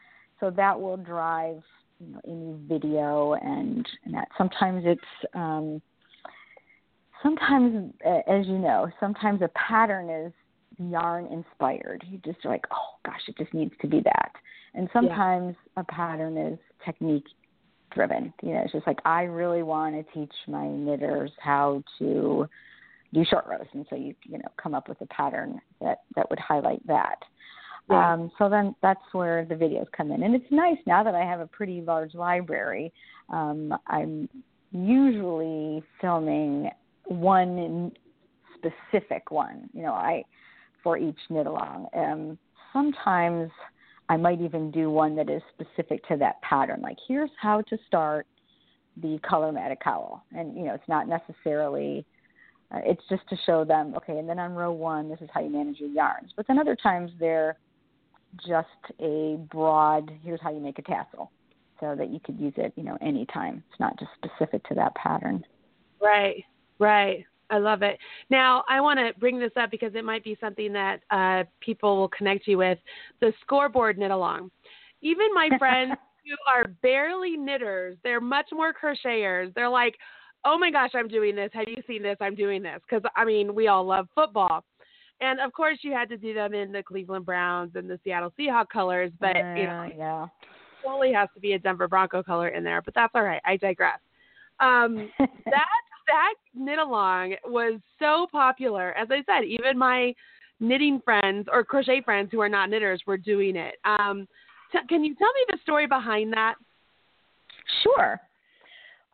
so 0.41 0.51
that 0.51 0.81
will 0.81 0.97
drive 0.97 1.63
you 2.01 2.13
know 2.13 2.21
any 2.27 2.55
video 2.69 3.35
and, 3.35 3.87
and 4.05 4.15
that. 4.15 4.29
Sometimes 4.37 4.85
it's 4.87 5.01
um, 5.35 5.83
sometimes 7.23 7.93
as 8.05 8.47
you 8.47 8.59
know, 8.59 8.89
sometimes 9.01 9.43
a 9.43 9.49
pattern 9.49 10.09
is 10.11 10.33
yarn 10.79 11.27
inspired. 11.27 12.05
You 12.09 12.19
just 12.25 12.45
are 12.45 12.51
like, 12.51 12.65
oh 12.71 12.99
gosh, 13.05 13.21
it 13.27 13.37
just 13.37 13.53
needs 13.53 13.73
to 13.81 13.87
be 13.87 14.01
that. 14.01 14.33
And 14.75 14.89
sometimes 14.93 15.57
yeah. 15.77 15.83
a 15.83 15.85
pattern 15.85 16.37
is 16.37 16.59
technique 16.85 17.27
driven. 17.93 18.33
You 18.43 18.55
know, 18.55 18.63
it's 18.65 18.73
just 18.73 18.87
like 18.87 18.99
I 19.05 19.23
really 19.23 19.63
want 19.63 19.95
to 19.95 20.13
teach 20.13 20.33
my 20.47 20.69
knitters 20.69 21.33
how 21.41 21.83
to 21.99 22.49
do 23.13 23.25
short 23.25 23.47
rows, 23.47 23.67
and 23.73 23.87
so 23.89 23.97
you 23.97 24.15
you 24.25 24.39
know 24.39 24.49
come 24.63 24.75
up 24.75 24.89
with 24.89 25.01
a 25.01 25.07
pattern 25.07 25.61
that 25.81 26.03
that 26.17 26.29
would 26.31 26.39
highlight 26.39 26.85
that. 26.87 27.19
Yeah. 27.91 28.13
Um, 28.13 28.31
so 28.39 28.49
then 28.51 28.75
that's 28.83 29.01
where 29.13 29.47
the 29.47 29.55
videos 29.55 29.87
come 29.97 30.11
in, 30.11 30.23
and 30.23 30.35
it's 30.35 30.51
nice 30.51 30.77
now 30.87 31.03
that 31.03 31.15
I 31.15 31.25
have 31.25 31.41
a 31.41 31.47
pretty 31.47 31.81
large 31.81 32.15
library. 32.15 32.93
Um, 33.31 33.75
I'm 33.87 34.29
usually 34.73 35.83
filming 36.01 36.71
one 37.07 37.93
specific 38.57 39.31
one. 39.31 39.71
You 39.73 39.83
know, 39.83 39.93
I 39.93 40.25
for 40.83 40.99
each 40.99 41.19
knit 41.31 41.47
along. 41.47 41.87
Um, 41.95 42.39
sometimes 42.73 43.51
I 44.09 44.17
might 44.17 44.41
even 44.41 44.71
do 44.71 44.91
one 44.91 45.17
that 45.17 45.29
is 45.29 45.43
specific 45.55 46.07
to 46.09 46.17
that 46.19 46.41
pattern. 46.43 46.81
Like 46.83 46.97
here's 47.07 47.31
how 47.41 47.63
to 47.63 47.79
start 47.87 48.27
the 49.03 49.19
color 49.29 49.53
matted 49.53 49.81
cowl, 49.81 50.25
and 50.33 50.57
you 50.57 50.65
know 50.65 50.75
it's 50.75 50.89
not 50.89 51.09
necessarily 51.09 52.05
uh, 52.75 52.81
it's 52.85 53.03
just 53.09 53.23
to 53.31 53.37
show 53.47 53.65
them, 53.65 53.95
okay, 53.97 54.19
and 54.19 54.29
then 54.29 54.39
on 54.39 54.55
row 54.55 54.73
one, 54.73 55.09
this 55.09 55.21
is 55.21 55.29
how 55.33 55.41
you 55.41 55.51
manage 55.51 55.81
your 55.81 55.89
yarns. 55.89 56.33
But 56.37 56.47
then 56.47 56.59
other 56.59 56.77
times 56.77 57.11
they're 57.19 57.57
just 58.47 58.69
a 59.01 59.39
broad, 59.51 60.11
here's 60.23 60.41
how 60.43 60.53
you 60.53 60.61
make 60.61 60.79
a 60.79 60.83
tassel, 60.83 61.31
so 61.81 61.95
that 61.97 62.11
you 62.11 62.21
could 62.21 62.39
use 62.39 62.53
it, 62.57 62.73
you 62.77 62.83
know, 62.83 62.99
anytime. 63.01 63.63
It's 63.71 63.81
not 63.81 63.99
just 63.99 64.11
specific 64.23 64.67
to 64.69 64.75
that 64.75 64.95
pattern. 64.97 65.45
Right, 66.01 66.45
right. 66.79 67.25
I 67.51 67.59
love 67.59 67.83
it. 67.83 67.99
Now, 68.29 68.65
I 68.69 68.81
want 68.81 68.99
to 68.99 69.19
bring 69.19 69.39
this 69.39 69.53
up 69.59 69.71
because 69.71 69.95
it 69.95 70.05
might 70.05 70.23
be 70.23 70.37
something 70.39 70.73
that 70.75 71.01
uh, 71.11 71.45
people 71.61 71.97
will 71.97 72.09
connect 72.09 72.47
you 72.47 72.59
with 72.59 72.79
the 73.21 73.33
scoreboard 73.41 73.97
knit 73.97 74.11
along. 74.11 74.51
Even 75.01 75.33
my 75.33 75.49
friends 75.59 75.95
who 76.27 76.37
are 76.53 76.67
barely 76.83 77.37
knitters, 77.39 77.97
they're 78.05 78.21
much 78.21 78.47
more 78.53 78.75
crocheters. 78.75 79.55
They're 79.55 79.69
like, 79.69 79.95
oh 80.45 80.59
my 80.59 80.71
gosh, 80.71 80.91
I'm 80.95 81.09
doing 81.09 81.35
this. 81.35 81.51
Have 81.53 81.69
you 81.69 81.83
seen 81.87 82.03
this? 82.03 82.17
I'm 82.21 82.35
doing 82.35 82.63
this. 82.63 82.81
Because, 82.89 83.09
I 83.17 83.25
mean, 83.25 83.55
we 83.55 83.69
all 83.69 83.85
love 83.85 84.09
football. 84.15 84.65
And 85.21 85.41
of 85.41 85.53
course, 85.53 85.79
you 85.83 85.93
had 85.93 86.09
to 86.11 86.17
do 86.17 86.33
them 86.33 86.55
in 86.55 86.71
the 86.71 86.83
Cleveland 86.83 87.27
Browns 87.27 87.73
and 87.75 87.91
the 87.91 87.99
Seattle 88.05 88.33
Seahawks 88.39 88.69
colors, 88.69 89.11
but 89.19 89.37
uh, 89.37 89.55
you 89.57 89.65
know, 89.65 89.91
yeah, 89.97 90.27
only 90.87 91.13
has 91.13 91.29
to 91.35 91.41
be 91.41 91.55
a 91.55 91.59
Denver 91.59 91.89
Bronco 91.89 92.23
color 92.23 92.49
in 92.49 92.63
there. 92.63 92.81
But 92.83 92.95
that's 92.95 93.13
all 93.15 93.25
right. 93.25 93.43
I 93.45 93.57
digress. 93.57 93.99
Um, 94.61 95.11
that 95.19 95.81
that 96.07 96.35
knit 96.55 96.79
along 96.79 97.35
was 97.45 97.81
so 97.99 98.29
popular. 98.31 98.93
As 98.93 99.09
I 99.11 99.23
said, 99.27 99.45
even 99.45 99.77
my 99.77 100.15
knitting 100.61 101.01
friends 101.05 101.49
or 101.53 101.65
crochet 101.65 102.01
friends 102.03 102.31
who 102.33 102.41
are 102.41 102.49
not 102.49 102.71
knitters 102.71 103.03
were 103.07 103.19
doing 103.19 103.57
it. 103.57 103.75
Um, 103.85 104.27
t- 104.73 104.79
can 104.89 105.05
you 105.05 105.15
tell 105.15 105.33
me 105.33 105.41
the 105.51 105.59
story 105.63 105.87
behind 105.87 106.33
that? 106.33 106.55
Sure. 107.83 108.21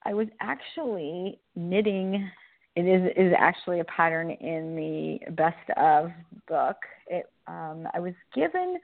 I 0.04 0.14
was 0.14 0.28
actually 0.40 1.40
knitting. 1.56 2.30
It 2.76 2.82
is 2.82 3.12
is 3.16 3.32
actually 3.38 3.80
a 3.80 3.84
pattern 3.84 4.30
in 4.30 4.76
the 4.76 5.32
best 5.32 5.70
of 5.76 6.10
book. 6.48 6.76
It 7.06 7.26
um, 7.46 7.88
I 7.94 8.00
was 8.00 8.14
given. 8.34 8.78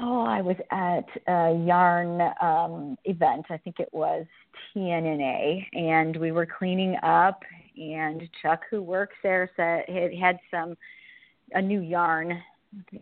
Oh, 0.00 0.24
I 0.24 0.40
was 0.40 0.56
at 0.72 1.06
a 1.28 1.64
yarn 1.64 2.20
um, 2.42 2.96
event. 3.04 3.46
I 3.50 3.56
think 3.58 3.78
it 3.78 3.90
was 3.92 4.26
TNNA, 4.74 5.66
and 5.72 6.16
we 6.16 6.32
were 6.32 6.46
cleaning 6.46 6.96
up. 7.02 7.40
And 7.76 8.28
Chuck, 8.42 8.62
who 8.70 8.82
works 8.82 9.16
there, 9.22 9.50
said 9.56 9.84
had 9.88 10.14
had 10.14 10.38
some 10.50 10.76
a 11.52 11.62
new 11.62 11.80
yarn 11.80 12.40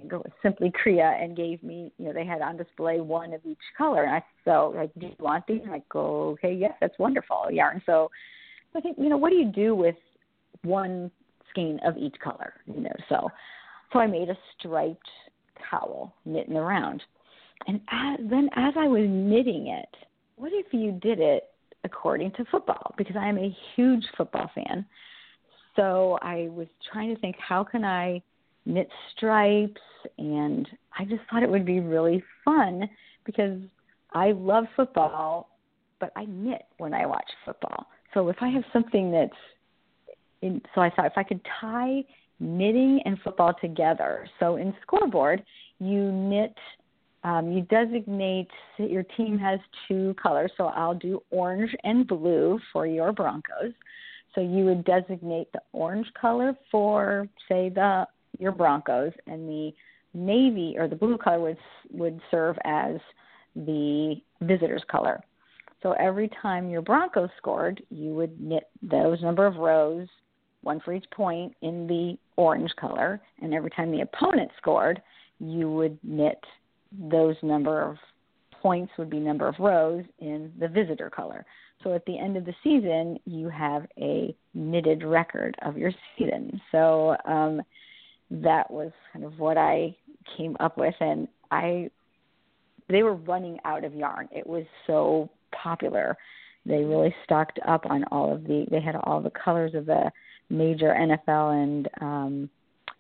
go 0.08 0.24
Simply 0.42 0.70
Crea 0.70 1.00
and 1.00 1.36
gave 1.36 1.62
me, 1.62 1.92
you 1.98 2.06
know, 2.06 2.12
they 2.12 2.24
had 2.24 2.42
on 2.42 2.56
display 2.56 3.00
one 3.00 3.32
of 3.32 3.40
each 3.44 3.58
color. 3.76 4.04
And 4.04 4.14
I 4.14 4.24
so 4.44 4.72
like, 4.76 4.90
do 4.98 5.06
you 5.06 5.16
want 5.18 5.46
these? 5.46 5.60
And 5.64 5.72
I'm 5.72 5.82
go, 5.90 6.30
okay, 6.30 6.52
yes, 6.52 6.72
that's 6.80 6.98
wonderful 6.98 7.48
yarn. 7.50 7.82
So 7.86 8.10
I 8.74 8.80
think, 8.80 8.96
you 8.98 9.08
know, 9.08 9.16
what 9.16 9.30
do 9.30 9.36
you 9.36 9.50
do 9.50 9.74
with 9.74 9.96
one 10.62 11.10
skein 11.50 11.78
of 11.84 11.96
each 11.96 12.16
color? 12.22 12.54
You 12.66 12.82
know, 12.82 12.92
so 13.08 13.28
so 13.92 13.98
I 13.98 14.06
made 14.06 14.28
a 14.28 14.38
striped 14.58 15.08
cowl 15.70 16.14
knitting 16.24 16.56
around. 16.56 17.02
And 17.66 17.80
as, 17.90 18.18
then 18.28 18.48
as 18.56 18.74
I 18.76 18.86
was 18.88 19.06
knitting 19.08 19.68
it, 19.68 19.94
what 20.36 20.52
if 20.52 20.66
you 20.72 20.92
did 20.92 21.20
it 21.20 21.44
according 21.84 22.32
to 22.32 22.44
football? 22.50 22.94
Because 22.96 23.16
I 23.16 23.28
am 23.28 23.38
a 23.38 23.56
huge 23.76 24.04
football 24.16 24.50
fan. 24.54 24.84
So 25.76 26.18
I 26.22 26.48
was 26.50 26.66
trying 26.92 27.14
to 27.14 27.20
think, 27.20 27.36
how 27.38 27.64
can 27.64 27.84
I 27.84 28.22
knit 28.64 28.88
stripes 29.16 29.80
and 30.18 30.68
I 30.98 31.04
just 31.04 31.22
thought 31.30 31.42
it 31.42 31.50
would 31.50 31.66
be 31.66 31.80
really 31.80 32.22
fun 32.44 32.88
because 33.24 33.58
I 34.12 34.32
love 34.32 34.64
football, 34.76 35.50
but 36.00 36.12
I 36.16 36.26
knit 36.26 36.62
when 36.78 36.94
I 36.94 37.06
watch 37.06 37.30
football. 37.44 37.86
So 38.14 38.28
if 38.28 38.36
I 38.40 38.48
have 38.48 38.64
something 38.72 39.10
that's 39.10 39.32
in, 40.42 40.60
so 40.74 40.80
I 40.80 40.90
thought 40.90 41.06
if 41.06 41.16
I 41.16 41.22
could 41.22 41.40
tie 41.60 42.04
knitting 42.40 43.00
and 43.04 43.18
football 43.22 43.54
together. 43.60 44.26
So 44.40 44.56
in 44.56 44.74
scoreboard, 44.82 45.42
you 45.78 46.10
knit 46.10 46.54
um, 47.24 47.52
you 47.52 47.62
designate 47.62 48.50
your 48.78 49.04
team 49.04 49.38
has 49.38 49.60
two 49.86 50.14
colors, 50.20 50.50
so 50.56 50.64
I'll 50.66 50.94
do 50.94 51.22
orange 51.30 51.70
and 51.84 52.06
blue 52.06 52.58
for 52.72 52.84
your 52.84 53.12
Broncos. 53.12 53.72
So 54.34 54.40
you 54.40 54.64
would 54.64 54.84
designate 54.84 55.52
the 55.52 55.60
orange 55.72 56.06
color 56.20 56.56
for, 56.70 57.28
say, 57.48 57.68
the 57.68 58.06
your 58.38 58.52
Broncos, 58.52 59.12
and 59.26 59.48
the 59.48 59.72
navy 60.14 60.74
or 60.78 60.88
the 60.88 60.96
blue 60.96 61.18
color 61.18 61.40
would 61.40 61.58
would 61.90 62.20
serve 62.30 62.56
as 62.64 62.96
the 63.54 64.16
visitors 64.40 64.82
color. 64.90 65.22
So 65.82 65.92
every 65.92 66.30
time 66.40 66.70
your 66.70 66.82
Broncos 66.82 67.30
scored, 67.38 67.82
you 67.90 68.14
would 68.14 68.40
knit 68.40 68.68
those 68.82 69.20
number 69.20 69.46
of 69.46 69.56
rows, 69.56 70.06
one 70.62 70.80
for 70.80 70.92
each 70.92 71.10
point 71.10 71.54
in 71.62 71.86
the 71.86 72.16
orange 72.36 72.70
color, 72.78 73.20
and 73.40 73.52
every 73.52 73.70
time 73.70 73.90
the 73.90 74.02
opponent 74.02 74.50
scored, 74.58 75.02
you 75.40 75.70
would 75.72 75.98
knit 76.04 76.38
those 77.10 77.36
number 77.42 77.82
of 77.82 77.96
points 78.62 78.92
would 78.96 79.10
be 79.10 79.18
number 79.18 79.48
of 79.48 79.56
rows 79.58 80.04
in 80.20 80.52
the 80.60 80.68
visitor 80.68 81.10
color. 81.10 81.44
So 81.82 81.94
at 81.94 82.04
the 82.06 82.16
end 82.16 82.36
of 82.36 82.44
the 82.44 82.54
season, 82.62 83.18
you 83.24 83.48
have 83.48 83.86
a 83.98 84.34
knitted 84.54 85.02
record 85.02 85.56
of 85.62 85.76
your 85.76 85.90
season. 86.16 86.60
So 86.70 87.16
um, 87.26 87.60
that 88.40 88.70
was 88.70 88.90
kind 89.12 89.24
of 89.24 89.38
what 89.38 89.58
I 89.58 89.94
came 90.36 90.56
up 90.60 90.78
with, 90.78 90.94
and 91.00 91.28
I 91.50 91.90
they 92.88 93.02
were 93.02 93.14
running 93.14 93.58
out 93.64 93.84
of 93.84 93.94
yarn. 93.94 94.28
It 94.32 94.46
was 94.46 94.64
so 94.86 95.30
popular. 95.52 96.16
They 96.64 96.84
really 96.84 97.14
stocked 97.24 97.58
up 97.66 97.86
on 97.86 98.04
all 98.04 98.32
of 98.32 98.44
the. 98.44 98.66
They 98.70 98.80
had 98.80 98.96
all 98.96 99.20
the 99.20 99.30
colors 99.30 99.74
of 99.74 99.86
the 99.86 100.10
major 100.48 100.94
NFL 100.98 101.62
and 101.62 101.88
um, 102.00 102.50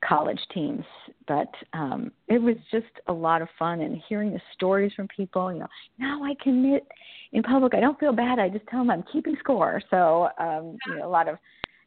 college 0.06 0.40
teams, 0.52 0.84
but 1.28 1.52
um, 1.72 2.10
it 2.28 2.40
was 2.40 2.56
just 2.70 2.86
a 3.08 3.12
lot 3.12 3.40
of 3.40 3.48
fun. 3.58 3.80
And 3.80 4.02
hearing 4.08 4.32
the 4.32 4.40
stories 4.54 4.92
from 4.94 5.08
people, 5.08 5.52
you 5.52 5.60
know, 5.60 5.68
now 5.98 6.22
I 6.24 6.34
can 6.42 6.62
knit 6.62 6.86
in 7.32 7.42
public. 7.42 7.74
I 7.74 7.80
don't 7.80 7.98
feel 8.00 8.12
bad. 8.12 8.38
I 8.38 8.48
just 8.48 8.66
tell 8.66 8.80
them 8.80 8.90
I'm 8.90 9.04
keeping 9.12 9.36
score. 9.38 9.80
So 9.90 10.28
um, 10.38 10.76
you 10.86 10.96
know, 10.96 11.06
a 11.06 11.08
lot 11.08 11.28
of 11.28 11.38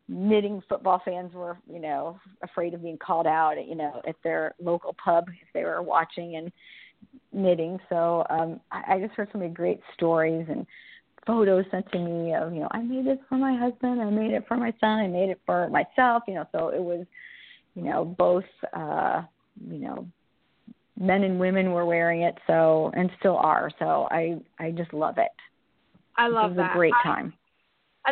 knitting 0.08 0.62
football 0.70 1.02
fans 1.04 1.34
were, 1.34 1.58
you 1.72 1.80
know, 1.80 2.20
afraid 2.44 2.74
of 2.74 2.84
being 2.84 2.98
called 2.98 3.28
out, 3.28 3.54
you 3.68 3.76
know, 3.76 4.02
at 4.08 4.16
their 4.24 4.54
local 4.62 4.96
pub 5.04 5.26
if 5.30 5.48
they 5.54 5.64
were 5.64 5.82
watching 5.82 6.36
and 6.36 6.52
knitting. 7.34 7.80
So 7.90 8.26
um, 8.30 8.60
I, 8.72 8.96
I 8.96 9.00
just 9.00 9.14
heard 9.14 9.30
so 9.32 9.40
many 9.40 9.52
great 9.52 9.82
stories 9.96 10.46
and 10.50 10.66
photos 11.26 11.66
sent 11.72 11.92
to 11.92 12.00
me 12.00 12.36
of, 12.36 12.54
you 12.54 12.60
know, 12.60 12.68
I 12.72 12.82
made 12.82 13.06
this 13.06 13.18
for 13.28 13.38
my 13.38 13.58
husband, 13.58 14.02
I 14.02 14.10
made 14.10 14.32
it 14.32 14.46
for 14.48 14.58
my 14.58 14.72
son, 14.80 15.00
I 15.00 15.08
made 15.08 15.30
it 15.30 15.42
for 15.46 15.68
myself, 15.70 16.24
you 16.28 16.36
know. 16.36 16.46
So 16.52 16.70
it 16.70 16.82
was, 16.82 17.06
you 17.74 17.84
know, 17.84 18.06
both, 18.06 18.44
uh, 18.74 19.24
you 19.68 19.80
know, 19.80 20.08
men 21.00 21.24
and 21.24 21.40
women 21.40 21.72
were 21.72 21.86
wearing 21.86 22.22
it. 22.22 22.36
So 22.48 22.92
and 22.96 23.10
still 23.20 23.38
are. 23.38 23.72
So 23.80 24.08
I 24.12 24.38
I 24.60 24.72
just 24.72 24.94
love 24.94 25.18
it. 25.18 25.32
I 26.18 26.28
love 26.28 26.52
it 26.52 26.56
was 26.56 26.58
that. 26.58 26.72
a 26.72 26.78
great 26.78 26.94
time. 27.04 27.34
I 27.34 27.45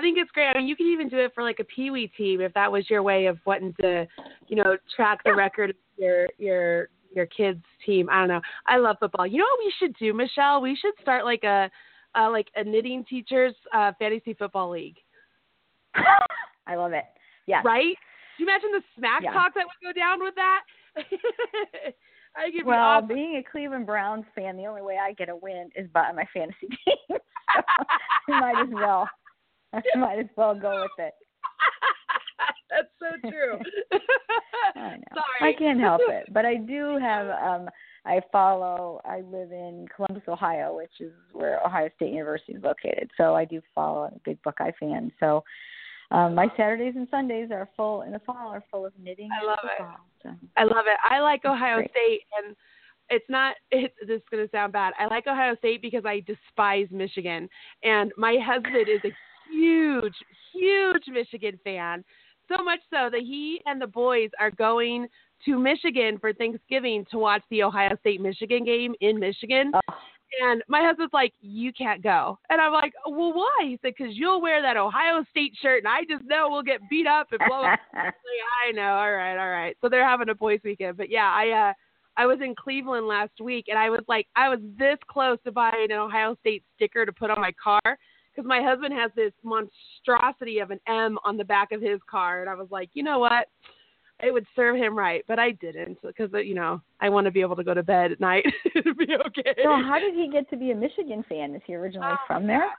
think 0.01 0.17
it's 0.17 0.31
great. 0.31 0.47
I 0.47 0.57
mean, 0.57 0.67
you 0.67 0.75
can 0.75 0.87
even 0.87 1.09
do 1.09 1.17
it 1.17 1.33
for 1.33 1.43
like 1.43 1.59
a 1.59 1.63
pee 1.63 1.91
wee 1.91 2.11
team 2.17 2.41
if 2.41 2.53
that 2.53 2.71
was 2.71 2.89
your 2.89 3.03
way 3.03 3.27
of 3.27 3.37
wanting 3.45 3.73
to, 3.81 4.07
you 4.47 4.55
know, 4.55 4.77
track 4.95 5.23
the 5.23 5.33
record 5.33 5.71
of 5.71 5.75
your 5.97 6.27
your 6.37 6.89
your 7.15 7.25
kids 7.27 7.63
team. 7.85 8.09
I 8.09 8.19
don't 8.19 8.27
know. 8.27 8.41
I 8.67 8.77
love 8.77 8.97
football. 8.99 9.27
You 9.27 9.39
know 9.39 9.45
what 9.45 9.65
we 9.65 9.73
should 9.79 9.95
do, 9.97 10.13
Michelle? 10.13 10.61
We 10.61 10.75
should 10.75 10.93
start 11.01 11.25
like 11.25 11.43
a 11.43 11.69
uh, 12.15 12.29
like 12.29 12.47
a 12.55 12.63
knitting 12.63 13.05
teachers 13.09 13.53
uh, 13.73 13.91
fantasy 13.99 14.33
football 14.33 14.69
league. 14.69 14.97
I 16.67 16.75
love 16.75 16.93
it. 16.93 17.05
Yeah. 17.45 17.61
Right? 17.63 17.95
Do 18.37 18.43
you 18.43 18.49
imagine 18.49 18.71
the 18.71 18.81
smack 18.97 19.23
yeah. 19.23 19.33
talk 19.33 19.53
that 19.55 19.65
would 19.65 19.93
go 19.93 19.99
down 19.99 20.23
with 20.23 20.35
that? 20.35 20.61
I 22.35 22.49
could 22.51 22.65
well, 22.65 22.79
awesome. 22.79 23.09
being 23.09 23.35
a 23.35 23.43
Cleveland 23.43 23.85
Browns 23.85 24.25
fan, 24.33 24.57
the 24.57 24.65
only 24.65 24.81
way 24.81 24.97
I 24.97 25.13
get 25.13 25.29
a 25.29 25.35
win 25.35 25.69
is 25.75 25.87
by 25.93 26.11
my 26.13 26.25
fantasy 26.33 26.67
team. 26.85 27.17
so 28.25 28.31
might 28.31 28.59
as 28.59 28.69
well. 28.71 29.07
I 29.73 29.81
might 29.97 30.19
as 30.19 30.25
well 30.35 30.55
go 30.55 30.83
with 30.83 31.05
it. 31.05 31.13
That's 32.69 32.87
so 32.99 33.29
true. 33.29 33.59
I 34.75 34.95
know. 34.95 35.03
Sorry. 35.13 35.53
I 35.53 35.57
can't 35.57 35.79
help 35.79 36.01
it, 36.07 36.33
but 36.33 36.45
I 36.45 36.55
do 36.55 36.97
have. 37.01 37.27
um 37.29 37.69
I 38.05 38.19
follow. 38.33 38.99
I 39.05 39.21
live 39.21 39.53
in 39.53 39.85
Columbus, 39.95 40.23
Ohio, 40.27 40.75
which 40.75 40.91
is 40.99 41.13
where 41.31 41.65
Ohio 41.65 41.89
State 41.95 42.11
University 42.11 42.51
is 42.51 42.61
located. 42.61 43.09
So 43.15 43.33
I 43.33 43.45
do 43.45 43.61
follow 43.73 44.03
I'm 44.03 44.15
a 44.15 44.19
big 44.25 44.41
Buckeye 44.43 44.71
fan. 44.77 45.09
So 45.21 45.41
um, 46.11 46.35
my 46.35 46.47
Saturdays 46.57 46.95
and 46.95 47.07
Sundays 47.09 47.49
are 47.51 47.69
full 47.77 48.01
in 48.01 48.11
the 48.11 48.19
fall 48.19 48.49
are 48.49 48.63
full 48.69 48.85
of 48.85 48.93
knitting. 49.01 49.29
I 49.31 49.45
love 49.45 49.57
football, 49.61 49.95
it. 50.19 50.23
So. 50.23 50.47
I 50.57 50.63
love 50.63 50.85
it. 50.87 50.97
I 51.09 51.21
like 51.21 51.45
Ohio 51.45 51.79
State, 51.89 52.21
and 52.37 52.55
it's 53.09 53.25
not. 53.29 53.55
it's 53.71 53.93
this 54.05 54.17
is 54.17 54.23
going 54.29 54.45
to 54.45 54.51
sound 54.51 54.73
bad. 54.73 54.93
I 54.99 55.07
like 55.07 55.25
Ohio 55.25 55.55
State 55.55 55.81
because 55.81 56.03
I 56.05 56.21
despise 56.27 56.87
Michigan, 56.91 57.49
and 57.83 58.11
my 58.17 58.37
husband 58.45 58.87
is 58.89 58.99
a 59.05 59.13
huge, 59.51 60.13
huge 60.53 61.03
Michigan 61.07 61.59
fan. 61.63 62.03
So 62.49 62.63
much 62.63 62.79
so 62.89 63.09
that 63.09 63.21
he 63.21 63.61
and 63.65 63.81
the 63.81 63.87
boys 63.87 64.29
are 64.39 64.51
going 64.51 65.07
to 65.45 65.59
Michigan 65.59 66.17
for 66.19 66.33
Thanksgiving 66.33 67.05
to 67.11 67.17
watch 67.17 67.43
the 67.49 67.63
Ohio 67.63 67.95
State 67.99 68.21
Michigan 68.21 68.63
game 68.63 68.93
in 69.01 69.19
Michigan. 69.19 69.71
Oh. 69.73 69.93
And 70.41 70.63
my 70.67 70.81
husband's 70.81 71.13
like, 71.13 71.33
"You 71.41 71.71
can't 71.73 72.01
go," 72.01 72.39
and 72.49 72.59
I'm 72.59 72.73
like, 72.73 72.93
"Well, 73.05 73.33
why?" 73.33 73.65
He 73.65 73.77
said, 73.81 73.93
"Because 73.95 74.17
you'll 74.17 74.41
wear 74.41 74.63
that 74.63 74.77
Ohio 74.77 75.23
State 75.29 75.53
shirt, 75.61 75.83
and 75.83 75.87
I 75.87 76.05
just 76.09 76.25
know 76.25 76.49
we'll 76.49 76.63
get 76.63 76.89
beat 76.89 77.05
up 77.05 77.27
and 77.31 77.39
blah." 77.47 77.61
blah. 77.61 77.75
like, 77.93 78.13
I 78.67 78.71
know. 78.71 78.81
All 78.81 79.11
right, 79.11 79.37
all 79.37 79.51
right. 79.51 79.77
So 79.79 79.89
they're 79.89 80.07
having 80.07 80.29
a 80.29 80.35
boys' 80.35 80.59
weekend, 80.63 80.97
but 80.97 81.11
yeah, 81.11 81.31
I 81.31 81.69
uh, 81.69 81.73
I 82.17 82.25
was 82.25 82.39
in 82.41 82.55
Cleveland 82.55 83.07
last 83.07 83.39
week, 83.41 83.65
and 83.67 83.77
I 83.77 83.91
was 83.91 84.01
like, 84.07 84.27
I 84.35 84.49
was 84.49 84.59
this 84.77 84.97
close 85.07 85.37
to 85.45 85.51
buying 85.51 85.91
an 85.91 85.97
Ohio 85.97 86.35
State 86.39 86.63
sticker 86.75 87.05
to 87.05 87.13
put 87.13 87.29
on 87.29 87.39
my 87.39 87.51
car 87.63 87.97
because 88.33 88.47
my 88.47 88.61
husband 88.61 88.93
has 88.93 89.11
this 89.15 89.31
monstrosity 89.43 90.59
of 90.59 90.71
an 90.71 90.79
M 90.87 91.17
on 91.23 91.37
the 91.37 91.43
back 91.43 91.71
of 91.71 91.81
his 91.81 91.99
car, 92.09 92.41
and 92.41 92.49
I 92.49 92.55
was 92.55 92.67
like, 92.71 92.89
you 92.93 93.03
know 93.03 93.19
what? 93.19 93.47
It 94.21 94.31
would 94.31 94.45
serve 94.55 94.75
him 94.75 94.97
right, 94.97 95.23
but 95.27 95.39
I 95.39 95.51
didn't 95.51 95.97
because 96.01 96.29
you 96.33 96.53
know 96.53 96.81
I 96.99 97.09
want 97.09 97.25
to 97.25 97.31
be 97.31 97.41
able 97.41 97.55
to 97.55 97.63
go 97.63 97.73
to 97.73 97.83
bed 97.83 98.11
at 98.11 98.19
night 98.19 98.45
and 98.75 98.97
be 98.97 99.07
okay. 99.27 99.53
So 99.63 99.71
how 99.71 99.99
did 99.99 100.13
he 100.13 100.29
get 100.31 100.49
to 100.51 100.57
be 100.57 100.71
a 100.71 100.75
Michigan 100.75 101.25
fan? 101.27 101.55
Is 101.55 101.61
he 101.65 101.75
originally 101.75 102.11
oh, 102.11 102.17
from 102.27 102.47
there? 102.47 102.69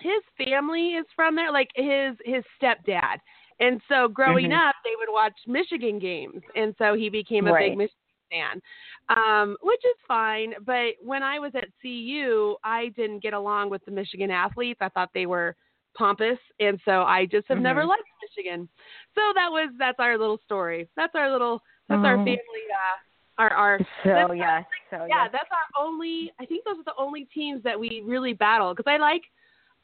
His 0.00 0.22
family 0.44 0.94
is 0.94 1.06
from 1.14 1.36
there, 1.36 1.52
like 1.52 1.68
his 1.74 2.16
his 2.24 2.42
stepdad. 2.60 3.18
And 3.60 3.80
so 3.88 4.08
growing 4.08 4.46
mm-hmm. 4.46 4.68
up, 4.68 4.74
they 4.82 4.90
would 4.98 5.12
watch 5.12 5.34
Michigan 5.46 6.00
games, 6.00 6.42
and 6.56 6.74
so 6.78 6.94
he 6.94 7.08
became 7.08 7.46
a 7.46 7.52
right. 7.52 7.70
big 7.70 7.78
Michigan 7.78 8.03
fan, 8.30 8.60
um, 9.08 9.56
which 9.62 9.84
is 9.84 9.96
fine. 10.06 10.54
But 10.64 10.94
when 11.02 11.22
I 11.22 11.38
was 11.38 11.52
at 11.54 11.68
CU, 11.82 12.56
I 12.64 12.88
didn't 12.96 13.22
get 13.22 13.34
along 13.34 13.70
with 13.70 13.84
the 13.84 13.90
Michigan 13.90 14.30
athletes. 14.30 14.78
I 14.80 14.88
thought 14.88 15.10
they 15.14 15.26
were 15.26 15.56
pompous, 15.96 16.38
and 16.60 16.78
so 16.84 17.02
I 17.02 17.26
just 17.26 17.46
have 17.48 17.56
mm-hmm. 17.56 17.64
never 17.64 17.84
liked 17.84 18.02
Michigan. 18.22 18.68
So 19.14 19.20
that 19.34 19.50
was 19.50 19.70
that's 19.78 19.98
our 19.98 20.18
little 20.18 20.40
story. 20.44 20.88
That's 20.96 21.14
our 21.14 21.30
little 21.30 21.62
that's 21.88 21.98
mm-hmm. 21.98 22.06
our 22.06 22.16
family. 22.16 22.38
Uh, 22.38 22.98
our 23.38 23.52
our 23.52 23.78
so 24.04 24.32
yes, 24.32 24.64
so 24.90 25.06
yeah, 25.08 25.24
yes. 25.24 25.28
that's 25.32 25.50
our 25.50 25.84
only. 25.84 26.32
I 26.40 26.46
think 26.46 26.64
those 26.64 26.78
are 26.78 26.84
the 26.84 26.94
only 26.98 27.26
teams 27.34 27.62
that 27.64 27.78
we 27.78 28.02
really 28.04 28.32
battle 28.32 28.74
because 28.74 28.90
I 28.90 28.98
like. 28.98 29.22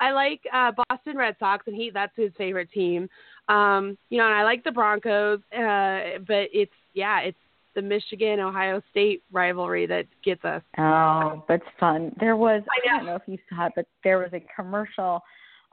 I 0.03 0.13
like 0.13 0.41
uh, 0.51 0.73
Boston 0.89 1.19
Red 1.19 1.37
Sox, 1.39 1.67
and 1.67 1.77
he 1.77 1.91
that's 1.93 2.17
his 2.17 2.33
favorite 2.39 2.71
team. 2.73 3.07
Um, 3.49 3.99
you 4.09 4.17
know, 4.17 4.25
and 4.25 4.35
I 4.35 4.45
like 4.45 4.65
the 4.65 4.71
Broncos, 4.71 5.41
uh, 5.53 6.21
but 6.27 6.49
it's 6.55 6.73
yeah, 6.95 7.21
it's 7.21 7.39
the 7.75 7.83
Michigan 7.83 8.41
Ohio 8.41 8.83
State 8.91 9.23
rivalry 9.33 9.87
that 9.87 10.07
gets 10.25 10.45
us. 10.45 10.63
Oh, 10.79 11.45
that's 11.49 11.65
fun. 11.79 12.15
There 12.21 12.37
was 12.37 12.63
I, 12.69 12.95
I 12.95 12.97
don't 12.99 13.07
know 13.07 13.17
if 13.17 13.23
you 13.27 13.39
saw 13.49 13.67
it, 13.67 13.73
but 13.77 13.87
there 14.05 14.19
was 14.19 14.31
a 14.33 14.43
commercial 14.55 15.23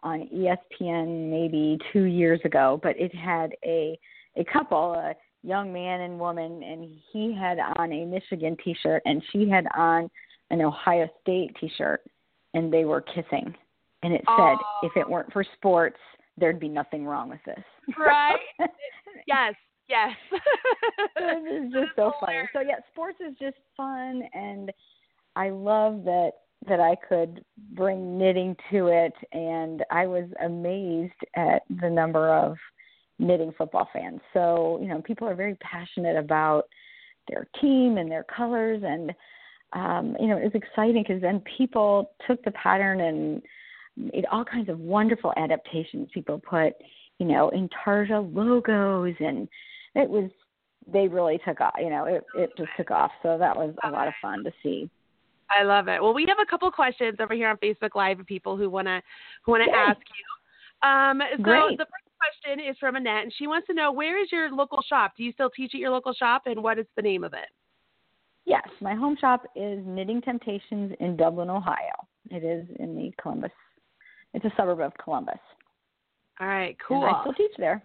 on 0.04 0.30
ESPN 0.34 1.30
maybe 1.30 1.78
two 1.92 2.04
years 2.04 2.40
ago, 2.46 2.80
but 2.84 2.98
it 2.98 3.14
had 3.14 3.54
a 3.66 3.98
a 4.38 4.44
couple, 4.46 4.94
a 4.94 5.16
young 5.42 5.74
man 5.74 6.02
and 6.02 6.20
woman, 6.20 6.62
and 6.64 6.88
he 7.12 7.34
had 7.34 7.58
on 7.78 7.92
a 7.92 8.06
Michigan 8.06 8.56
T-shirt, 8.64 9.02
and 9.06 9.24
she 9.32 9.50
had 9.50 9.66
on 9.76 10.10
an 10.52 10.62
Ohio 10.62 11.10
State 11.22 11.56
T-shirt, 11.60 12.02
and 12.54 12.72
they 12.72 12.86
were 12.86 13.02
kissing, 13.02 13.54
and 14.04 14.14
it 14.14 14.22
said, 14.26 14.58
oh. 14.58 14.80
"If 14.84 14.96
it 14.96 15.10
weren't 15.10 15.32
for 15.34 15.44
sports, 15.56 15.98
there'd 16.38 16.60
be 16.60 16.70
nothing 16.70 17.06
wrong 17.06 17.30
with 17.30 17.44
this." 17.46 17.64
Right. 17.98 18.40
yes. 19.28 19.56
Yes. 19.90 20.12
this 21.16 21.66
is 21.66 21.74
just 21.74 21.96
so 21.96 22.12
funny. 22.20 22.40
So 22.54 22.60
yeah, 22.62 22.76
sports 22.92 23.18
is 23.20 23.36
just 23.40 23.58
fun, 23.76 24.24
and 24.34 24.72
I 25.36 25.50
love 25.50 26.04
that 26.04 26.32
that 26.68 26.80
I 26.80 26.96
could 27.08 27.44
bring 27.74 28.18
knitting 28.18 28.56
to 28.72 28.88
it, 28.88 29.14
and 29.32 29.84
I 29.92 30.08
was 30.08 30.26
amazed 30.44 31.14
at 31.36 31.62
the 31.82 31.90
number 31.90 32.34
of 32.34 32.58
knitting 33.20 33.54
football 33.58 33.88
fans. 33.94 34.20
So 34.34 34.80
you 34.82 34.88
know, 34.88 35.02
people 35.02 35.28
are 35.28 35.36
very 35.36 35.56
passionate 35.56 36.18
about 36.18 36.64
their 37.30 37.48
team 37.62 37.98
and 37.98 38.12
their 38.12 38.24
colors, 38.24 38.82
and 38.86 39.14
um, 39.74 40.18
you 40.20 40.28
know, 40.28 40.38
it 40.38 40.44
was 40.44 40.56
exciting 40.56 41.04
because 41.08 41.22
then 41.22 41.42
people 41.58 42.12
took 42.28 42.44
the 42.44 42.52
pattern 42.52 43.02
and 43.02 43.42
made 43.96 44.26
all 44.32 44.46
kinds 44.46 44.70
of 44.70 44.80
wonderful 44.80 45.34
adaptations. 45.38 46.10
People 46.14 46.40
put, 46.40 46.74
you 47.20 47.26
know, 47.26 47.52
Intarsia 47.54 48.22
logos 48.34 49.16
and 49.20 49.48
it 49.98 50.10
was 50.10 50.30
they 50.92 51.08
really 51.08 51.40
took 51.46 51.60
off. 51.60 51.74
You 51.80 51.90
know, 51.90 52.06
it 52.06 52.24
it 52.36 52.52
just 52.58 52.70
took 52.78 52.92
off. 52.92 53.12
So 53.24 53.38
that 53.38 53.56
was 53.56 53.74
a 53.84 53.90
lot 53.90 54.08
of 54.08 54.14
fun 54.22 54.44
to 54.44 54.52
see. 54.64 54.90
I 55.50 55.64
love 55.64 55.88
it. 55.88 56.02
Well, 56.02 56.14
we 56.14 56.26
have 56.28 56.38
a 56.42 56.50
couple 56.50 56.70
questions 56.72 57.18
over 57.20 57.34
here 57.34 57.50
on 57.50 57.58
Facebook 57.58 57.96
Live 57.96 58.20
of 58.20 58.26
people 58.26 58.56
who 58.56 58.70
wanna 58.70 59.02
who 59.44 59.52
wanna 59.52 59.72
ask 59.74 60.00
you. 60.00 60.88
Um, 60.88 61.22
so 61.38 61.44
Great. 61.44 61.78
the 61.78 61.86
first 61.86 62.08
question 62.20 62.60
is 62.60 62.78
from 62.80 62.96
Annette, 62.96 63.24
and 63.24 63.34
she 63.38 63.48
wants 63.48 63.68
to 63.68 63.74
know 63.74 63.92
where 63.92 64.22
is 64.22 64.32
your 64.32 64.52
local 64.52 64.82
shop? 64.88 65.14
Do 65.18 65.24
you 65.24 65.32
still 65.32 65.50
teach 65.50 65.72
at 65.74 65.80
your 65.80 65.90
local 65.90 66.14
shop, 66.14 66.44
and 66.46 66.62
what 66.62 66.78
is 66.78 66.86
the 66.96 67.02
name 67.02 67.24
of 67.24 67.34
it? 67.34 67.50
Yes, 68.46 68.68
my 68.80 68.94
home 68.94 69.18
shop 69.20 69.46
is 69.56 69.80
Knitting 69.86 70.22
Temptations 70.22 70.94
in 71.00 71.18
Dublin, 71.18 71.50
Ohio. 71.50 72.08
It 72.30 72.44
is 72.44 72.66
in 72.80 72.96
the 72.96 73.12
Columbus. 73.22 73.52
It's 74.34 74.46
a 74.46 74.54
suburb 74.56 74.80
of 74.80 74.94
Columbus. 75.04 75.40
All 76.40 76.48
right, 76.48 76.78
cool. 76.86 77.06
And 77.06 77.16
I 77.16 77.22
still 77.22 77.34
teach 77.34 77.52
there. 77.58 77.84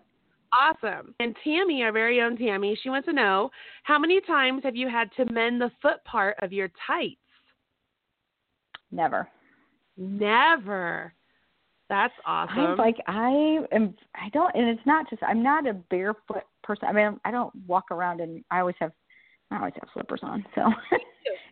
Awesome. 0.53 1.15
And 1.19 1.35
Tammy, 1.43 1.83
our 1.83 1.93
very 1.93 2.21
own 2.21 2.37
Tammy, 2.37 2.79
she 2.83 2.91
wants 2.91 3.07
to 3.07 3.13
know 3.13 3.51
how 3.85 3.99
many 3.99 4.21
times 4.21 4.63
have 4.65 4.77
you 4.77 4.89
had 4.89 5.11
to 5.17 5.25
mend 5.33 5.61
the 5.61 5.71
foot 5.81 6.05
part 6.05 6.37
of 6.43 6.53
your 6.53 6.71
tights? 6.87 7.17
Never. 8.91 9.29
Never. 9.97 11.15
That's 11.89 12.15
awesome. 12.27 12.59
I'm 12.59 12.77
like 12.79 12.97
I 13.07 13.59
am. 13.73 13.95
I 14.15 14.29
don't, 14.33 14.55
and 14.55 14.69
it's 14.69 14.87
not 14.87 15.09
just. 15.11 15.23
I'm 15.23 15.43
not 15.43 15.67
a 15.67 15.75
barefoot 15.75 16.45
person. 16.63 16.89
I 16.89 16.93
mean, 16.93 17.21
I 17.25 17.31
don't 17.31 17.55
walk 17.67 17.91
around 17.91 18.21
and 18.21 18.43
I 18.51 18.61
always 18.61 18.77
have. 18.81 18.93
I 19.51 19.59
always 19.59 19.75
have 19.75 19.89
slippers 19.93 20.21
on. 20.23 20.45
So 20.55 20.69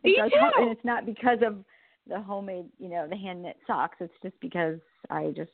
Me 0.02 0.12
it 0.16 0.30
too. 0.30 0.62
and 0.62 0.70
it's 0.70 0.84
not 0.84 1.04
because 1.04 1.38
of 1.44 1.62
the 2.08 2.20
homemade, 2.20 2.66
you 2.78 2.88
know, 2.88 3.06
the 3.06 3.16
hand 3.16 3.42
knit 3.42 3.56
socks. 3.66 3.96
It's 4.00 4.12
just 4.22 4.38
because 4.40 4.78
I 5.10 5.32
just 5.36 5.50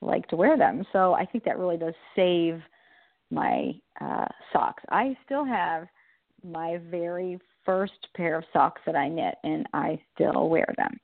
like 0.00 0.26
to 0.28 0.36
wear 0.36 0.56
them. 0.56 0.84
So 0.92 1.14
I 1.14 1.24
think 1.26 1.44
that 1.44 1.58
really 1.58 1.76
does 1.76 1.94
save 2.14 2.60
my 3.30 3.72
uh, 4.00 4.26
socks. 4.52 4.82
I 4.90 5.16
still 5.24 5.44
have 5.44 5.86
my 6.44 6.78
very 6.90 7.38
first 7.64 8.08
pair 8.16 8.38
of 8.38 8.44
socks 8.52 8.80
that 8.86 8.96
I 8.96 9.08
knit, 9.08 9.34
and 9.44 9.66
I 9.74 10.00
still 10.14 10.48
wear 10.48 10.72
them. 10.76 10.98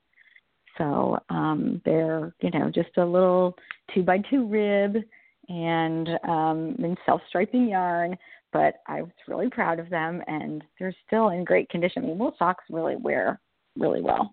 So 0.77 1.17
um, 1.29 1.81
they're 1.85 2.33
you 2.41 2.51
know 2.51 2.69
just 2.69 2.97
a 2.97 3.05
little 3.05 3.55
two 3.93 4.03
by 4.03 4.19
two 4.29 4.47
rib 4.47 4.97
and 5.47 6.09
um, 6.27 6.75
in 6.79 6.95
self 7.05 7.21
striping 7.29 7.69
yarn. 7.69 8.17
But 8.51 8.75
I 8.87 9.01
was 9.01 9.11
really 9.27 9.49
proud 9.49 9.79
of 9.79 9.89
them, 9.89 10.21
and 10.27 10.63
they're 10.79 10.95
still 11.05 11.29
in 11.29 11.43
great 11.43 11.69
condition. 11.69 12.03
I 12.03 12.07
mean, 12.07 12.17
most 12.17 12.39
socks 12.39 12.63
really 12.69 12.95
wear 12.95 13.39
really 13.77 14.01
well. 14.01 14.31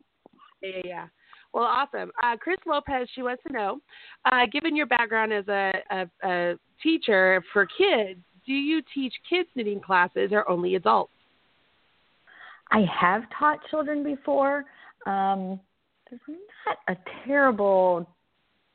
Yeah, 0.63 0.81
yeah. 0.85 1.07
Well, 1.53 1.65
awesome. 1.65 2.11
Uh, 2.23 2.37
Chris 2.37 2.59
Lopez, 2.67 3.09
she 3.15 3.23
wants 3.23 3.43
to 3.47 3.53
know, 3.53 3.81
uh, 4.25 4.47
given 4.51 4.75
your 4.75 4.87
background 4.87 5.33
as 5.33 5.47
a, 5.49 5.73
a, 5.91 6.07
a 6.25 6.55
teacher 6.83 7.45
for 7.53 7.67
kids, 7.67 8.21
do 8.47 8.53
you 8.53 8.83
teach 8.95 9.13
kids 9.29 9.49
knitting 9.55 9.81
classes 9.81 10.31
or 10.33 10.49
only 10.49 10.77
adults? 10.77 11.13
I 12.71 12.85
have 13.01 13.23
taught 13.39 13.59
children 13.71 14.03
before. 14.03 14.65
Um, 15.07 15.61
there's 16.09 16.21
not 16.67 16.79
a 16.89 16.97
terrible 17.27 18.09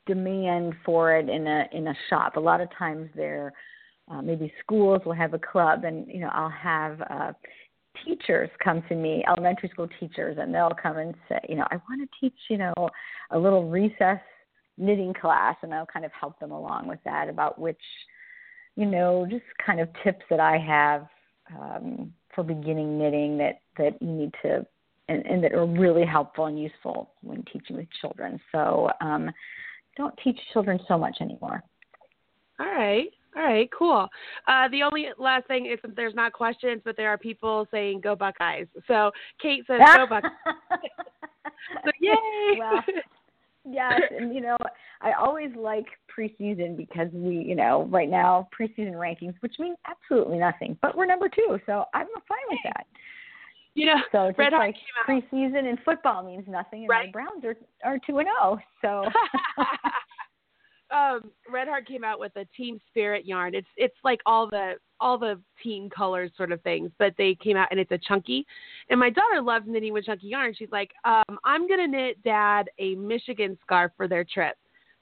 demand 0.05 0.73
for 0.85 1.17
it 1.17 1.29
in 1.29 1.47
a 1.47 1.65
in 1.73 1.87
a 1.87 1.93
shop. 2.09 2.37
A 2.37 2.39
lot 2.39 2.61
of 2.61 2.69
times 2.77 3.09
there 3.15 3.53
uh, 4.09 4.21
maybe 4.21 4.51
schools 4.63 5.01
will 5.05 5.13
have 5.13 5.33
a 5.33 5.39
club 5.39 5.83
and 5.83 6.07
you 6.07 6.19
know 6.19 6.29
I'll 6.31 6.49
have 6.49 7.01
uh 7.01 7.33
teachers 8.05 8.49
come 8.63 8.83
to 8.89 8.95
me, 8.95 9.23
elementary 9.27 9.69
school 9.69 9.87
teachers, 9.99 10.37
and 10.39 10.53
they'll 10.53 10.71
come 10.81 10.97
and 10.97 11.15
say, 11.29 11.39
you 11.49 11.55
know, 11.55 11.65
I 11.71 11.75
want 11.89 12.01
to 12.01 12.07
teach, 12.19 12.37
you 12.49 12.57
know, 12.57 12.73
a 13.31 13.37
little 13.37 13.69
recess 13.69 14.19
knitting 14.77 15.13
class, 15.13 15.55
and 15.61 15.73
I'll 15.73 15.85
kind 15.85 16.05
of 16.05 16.11
help 16.19 16.39
them 16.39 16.51
along 16.51 16.87
with 16.87 16.99
that 17.05 17.29
about 17.29 17.59
which, 17.59 17.81
you 18.75 18.85
know, 18.85 19.25
just 19.29 19.43
kind 19.65 19.79
of 19.79 19.89
tips 20.03 20.23
that 20.29 20.39
I 20.39 20.57
have 20.57 21.07
um, 21.57 22.13
for 22.33 22.43
beginning 22.43 22.97
knitting 22.97 23.37
that 23.39 23.61
that 23.77 24.01
you 24.01 24.07
need 24.07 24.33
to 24.43 24.65
and, 25.09 25.25
and 25.25 25.43
that 25.43 25.53
are 25.53 25.65
really 25.65 26.05
helpful 26.05 26.45
and 26.45 26.61
useful 26.61 27.11
when 27.21 27.43
teaching 27.51 27.77
with 27.77 27.87
children. 28.01 28.39
So 28.51 28.89
um, 29.01 29.31
don't 29.95 30.13
teach 30.23 30.37
children 30.53 30.79
so 30.87 30.97
much 30.97 31.17
anymore. 31.21 31.63
All 32.59 32.65
right. 32.65 33.09
All 33.37 33.43
right, 33.43 33.69
cool. 33.77 34.07
Uh, 34.47 34.67
the 34.69 34.81
only 34.81 35.07
last 35.19 35.45
thing 35.47 35.67
is 35.67 35.77
there's 35.95 36.15
not 36.15 36.33
questions, 36.33 36.81
but 36.83 36.97
there 36.97 37.09
are 37.09 37.17
people 37.17 37.67
saying 37.69 38.01
"Go 38.01 38.15
Buckeyes." 38.15 38.65
So 38.87 39.11
Kate 39.39 39.63
says 39.67 39.79
"Go 39.95 40.07
Buckeyes." 40.07 40.31
so 41.85 41.91
yay! 41.99 42.57
Well, 42.57 42.83
yes, 43.63 44.01
and 44.17 44.33
you 44.33 44.41
know 44.41 44.57
I 45.01 45.11
always 45.13 45.49
like 45.55 45.85
preseason 46.17 46.75
because 46.75 47.09
we, 47.13 47.35
you 47.35 47.55
know, 47.55 47.87
right 47.91 48.09
now 48.09 48.49
preseason 48.59 48.93
rankings, 48.93 49.35
which 49.41 49.53
means 49.59 49.77
absolutely 49.87 50.39
nothing, 50.39 50.75
but 50.81 50.97
we're 50.97 51.05
number 51.05 51.29
two, 51.29 51.59
so 51.67 51.85
I'm 51.93 52.07
fine 52.27 52.39
with 52.49 52.59
that. 52.63 52.87
You 53.75 53.85
know, 53.85 54.01
so 54.11 54.29
just 54.29 54.39
Red 54.39 54.53
like 54.53 54.75
preseason 55.07 55.69
in 55.69 55.77
football 55.85 56.23
means 56.23 56.45
nothing, 56.47 56.81
and 56.81 56.89
right. 56.89 57.09
the 57.09 57.11
Browns 57.11 57.45
are 57.45 57.55
are 57.83 57.99
two 57.99 58.17
and 58.17 58.25
zero. 58.25 58.35
Oh, 58.41 58.59
so. 58.81 59.63
um, 60.91 61.31
Red 61.51 61.67
Heart 61.67 61.87
came 61.87 62.03
out 62.03 62.19
with 62.19 62.35
a 62.35 62.45
team 62.55 62.79
spirit 62.89 63.25
yarn. 63.25 63.55
It's 63.55 63.67
it's 63.77 63.95
like 64.03 64.21
all 64.25 64.47
the 64.47 64.73
all 64.99 65.17
the 65.17 65.39
team 65.61 65.89
colors 65.89 66.31
sort 66.37 66.51
of 66.51 66.61
things, 66.61 66.91
but 66.97 67.13
they 67.17 67.35
came 67.35 67.57
out 67.57 67.67
and 67.71 67.79
it's 67.79 67.91
a 67.91 67.97
chunky. 67.97 68.45
And 68.89 68.99
my 68.99 69.09
daughter 69.09 69.41
loves 69.41 69.65
knitting 69.67 69.93
with 69.93 70.05
chunky 70.05 70.27
yarn. 70.27 70.53
She's 70.57 70.71
like, 70.71 70.91
um, 71.05 71.37
I'm 71.43 71.67
gonna 71.67 71.87
knit 71.87 72.23
Dad 72.23 72.69
a 72.79 72.95
Michigan 72.95 73.57
scarf 73.61 73.91
for 73.97 74.07
their 74.07 74.23
trip. 74.23 74.55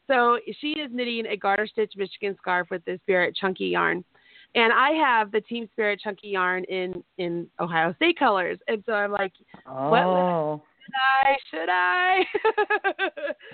So 0.07 0.39
she 0.59 0.73
is 0.73 0.91
knitting 0.91 1.25
a 1.27 1.37
garter 1.37 1.67
stitch 1.67 1.93
Michigan 1.95 2.35
scarf 2.37 2.67
with 2.69 2.83
the 2.85 2.99
Spirit 3.03 3.35
chunky 3.35 3.65
yarn. 3.65 4.03
And 4.53 4.71
I 4.71 4.91
have 4.91 5.31
the 5.31 5.41
Team 5.41 5.67
Spirit 5.73 5.99
chunky 6.03 6.29
yarn 6.29 6.63
in 6.65 7.03
in 7.17 7.47
Ohio 7.59 7.93
State 7.95 8.17
colors. 8.17 8.57
And 8.67 8.83
so 8.85 8.93
I'm 8.93 9.11
like, 9.11 9.33
oh. 9.67 9.89
what 9.89 10.61
I? 10.93 11.35
Should 11.51 11.69
I? 11.69 12.25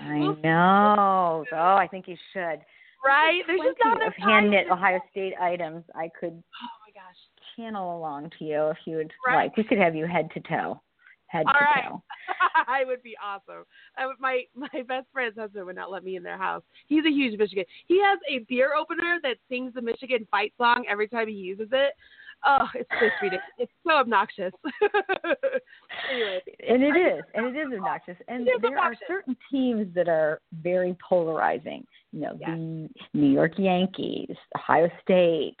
I 0.00 0.18
know. 0.42 1.44
Oh, 1.52 1.76
I 1.76 1.88
think 1.90 2.08
you 2.08 2.16
should. 2.32 2.60
Right? 3.04 3.42
There's 3.46 3.60
just 3.60 3.78
not 3.84 4.06
of 4.06 4.12
hand 4.14 4.50
knit 4.50 4.70
Ohio 4.70 5.00
State 5.10 5.34
items 5.40 5.84
I 5.94 6.08
could 6.18 6.32
oh 6.32 6.74
my 6.86 6.92
gosh 6.94 7.16
channel 7.56 7.98
along 7.98 8.30
to 8.38 8.44
you 8.44 8.68
if 8.68 8.78
you 8.86 8.96
would 8.96 9.12
right. 9.26 9.44
like. 9.44 9.56
We 9.56 9.64
could 9.64 9.78
have 9.78 9.94
you 9.94 10.06
head 10.06 10.28
to 10.34 10.40
toe. 10.40 10.80
Head 11.26 11.46
All 11.46 11.54
to 11.54 11.58
right. 11.58 11.88
toe. 11.88 12.02
I 12.68 12.84
would 12.84 13.02
be 13.02 13.16
awesome. 13.22 13.64
I 13.96 14.06
would, 14.06 14.16
my 14.20 14.42
my 14.54 14.82
best 14.86 15.06
friend's 15.12 15.36
husband 15.36 15.66
would 15.66 15.76
not 15.76 15.90
let 15.90 16.04
me 16.04 16.16
in 16.16 16.22
their 16.22 16.38
house. 16.38 16.62
He's 16.86 17.04
a 17.04 17.10
huge 17.10 17.38
Michigan. 17.38 17.64
He 17.88 18.00
has 18.02 18.18
a 18.28 18.44
beer 18.48 18.74
opener 18.78 19.18
that 19.22 19.36
sings 19.48 19.74
the 19.74 19.82
Michigan 19.82 20.26
fight 20.30 20.52
song 20.58 20.84
every 20.88 21.08
time 21.08 21.28
he 21.28 21.34
uses 21.34 21.68
it. 21.72 21.94
Oh, 22.44 22.66
it's 22.74 22.90
just 22.90 23.14
ridiculous. 23.22 23.44
It's 23.58 23.72
so 23.86 23.94
obnoxious. 23.94 24.52
and 26.68 26.82
it 26.82 26.96
is, 26.96 27.22
and 27.34 27.46
it 27.46 27.58
is 27.58 27.72
obnoxious. 27.72 28.16
And 28.28 28.46
there 28.46 28.56
obnoxious. 28.56 29.02
are 29.02 29.06
certain 29.06 29.36
teams 29.50 29.94
that 29.94 30.08
are 30.08 30.40
very 30.62 30.96
polarizing. 31.06 31.86
You 32.12 32.20
know, 32.20 32.38
the 32.38 32.88
New 33.14 33.26
York 33.30 33.52
Yankees, 33.58 34.36
Ohio 34.56 34.88
State, 35.02 35.56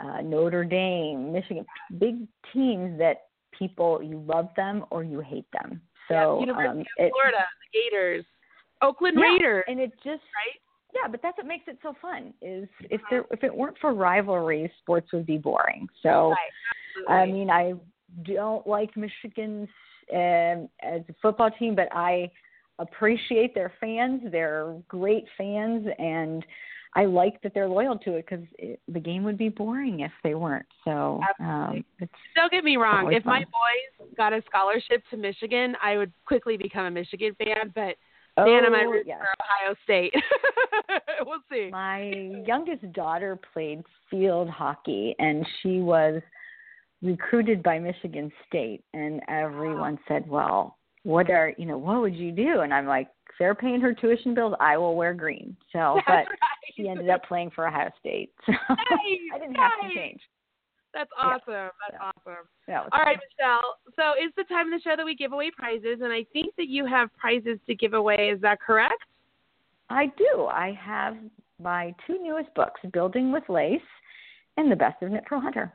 uh, 0.00 0.20
Notre 0.22 0.64
Dame, 0.64 1.32
Michigan, 1.32 1.64
big 1.98 2.26
teams 2.52 2.98
that 2.98 3.28
people 3.58 4.02
you 4.02 4.22
love 4.26 4.48
them 4.56 4.84
or 4.90 5.02
you 5.02 5.20
hate 5.20 5.46
them. 5.52 5.80
So 6.08 6.40
yeah, 6.40 6.46
University 6.46 6.68
um, 6.68 7.06
it, 7.06 7.12
Florida, 7.12 7.44
the 7.72 7.80
Gators, 7.80 8.24
Oakland 8.82 9.16
yeah, 9.18 9.24
Raiders, 9.24 9.64
and 9.68 9.80
it 9.80 9.92
just 9.96 10.22
right 10.34 10.58
yeah, 10.94 11.08
but 11.10 11.20
that's 11.22 11.36
what 11.36 11.46
makes 11.46 11.64
it 11.68 11.78
so 11.82 11.94
fun. 12.00 12.32
Is 12.40 12.68
if 12.90 13.00
there 13.10 13.24
if 13.30 13.44
it 13.44 13.54
weren't 13.54 13.76
for 13.78 13.92
rivalries, 13.92 14.70
sports 14.80 15.12
would 15.12 15.26
be 15.26 15.36
boring. 15.36 15.86
So, 16.02 16.34
right, 17.08 17.12
I 17.12 17.26
mean, 17.26 17.50
I 17.50 17.74
don't 18.24 18.66
like 18.66 18.96
Michigan's 18.96 19.68
um, 20.12 20.68
as 20.82 21.02
a 21.08 21.14
football 21.20 21.50
team, 21.58 21.74
but 21.74 21.88
I 21.92 22.30
appreciate 22.78 23.54
their 23.54 23.72
fans. 23.80 24.22
They're 24.30 24.76
great 24.88 25.24
fans, 25.36 25.86
and 25.98 26.44
I 26.94 27.04
like 27.04 27.42
that 27.42 27.52
they're 27.54 27.68
loyal 27.68 27.98
to 27.98 28.14
it 28.14 28.26
because 28.28 28.46
the 28.88 29.00
game 29.00 29.24
would 29.24 29.36
be 29.38 29.48
boring 29.48 30.00
if 30.00 30.12
they 30.24 30.34
weren't. 30.34 30.66
So, 30.84 31.20
um, 31.40 31.84
don't 32.34 32.50
get 32.50 32.64
me 32.64 32.76
wrong. 32.76 33.12
If 33.12 33.24
fun. 33.24 33.32
my 33.32 33.40
boys 33.40 34.08
got 34.16 34.32
a 34.32 34.42
scholarship 34.46 35.02
to 35.10 35.16
Michigan, 35.16 35.76
I 35.82 35.96
would 35.96 36.12
quickly 36.24 36.56
become 36.56 36.86
a 36.86 36.90
Michigan 36.90 37.36
fan. 37.38 37.72
But 37.74 37.96
Oh, 38.38 38.44
Dan 38.44 38.66
and 38.66 38.76
I 38.76 38.82
root 38.82 39.04
yes. 39.06 39.18
for 39.18 39.26
Ohio 39.44 39.74
State. 39.82 40.14
we'll 41.26 41.42
see. 41.50 41.70
My 41.72 42.42
youngest 42.46 42.92
daughter 42.92 43.38
played 43.52 43.82
field 44.08 44.48
hockey, 44.48 45.16
and 45.18 45.44
she 45.60 45.80
was 45.80 46.22
recruited 47.02 47.62
by 47.62 47.78
Michigan 47.78 48.30
State, 48.46 48.82
and 48.94 49.20
everyone 49.28 49.98
said, 50.08 50.28
"Well, 50.28 50.76
what 51.04 51.30
are 51.30 51.52
you 51.58 51.66
know? 51.66 51.78
What 51.78 52.00
would 52.00 52.14
you 52.14 52.32
do?" 52.32 52.60
And 52.60 52.72
I'm 52.74 52.86
like, 52.86 53.08
"If 53.30 53.36
they're 53.38 53.54
paying 53.54 53.80
her 53.80 53.94
tuition 53.94 54.34
bills, 54.34 54.54
I 54.60 54.76
will 54.76 54.96
wear 54.96 55.14
green." 55.14 55.56
So, 55.72 55.94
That's 56.06 56.06
but 56.06 56.30
right. 56.32 56.74
she 56.74 56.88
ended 56.88 57.08
up 57.10 57.22
playing 57.24 57.50
for 57.50 57.66
Ohio 57.68 57.90
State, 58.00 58.32
so 58.46 58.52
Nice, 58.52 58.78
I 59.34 59.38
didn't 59.38 59.52
nice. 59.54 59.70
have 59.80 59.90
to 59.90 59.94
change. 59.96 60.20
That's 60.94 61.10
Yeah. 61.18 61.24
awesome. 61.24 61.44
That's 61.46 61.92
Yeah. 61.92 62.10
awesome. 62.16 62.48
Was 62.66 62.88
All 62.92 62.98
fun. 62.98 63.06
right, 63.06 63.18
Michelle. 63.38 63.76
So 63.96 64.12
it's 64.16 64.34
the 64.36 64.44
time 64.44 64.72
of 64.72 64.78
the 64.80 64.82
show 64.82 64.96
that 64.96 65.04
we 65.04 65.14
give 65.14 65.32
away 65.32 65.50
prizes, 65.50 66.00
and 66.02 66.12
I 66.12 66.24
think 66.32 66.56
that 66.56 66.66
you 66.68 66.86
have 66.86 67.14
prizes 67.16 67.58
to 67.66 67.74
give 67.74 67.94
away. 67.94 68.30
Is 68.30 68.40
that 68.40 68.60
correct? 68.60 69.04
I 69.90 70.06
do. 70.18 70.46
I 70.46 70.72
have 70.72 71.16
my 71.60 71.94
two 72.06 72.18
newest 72.22 72.52
books, 72.54 72.80
Building 72.92 73.32
with 73.32 73.48
Lace 73.48 73.80
and 74.56 74.70
The 74.70 74.76
Best 74.76 75.02
of 75.02 75.10
Knit 75.10 75.24
Purl 75.26 75.40
Hunter. 75.40 75.72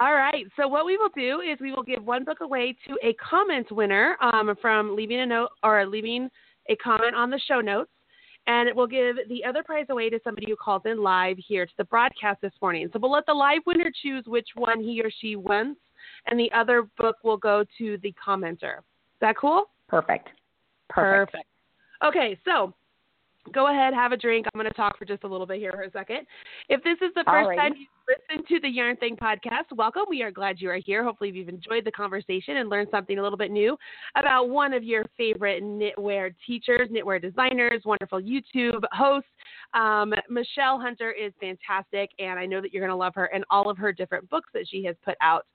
All 0.00 0.14
right. 0.14 0.44
So 0.56 0.66
what 0.66 0.86
we 0.86 0.96
will 0.96 1.10
do 1.14 1.40
is 1.40 1.58
we 1.60 1.72
will 1.72 1.82
give 1.82 2.04
one 2.04 2.24
book 2.24 2.40
away 2.40 2.76
to 2.86 2.96
a 3.02 3.14
comment 3.14 3.70
winner 3.70 4.16
um, 4.20 4.54
from 4.60 4.96
leaving 4.96 5.20
a 5.20 5.26
note 5.26 5.50
or 5.62 5.86
leaving 5.86 6.28
a 6.68 6.76
comment 6.76 7.14
on 7.14 7.30
the 7.30 7.40
show 7.46 7.60
notes. 7.60 7.90
And 8.46 8.68
it 8.68 8.76
will 8.76 8.86
give 8.86 9.16
the 9.28 9.42
other 9.44 9.62
prize 9.62 9.86
away 9.88 10.10
to 10.10 10.20
somebody 10.22 10.46
who 10.48 10.56
calls 10.56 10.82
in 10.84 11.02
live 11.02 11.36
here 11.38 11.64
to 11.64 11.72
the 11.78 11.84
broadcast 11.84 12.42
this 12.42 12.52
morning. 12.60 12.90
So 12.92 12.98
we'll 12.98 13.12
let 13.12 13.24
the 13.24 13.32
live 13.32 13.60
winner 13.66 13.90
choose 14.02 14.24
which 14.26 14.48
one 14.54 14.80
he 14.82 15.00
or 15.00 15.10
she 15.20 15.34
wants, 15.36 15.80
and 16.26 16.38
the 16.38 16.52
other 16.52 16.86
book 16.98 17.16
will 17.22 17.38
go 17.38 17.64
to 17.78 17.98
the 18.02 18.12
commenter. 18.12 18.78
Is 18.78 19.20
that 19.22 19.38
cool? 19.38 19.70
Perfect. 19.88 20.28
Perfect. 20.90 21.32
Perfect. 21.32 21.46
Okay, 22.04 22.38
so 22.44 22.74
go 23.52 23.70
ahead, 23.70 23.94
have 23.94 24.12
a 24.12 24.16
drink. 24.16 24.46
I'm 24.52 24.60
going 24.60 24.70
to 24.70 24.76
talk 24.76 24.98
for 24.98 25.06
just 25.06 25.24
a 25.24 25.28
little 25.28 25.46
bit 25.46 25.58
here 25.58 25.72
for 25.72 25.82
a 25.82 25.90
second. 25.90 26.26
If 26.68 26.82
this 26.82 26.98
is 27.00 27.14
the 27.14 27.24
first 27.26 27.56
time 27.56 27.74
you 27.78 27.86
listen 28.08 28.44
to 28.46 28.60
the 28.60 28.68
Yarn 28.68 28.96
Thing 28.96 29.16
podcast, 29.16 29.74
welcome. 29.74 30.02
We 30.08 30.22
are 30.22 30.30
glad 30.30 30.60
you 30.60 30.70
are 30.70 30.78
here. 30.84 31.02
Hopefully, 31.04 31.30
you've 31.30 31.48
enjoyed 31.48 31.84
the 31.84 31.92
conversation 31.92 32.58
and 32.58 32.68
learned 32.68 32.88
something 32.90 33.18
a 33.18 33.22
little 33.22 33.38
bit 33.38 33.50
new 33.50 33.76
about 34.16 34.48
one 34.48 34.72
of 34.72 34.84
your 34.84 35.04
favorite 35.16 35.62
knitwear 35.62 36.34
teachers, 36.46 36.88
knitwear 36.90 37.20
designers, 37.20 37.82
wonderful 37.84 38.20
YouTube 38.20 38.82
hosts. 38.92 39.28
Um, 39.74 40.12
Michelle 40.28 40.78
Hunter 40.80 41.10
is 41.12 41.32
fantastic, 41.40 42.10
and 42.18 42.38
I 42.38 42.46
know 42.46 42.60
that 42.60 42.72
you're 42.72 42.82
going 42.82 42.90
to 42.90 42.96
love 42.96 43.14
her 43.16 43.26
and 43.26 43.44
all 43.50 43.70
of 43.70 43.78
her 43.78 43.92
different 43.92 44.28
books 44.30 44.50
that 44.54 44.66
she 44.68 44.84
has 44.84 44.96
put 45.04 45.16
out. 45.20 45.46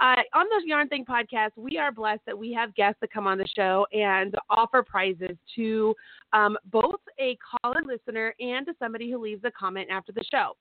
Uh, 0.00 0.16
on 0.34 0.46
the 0.48 0.62
Yarn 0.66 0.88
Thing 0.88 1.04
podcast, 1.04 1.50
we 1.56 1.76
are 1.76 1.92
blessed 1.92 2.22
that 2.26 2.38
we 2.38 2.52
have 2.52 2.74
guests 2.74 2.98
that 3.00 3.12
come 3.12 3.26
on 3.26 3.38
the 3.38 3.46
show 3.54 3.86
and 3.92 4.34
offer 4.48 4.82
prizes 4.82 5.36
to 5.56 5.94
um, 6.32 6.56
both 6.70 7.00
a 7.18 7.36
call-in 7.62 7.86
listener 7.86 8.34
and 8.40 8.66
to 8.66 8.72
somebody 8.78 9.10
who 9.10 9.18
leaves 9.18 9.42
a 9.44 9.50
comment 9.50 9.88
after 9.90 10.12
the 10.12 10.24
show. 10.30 10.52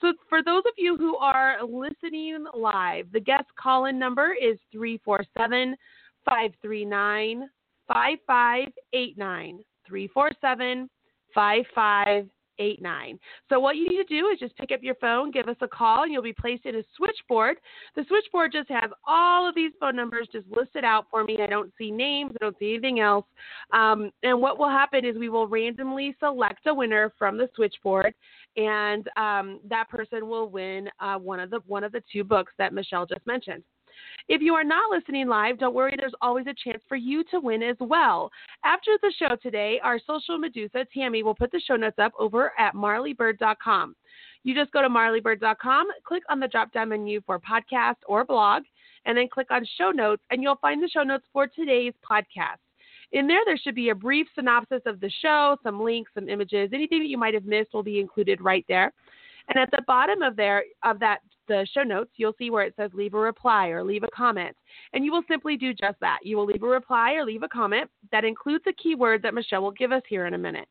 So, 0.00 0.12
for 0.28 0.42
those 0.42 0.62
of 0.66 0.72
you 0.76 0.96
who 0.96 1.16
are 1.16 1.58
listening 1.64 2.44
live, 2.54 3.06
the 3.12 3.20
guest 3.20 3.46
call-in 3.58 3.98
number 3.98 4.34
is 4.34 4.58
347 4.72 5.76
539 6.24 7.48
5589. 7.88 9.64
347 9.86 10.88
5589. 11.34 13.18
So, 13.48 13.58
what 13.58 13.76
you 13.76 13.88
need 13.88 13.96
to 13.96 14.04
do 14.04 14.28
is 14.28 14.38
just 14.38 14.56
pick 14.56 14.70
up 14.72 14.80
your 14.82 14.94
phone, 14.96 15.30
give 15.30 15.48
us 15.48 15.56
a 15.60 15.68
call, 15.68 16.04
and 16.04 16.12
you'll 16.12 16.22
be 16.22 16.32
placed 16.32 16.66
in 16.66 16.76
a 16.76 16.82
switchboard. 16.96 17.56
The 17.96 18.04
switchboard 18.08 18.52
just 18.52 18.68
has 18.70 18.90
all 19.06 19.48
of 19.48 19.54
these 19.54 19.72
phone 19.80 19.96
numbers 19.96 20.28
just 20.32 20.46
listed 20.48 20.84
out 20.84 21.06
for 21.10 21.24
me. 21.24 21.38
I 21.42 21.46
don't 21.46 21.72
see 21.76 21.90
names, 21.90 22.32
I 22.40 22.44
don't 22.44 22.58
see 22.58 22.74
anything 22.74 23.00
else. 23.00 23.26
Um, 23.72 24.10
and 24.22 24.40
what 24.40 24.58
will 24.58 24.70
happen 24.70 25.04
is 25.04 25.16
we 25.16 25.28
will 25.28 25.48
randomly 25.48 26.14
select 26.20 26.66
a 26.66 26.74
winner 26.74 27.12
from 27.18 27.36
the 27.36 27.48
switchboard, 27.54 28.14
and 28.56 29.08
um, 29.16 29.60
that 29.68 29.88
person 29.88 30.28
will 30.28 30.48
win 30.48 30.88
uh, 31.00 31.18
one 31.18 31.40
of 31.40 31.50
the 31.50 31.60
one 31.66 31.84
of 31.84 31.92
the 31.92 32.02
two 32.12 32.24
books 32.24 32.52
that 32.58 32.72
Michelle 32.72 33.06
just 33.06 33.26
mentioned. 33.26 33.64
If 34.28 34.40
you 34.40 34.54
are 34.54 34.64
not 34.64 34.90
listening 34.90 35.28
live, 35.28 35.58
don't 35.58 35.74
worry, 35.74 35.94
there's 35.96 36.14
always 36.22 36.46
a 36.46 36.54
chance 36.54 36.82
for 36.88 36.96
you 36.96 37.24
to 37.30 37.40
win 37.40 37.62
as 37.62 37.76
well. 37.80 38.30
After 38.64 38.92
the 39.02 39.12
show 39.18 39.36
today, 39.36 39.80
our 39.82 39.98
social 39.98 40.38
Medusa, 40.38 40.86
Tammy, 40.92 41.22
will 41.22 41.34
put 41.34 41.52
the 41.52 41.60
show 41.60 41.76
notes 41.76 41.98
up 41.98 42.12
over 42.18 42.52
at 42.58 42.74
marlybird.com. 42.74 43.94
You 44.44 44.54
just 44.54 44.72
go 44.72 44.82
to 44.82 44.88
marlybird.com, 44.88 45.86
click 46.04 46.22
on 46.28 46.40
the 46.40 46.48
drop 46.48 46.72
down 46.72 46.90
menu 46.90 47.20
for 47.26 47.38
podcast 47.38 47.96
or 48.06 48.24
blog, 48.24 48.62
and 49.06 49.16
then 49.16 49.28
click 49.28 49.50
on 49.50 49.66
show 49.78 49.90
notes, 49.90 50.22
and 50.30 50.42
you'll 50.42 50.56
find 50.56 50.82
the 50.82 50.88
show 50.88 51.02
notes 51.02 51.24
for 51.32 51.46
today's 51.46 51.94
podcast. 52.08 52.58
In 53.12 53.26
there, 53.26 53.40
there 53.44 53.56
should 53.56 53.74
be 53.74 53.90
a 53.90 53.94
brief 53.94 54.26
synopsis 54.34 54.82
of 54.86 55.00
the 55.00 55.10
show, 55.22 55.56
some 55.62 55.80
links, 55.80 56.10
some 56.14 56.28
images, 56.28 56.70
anything 56.72 57.00
that 57.00 57.08
you 57.08 57.18
might 57.18 57.34
have 57.34 57.44
missed 57.44 57.72
will 57.72 57.82
be 57.82 58.00
included 58.00 58.40
right 58.40 58.64
there. 58.68 58.92
And 59.48 59.58
at 59.58 59.70
the 59.70 59.82
bottom 59.86 60.22
of 60.22 60.36
there 60.36 60.64
of 60.82 60.98
that 61.00 61.18
the 61.48 61.66
show 61.72 61.82
notes, 61.82 62.10
you'll 62.16 62.34
see 62.38 62.50
where 62.50 62.64
it 62.64 62.74
says 62.76 62.90
leave 62.94 63.14
a 63.14 63.18
reply 63.18 63.68
or 63.68 63.84
leave 63.84 64.02
a 64.02 64.08
comment. 64.14 64.56
And 64.92 65.04
you 65.04 65.12
will 65.12 65.22
simply 65.28 65.56
do 65.56 65.72
just 65.72 65.98
that. 66.00 66.18
You 66.22 66.36
will 66.36 66.46
leave 66.46 66.62
a 66.62 66.66
reply 66.66 67.12
or 67.12 67.24
leave 67.24 67.42
a 67.42 67.48
comment 67.48 67.90
that 68.12 68.24
includes 68.24 68.64
a 68.66 68.72
keyword 68.72 69.22
that 69.22 69.34
Michelle 69.34 69.62
will 69.62 69.70
give 69.70 69.92
us 69.92 70.02
here 70.08 70.26
in 70.26 70.34
a 70.34 70.38
minute. 70.38 70.68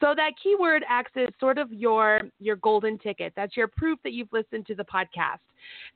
So 0.00 0.14
that 0.16 0.32
keyword 0.42 0.84
acts 0.88 1.12
as 1.16 1.28
sort 1.40 1.58
of 1.58 1.72
your 1.72 2.22
your 2.38 2.56
golden 2.56 2.98
ticket. 2.98 3.32
That's 3.36 3.56
your 3.56 3.68
proof 3.68 3.98
that 4.04 4.12
you've 4.12 4.32
listened 4.32 4.66
to 4.66 4.74
the 4.74 4.84
podcast. 4.84 5.38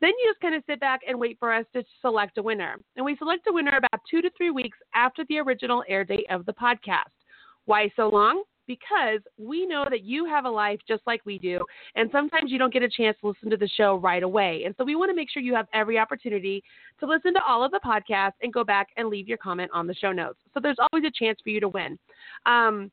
Then 0.00 0.10
you 0.10 0.30
just 0.30 0.40
kind 0.40 0.54
of 0.54 0.62
sit 0.66 0.80
back 0.80 1.00
and 1.06 1.18
wait 1.18 1.38
for 1.38 1.52
us 1.52 1.66
to 1.74 1.84
select 2.00 2.38
a 2.38 2.42
winner. 2.42 2.76
And 2.96 3.04
we 3.04 3.16
select 3.16 3.46
a 3.48 3.52
winner 3.52 3.76
about 3.76 4.00
two 4.10 4.22
to 4.22 4.30
three 4.36 4.50
weeks 4.50 4.78
after 4.94 5.24
the 5.28 5.38
original 5.38 5.84
air 5.88 6.04
date 6.04 6.26
of 6.30 6.46
the 6.46 6.54
podcast. 6.54 7.12
Why 7.66 7.90
so 7.96 8.08
long? 8.08 8.44
Because 8.68 9.20
we 9.36 9.66
know 9.66 9.84
that 9.90 10.04
you 10.04 10.26
have 10.26 10.44
a 10.44 10.50
life 10.50 10.78
just 10.86 11.02
like 11.06 11.20
we 11.24 11.38
do. 11.38 11.58
And 11.96 12.08
sometimes 12.12 12.52
you 12.52 12.58
don't 12.58 12.72
get 12.72 12.84
a 12.84 12.88
chance 12.88 13.16
to 13.20 13.28
listen 13.28 13.50
to 13.50 13.56
the 13.56 13.66
show 13.66 13.96
right 13.96 14.22
away. 14.22 14.62
And 14.64 14.74
so 14.78 14.84
we 14.84 14.94
want 14.94 15.10
to 15.10 15.16
make 15.16 15.28
sure 15.28 15.42
you 15.42 15.54
have 15.54 15.66
every 15.74 15.98
opportunity 15.98 16.62
to 17.00 17.06
listen 17.06 17.34
to 17.34 17.40
all 17.42 17.64
of 17.64 17.72
the 17.72 17.80
podcasts 17.84 18.34
and 18.42 18.52
go 18.52 18.62
back 18.62 18.88
and 18.96 19.08
leave 19.08 19.26
your 19.26 19.38
comment 19.38 19.70
on 19.74 19.88
the 19.88 19.94
show 19.94 20.12
notes. 20.12 20.38
So 20.54 20.60
there's 20.60 20.76
always 20.92 21.04
a 21.04 21.10
chance 21.10 21.40
for 21.42 21.48
you 21.50 21.58
to 21.58 21.68
win. 21.68 21.98
Um, 22.46 22.92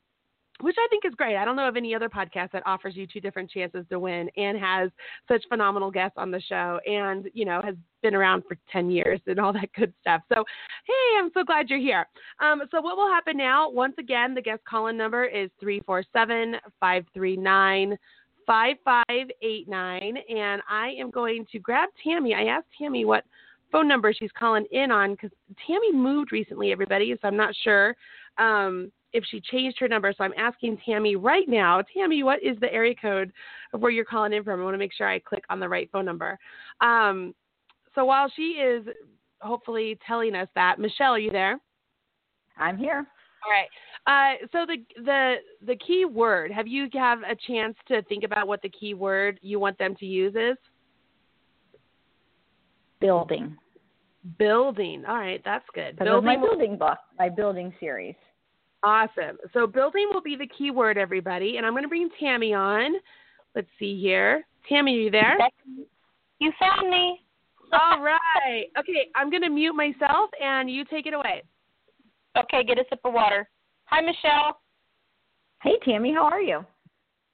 which 0.62 0.76
I 0.80 0.88
think 0.90 1.04
is 1.06 1.14
great. 1.16 1.36
I 1.36 1.44
don't 1.44 1.58
know 1.58 1.68
of 1.68 1.76
any 1.76 1.94
other 1.94 2.08
podcast 2.08 2.52
that 2.52 2.64
offers 2.66 2.96
you 2.96 3.06
two 3.06 3.20
different 3.20 3.50
chances 3.50 3.86
to 3.90 4.00
win 4.00 4.30
and 4.38 4.58
has 4.58 4.90
such 5.28 5.44
phenomenal 5.50 5.92
guests 5.92 6.16
on 6.18 6.32
the 6.32 6.40
show 6.40 6.80
and, 6.86 7.30
you 7.34 7.44
know, 7.44 7.62
has 7.64 7.76
been 8.02 8.16
around 8.16 8.44
for 8.48 8.58
10 8.72 8.90
years 8.90 9.20
and 9.28 9.40
all 9.40 9.52
that 9.52 9.72
good 9.74 9.94
stuff. 10.00 10.22
So, 10.34 10.46
hey, 10.86 11.20
I'm 11.20 11.30
so 11.34 11.44
glad 11.44 11.70
you're 11.70 11.80
here. 11.80 12.08
Um, 12.40 12.62
so, 12.72 12.80
what 12.80 12.96
will 12.96 13.12
happen 13.12 13.36
now? 13.36 13.70
Once 13.70 13.96
again, 14.00 14.34
the 14.34 14.42
guest 14.42 14.62
call 14.70 14.88
in 14.88 14.98
number 14.98 15.26
is 15.26 15.50
347 15.60 16.56
539 16.80 17.98
5589. 18.48 20.18
And 20.30 20.62
I 20.70 20.90
am 20.98 21.12
going 21.12 21.46
to 21.52 21.60
grab 21.60 21.90
Tammy. 22.02 22.34
I 22.34 22.46
asked 22.46 22.68
Tammy 22.78 23.04
what 23.04 23.26
phone 23.72 23.90
number 23.90 24.14
she's 24.14 24.32
calling 24.38 24.66
in 24.72 24.90
on 24.90 25.12
because 25.12 25.32
Tammy 25.68 25.92
moved 25.92 26.32
recently, 26.32 26.72
everybody. 26.72 27.14
So, 27.22 27.28
I'm 27.28 27.36
not 27.36 27.54
sure. 27.62 27.94
Um, 28.38 28.92
if 29.16 29.24
she 29.30 29.40
changed 29.40 29.80
her 29.80 29.88
number. 29.88 30.14
So 30.16 30.24
I'm 30.24 30.34
asking 30.38 30.78
Tammy 30.86 31.16
right 31.16 31.48
now, 31.48 31.82
Tammy, 31.96 32.22
what 32.22 32.44
is 32.44 32.58
the 32.60 32.72
area 32.72 32.94
code 32.94 33.32
of 33.74 33.82
where 33.82 33.92
you're 33.92 34.06
calling 34.06 34.34
in 34.34 34.44
from? 34.44 34.60
I 34.60 34.64
want 34.64 34.74
to 34.74 34.80
make 34.80 34.94
sure 34.94 35.08
I 35.08 35.20
click 35.20 35.44
on 35.50 35.60
the 35.60 35.70
right 35.70 35.90
phone 35.92 36.06
number. 36.06 36.38
Um, 36.82 37.34
so 37.96 38.04
while 38.04 38.30
she 38.36 38.60
is 38.60 38.86
hopefully 39.40 39.98
telling 40.06 40.36
us 40.36 40.50
that, 40.56 40.80
Michelle, 40.80 41.14
are 41.14 41.20
you 41.20 41.32
there? 41.32 41.60
I'm 42.58 42.78
here. 42.78 43.08
All 43.46 43.52
right. 43.52 43.68
Uh, 44.08 44.46
so 44.52 44.66
the 44.66 44.78
the 45.04 45.36
the 45.66 45.76
key 45.78 46.06
word. 46.06 46.52
Have 46.52 46.68
you 46.68 46.88
have 46.94 47.20
a 47.20 47.36
chance 47.48 47.76
to 47.88 48.02
think 48.04 48.24
about 48.24 48.48
what 48.48 48.62
the 48.62 48.70
key 48.70 48.94
word 48.94 49.40
you 49.42 49.60
want 49.60 49.78
them 49.78 49.96
to 49.96 50.06
use 50.06 50.36
is? 50.36 50.58
Building. 53.00 53.56
Building. 54.38 55.04
All 55.08 55.18
right, 55.18 55.42
that's 55.46 55.66
good. 55.74 55.98
Building. 55.98 56.26
My 56.26 56.38
building 56.38 56.78
book, 56.78 56.98
my 57.18 57.30
building 57.30 57.74
series. 57.80 58.16
Awesome. 58.86 59.38
So 59.52 59.66
building 59.66 60.10
will 60.14 60.22
be 60.22 60.36
the 60.36 60.48
key 60.56 60.70
word, 60.70 60.96
everybody. 60.96 61.58
And 61.58 61.66
I'm 61.66 61.74
going 61.74 61.84
to 61.84 61.90
bring 61.90 62.08
Tammy 62.20 62.54
on. 62.54 62.94
Let's 63.56 63.68
see 63.80 64.00
here. 64.00 64.46
Tammy, 64.70 64.96
are 64.96 65.02
you 65.02 65.12
there? 65.12 65.38
You 66.40 66.52
found 66.60 66.92
me. 66.92 67.20
All 67.74 68.00
right. 68.00 68.66
Okay, 68.78 69.10
I'm 69.16 69.32
going 69.32 69.42
to 69.42 69.50
mute 69.50 69.74
myself 69.74 70.30
and 70.40 70.70
you 70.70 70.86
take 70.86 71.08
it 71.08 71.16
away. 71.16 71.42
Okay, 72.38 72.64
get 72.64 72.78
a 72.78 72.84
sip 72.88 73.00
of 73.04 73.14
water. 73.14 73.50
Hi, 73.86 74.02
Michelle. 74.02 74.60
Hey, 75.64 75.80
Tammy. 75.84 76.14
How 76.14 76.26
are 76.26 76.42
you? 76.42 76.64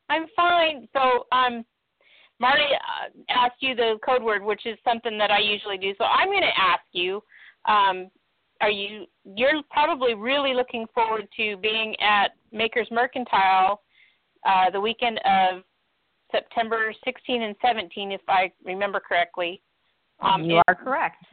I'm 0.10 0.28
fine. 0.34 0.88
So, 0.94 1.26
um, 1.34 1.66
Marly 2.40 2.64
uh, 2.64 3.10
asked 3.30 3.58
you 3.60 3.76
the 3.76 4.00
code 4.06 4.24
word, 4.24 4.42
which 4.42 4.66
is 4.66 4.78
something 4.86 5.18
that 5.18 5.32
I 5.32 5.40
usually 5.40 5.78
do. 5.78 5.94
So 5.98 6.06
I'm 6.06 6.30
going 6.30 6.42
to 6.42 6.62
ask 6.62 6.82
you, 6.94 7.22
um, 7.68 8.10
are 8.62 8.70
you 8.70 9.06
you're 9.36 9.62
probably 9.70 10.14
really 10.14 10.54
looking 10.54 10.86
forward 10.94 11.28
to 11.38 11.58
being 11.58 11.96
at 12.00 12.36
Makers 12.52 12.88
Mercantile 12.92 13.82
uh, 14.46 14.70
the 14.72 14.80
weekend 14.80 15.20
of 15.26 15.64
September 16.32 16.94
16 17.06 17.42
and 17.42 17.56
17, 17.64 18.12
if 18.12 18.22
I 18.28 18.52
remember 18.66 19.00
correctly. 19.00 19.62
Um, 20.20 20.44
you 20.44 20.56
in, 20.56 20.62
are 20.68 20.76
correct. 20.76 21.24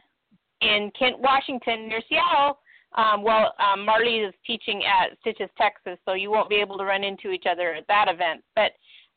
In 0.60 0.90
Kent, 0.98 1.18
Washington, 1.18 1.88
near 1.88 2.00
Seattle. 2.08 2.58
Um, 2.96 3.22
well, 3.22 3.54
um, 3.60 3.84
Marly 3.84 4.16
is 4.16 4.34
teaching 4.46 4.82
at 4.84 5.16
Stitches, 5.20 5.50
Texas, 5.58 5.98
so 6.04 6.14
you 6.14 6.30
won't 6.30 6.48
be 6.48 6.56
able 6.56 6.78
to 6.78 6.84
run 6.84 7.04
into 7.04 7.30
each 7.30 7.44
other 7.50 7.74
at 7.74 7.86
that 7.86 8.06
event. 8.08 8.42
But 8.56 8.72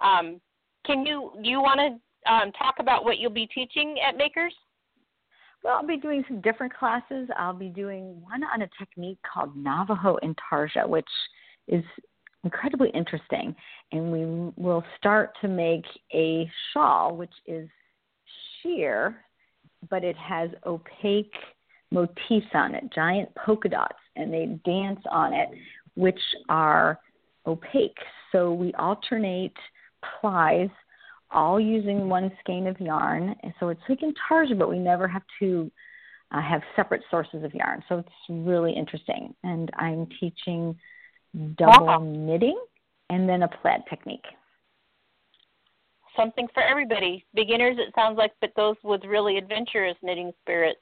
um, 0.05 0.39
can 0.86 1.05
you 1.05 1.32
do 1.41 1.49
you 1.49 1.62
want 1.62 1.80
to 1.80 2.32
um, 2.32 2.51
talk 2.51 2.76
about 2.80 3.05
what 3.05 3.18
you'll 3.18 3.32
be 3.32 3.47
teaching 3.47 3.95
at 4.05 4.18
Makers? 4.18 4.53
Well, 5.64 5.76
I'll 5.76 5.88
be 5.88 5.97
doing 5.97 6.24
some 6.28 6.41
different 6.41 6.74
classes. 6.74 7.30
I'll 7.38 7.53
be 7.53 7.70
doing 7.70 8.20
one 8.22 8.43
on 8.43 8.64
a 8.64 8.70
technique 8.80 9.20
called 9.32 9.55
Navajo 9.55 10.18
Intarsia, 10.24 10.88
which 10.88 11.07
is 11.68 11.84
incredibly 12.43 12.89
interesting. 12.89 13.55
And 13.91 14.12
we 14.12 14.51
will 14.62 14.84
start 14.97 15.34
to 15.41 15.47
make 15.47 15.86
a 16.14 16.49
shawl, 16.74 17.16
which 17.16 17.34
is 17.45 17.70
sheer, 18.62 19.24
but 19.89 20.03
it 20.03 20.18
has 20.18 20.49
opaque 20.66 21.34
motifs 21.91 22.47
on 22.53 22.74
it, 22.74 22.86
giant 22.93 23.30
polka 23.36 23.70
dots, 23.70 23.99
and 24.16 24.34
they 24.34 24.57
dance 24.66 25.01
on 25.12 25.34
it, 25.34 25.49
which 25.95 26.20
are 26.49 26.99
opaque. 27.45 27.97
So 28.32 28.53
we 28.53 28.74
alternate 28.74 29.53
plies 30.20 30.70
all 31.32 31.60
using 31.60 32.10
one 32.10 32.32
skein 32.40 32.68
of 32.68 32.80
yarn. 32.80 33.36
So 33.60 33.70
it's 33.70 33.82
like 33.88 34.02
in 34.02 34.14
intarsia, 34.14 34.58
but 34.58 34.70
we 34.70 34.80
never 34.80 35.08
have 35.08 35.24
to 35.40 35.72
uh, 36.32 36.42
have 36.42 36.62
separate 36.76 37.02
sources 37.10 37.44
of 37.44 37.54
yarn. 37.54 37.84
So 37.90 38.00
it's 38.00 38.10
really 38.30 38.74
interesting. 38.74 39.34
And 39.44 39.70
I'm 39.78 40.08
teaching 40.20 40.76
double 41.56 41.86
wow. 41.86 42.00
knitting 42.00 42.60
and 43.10 43.28
then 43.28 43.44
a 43.44 43.48
plaid 43.48 43.82
technique. 43.90 44.26
Something 46.16 46.48
for 46.54 46.64
everybody. 46.64 47.26
Beginners, 47.34 47.78
it 47.80 47.94
sounds 47.96 48.18
like, 48.18 48.32
but 48.42 48.52
those 48.56 48.76
with 48.84 49.04
really 49.06 49.38
adventurous 49.38 49.96
knitting 50.02 50.32
spirits. 50.42 50.80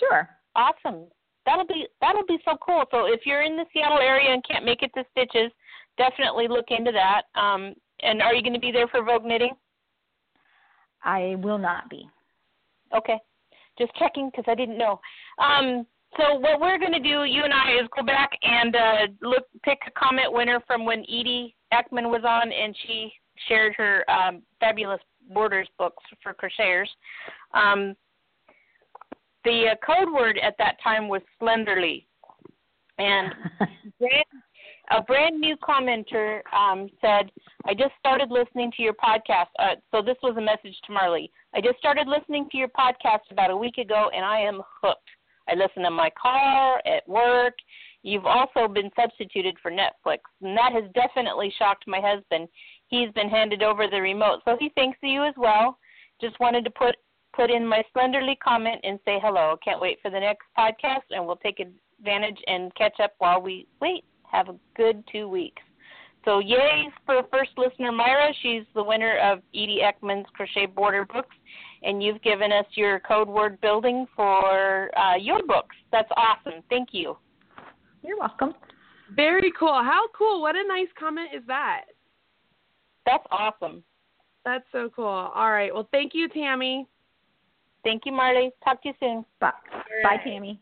Sure. 0.00 0.28
Awesome. 0.56 1.04
That'll 1.46 1.66
be 1.66 1.86
that'll 2.00 2.26
be 2.26 2.38
so 2.44 2.56
cool. 2.64 2.84
So 2.90 3.06
if 3.06 3.20
you're 3.24 3.42
in 3.42 3.56
the 3.56 3.64
Seattle 3.72 3.98
area 3.98 4.32
and 4.32 4.44
can't 4.48 4.64
make 4.64 4.82
it 4.82 4.92
to 4.94 5.04
Stitches, 5.10 5.50
definitely 5.96 6.46
look 6.48 6.66
into 6.70 6.92
that. 6.92 7.22
Um, 7.40 7.74
and 8.02 8.22
are 8.22 8.34
you 8.34 8.42
going 8.42 8.54
to 8.54 8.60
be 8.60 8.72
there 8.72 8.88
for 8.88 9.02
Vogue 9.02 9.24
Knitting? 9.24 9.54
I 11.04 11.36
will 11.38 11.58
not 11.58 11.88
be. 11.88 12.08
Okay, 12.96 13.18
just 13.78 13.94
checking 13.96 14.30
because 14.30 14.44
I 14.46 14.54
didn't 14.54 14.78
know. 14.78 15.00
Um, 15.38 15.86
so 16.16 16.34
what 16.34 16.60
we're 16.60 16.78
going 16.78 16.92
to 16.92 17.00
do, 17.00 17.24
you 17.24 17.42
and 17.42 17.52
I, 17.52 17.82
is 17.82 17.88
go 17.96 18.04
back 18.04 18.30
and 18.42 18.76
uh, 18.76 19.06
look, 19.22 19.44
pick 19.64 19.78
a 19.86 19.90
comment 19.92 20.32
winner 20.32 20.60
from 20.66 20.84
when 20.84 21.00
Edie 21.00 21.54
Eckman 21.72 22.10
was 22.10 22.22
on, 22.26 22.52
and 22.52 22.76
she 22.86 23.12
shared 23.48 23.74
her 23.76 24.04
um, 24.10 24.42
fabulous 24.60 25.00
borders 25.32 25.68
books 25.78 26.02
for 26.22 26.34
crocheters. 26.34 26.88
Um, 27.54 27.94
the 29.44 29.72
uh, 29.72 29.74
code 29.84 30.12
word 30.12 30.38
at 30.42 30.54
that 30.58 30.76
time 30.82 31.08
was 31.08 31.22
slenderly, 31.40 32.04
and 32.98 33.34
a 34.90 35.02
brand 35.02 35.40
new 35.40 35.56
commenter 35.56 36.40
um, 36.52 36.88
said, 37.00 37.30
I 37.64 37.74
just 37.74 37.92
started 37.98 38.30
listening 38.30 38.72
to 38.76 38.82
your 38.82 38.94
podcast. 38.94 39.46
Uh, 39.58 39.76
so 39.90 40.02
this 40.02 40.16
was 40.22 40.36
a 40.36 40.40
message 40.40 40.76
to 40.86 40.92
Marly. 40.92 41.30
I 41.54 41.60
just 41.60 41.78
started 41.78 42.08
listening 42.08 42.48
to 42.50 42.58
your 42.58 42.68
podcast 42.68 43.30
about 43.30 43.50
a 43.50 43.56
week 43.56 43.78
ago, 43.78 44.10
and 44.14 44.24
I 44.24 44.40
am 44.40 44.60
hooked. 44.82 45.08
I 45.48 45.54
listen 45.54 45.84
in 45.84 45.92
my 45.92 46.10
car, 46.20 46.80
at 46.86 47.08
work. 47.08 47.54
You've 48.02 48.26
also 48.26 48.66
been 48.66 48.90
substituted 48.96 49.56
for 49.62 49.70
Netflix, 49.70 50.18
and 50.42 50.56
that 50.56 50.72
has 50.72 50.84
definitely 50.94 51.52
shocked 51.56 51.84
my 51.86 52.00
husband. 52.00 52.48
He's 52.88 53.10
been 53.12 53.28
handed 53.28 53.62
over 53.62 53.86
the 53.86 54.00
remote, 54.00 54.40
so 54.44 54.56
he 54.58 54.70
thanks 54.74 54.98
you 55.02 55.24
as 55.24 55.34
well. 55.36 55.78
Just 56.20 56.38
wanted 56.40 56.64
to 56.64 56.70
put 56.70 56.96
put 57.34 57.50
in 57.50 57.66
my 57.66 57.82
slenderly 57.96 58.38
comment 58.38 58.78
and 58.84 58.98
say 59.06 59.18
hello. 59.22 59.56
Can't 59.64 59.80
wait 59.80 59.98
for 60.02 60.10
the 60.10 60.20
next 60.20 60.46
podcast, 60.58 61.02
and 61.10 61.26
we'll 61.26 61.36
take 61.36 61.60
advantage 61.60 62.38
and 62.46 62.74
catch 62.74 63.00
up 63.00 63.14
while 63.18 63.40
we 63.40 63.66
wait. 63.80 64.04
Have 64.32 64.48
a 64.48 64.56
good 64.76 65.04
two 65.12 65.28
weeks. 65.28 65.62
So 66.24 66.38
yay 66.38 66.88
for 67.04 67.22
first 67.32 67.50
listener 67.56 67.92
Myra. 67.92 68.32
She's 68.42 68.62
the 68.74 68.82
winner 68.82 69.18
of 69.18 69.40
Edie 69.54 69.80
Eckman's 69.82 70.26
Crochet 70.34 70.66
Border 70.66 71.04
Books, 71.04 71.34
and 71.82 72.02
you've 72.02 72.22
given 72.22 72.52
us 72.52 72.66
your 72.74 73.00
code 73.00 73.28
word 73.28 73.60
building 73.60 74.06
for 74.14 74.90
uh, 74.96 75.16
your 75.16 75.44
books. 75.46 75.74
That's 75.90 76.10
awesome. 76.16 76.62
Thank 76.70 76.90
you. 76.92 77.16
You're 78.02 78.18
welcome. 78.18 78.54
Very 79.14 79.52
cool. 79.58 79.74
How 79.82 80.06
cool. 80.16 80.40
What 80.40 80.56
a 80.56 80.66
nice 80.66 80.88
comment 80.98 81.30
is 81.34 81.42
that? 81.46 81.82
That's 83.04 83.24
awesome. 83.30 83.82
That's 84.44 84.64
so 84.72 84.90
cool. 84.94 85.06
All 85.06 85.50
right. 85.50 85.72
Well, 85.72 85.88
thank 85.92 86.12
you, 86.14 86.28
Tammy. 86.28 86.86
Thank 87.84 88.02
you, 88.06 88.12
Marly. 88.12 88.50
Talk 88.64 88.82
to 88.82 88.88
you 88.88 88.94
soon. 89.00 89.24
Bye. 89.40 89.52
right. 89.72 90.18
Bye, 90.18 90.24
Tammy. 90.24 90.60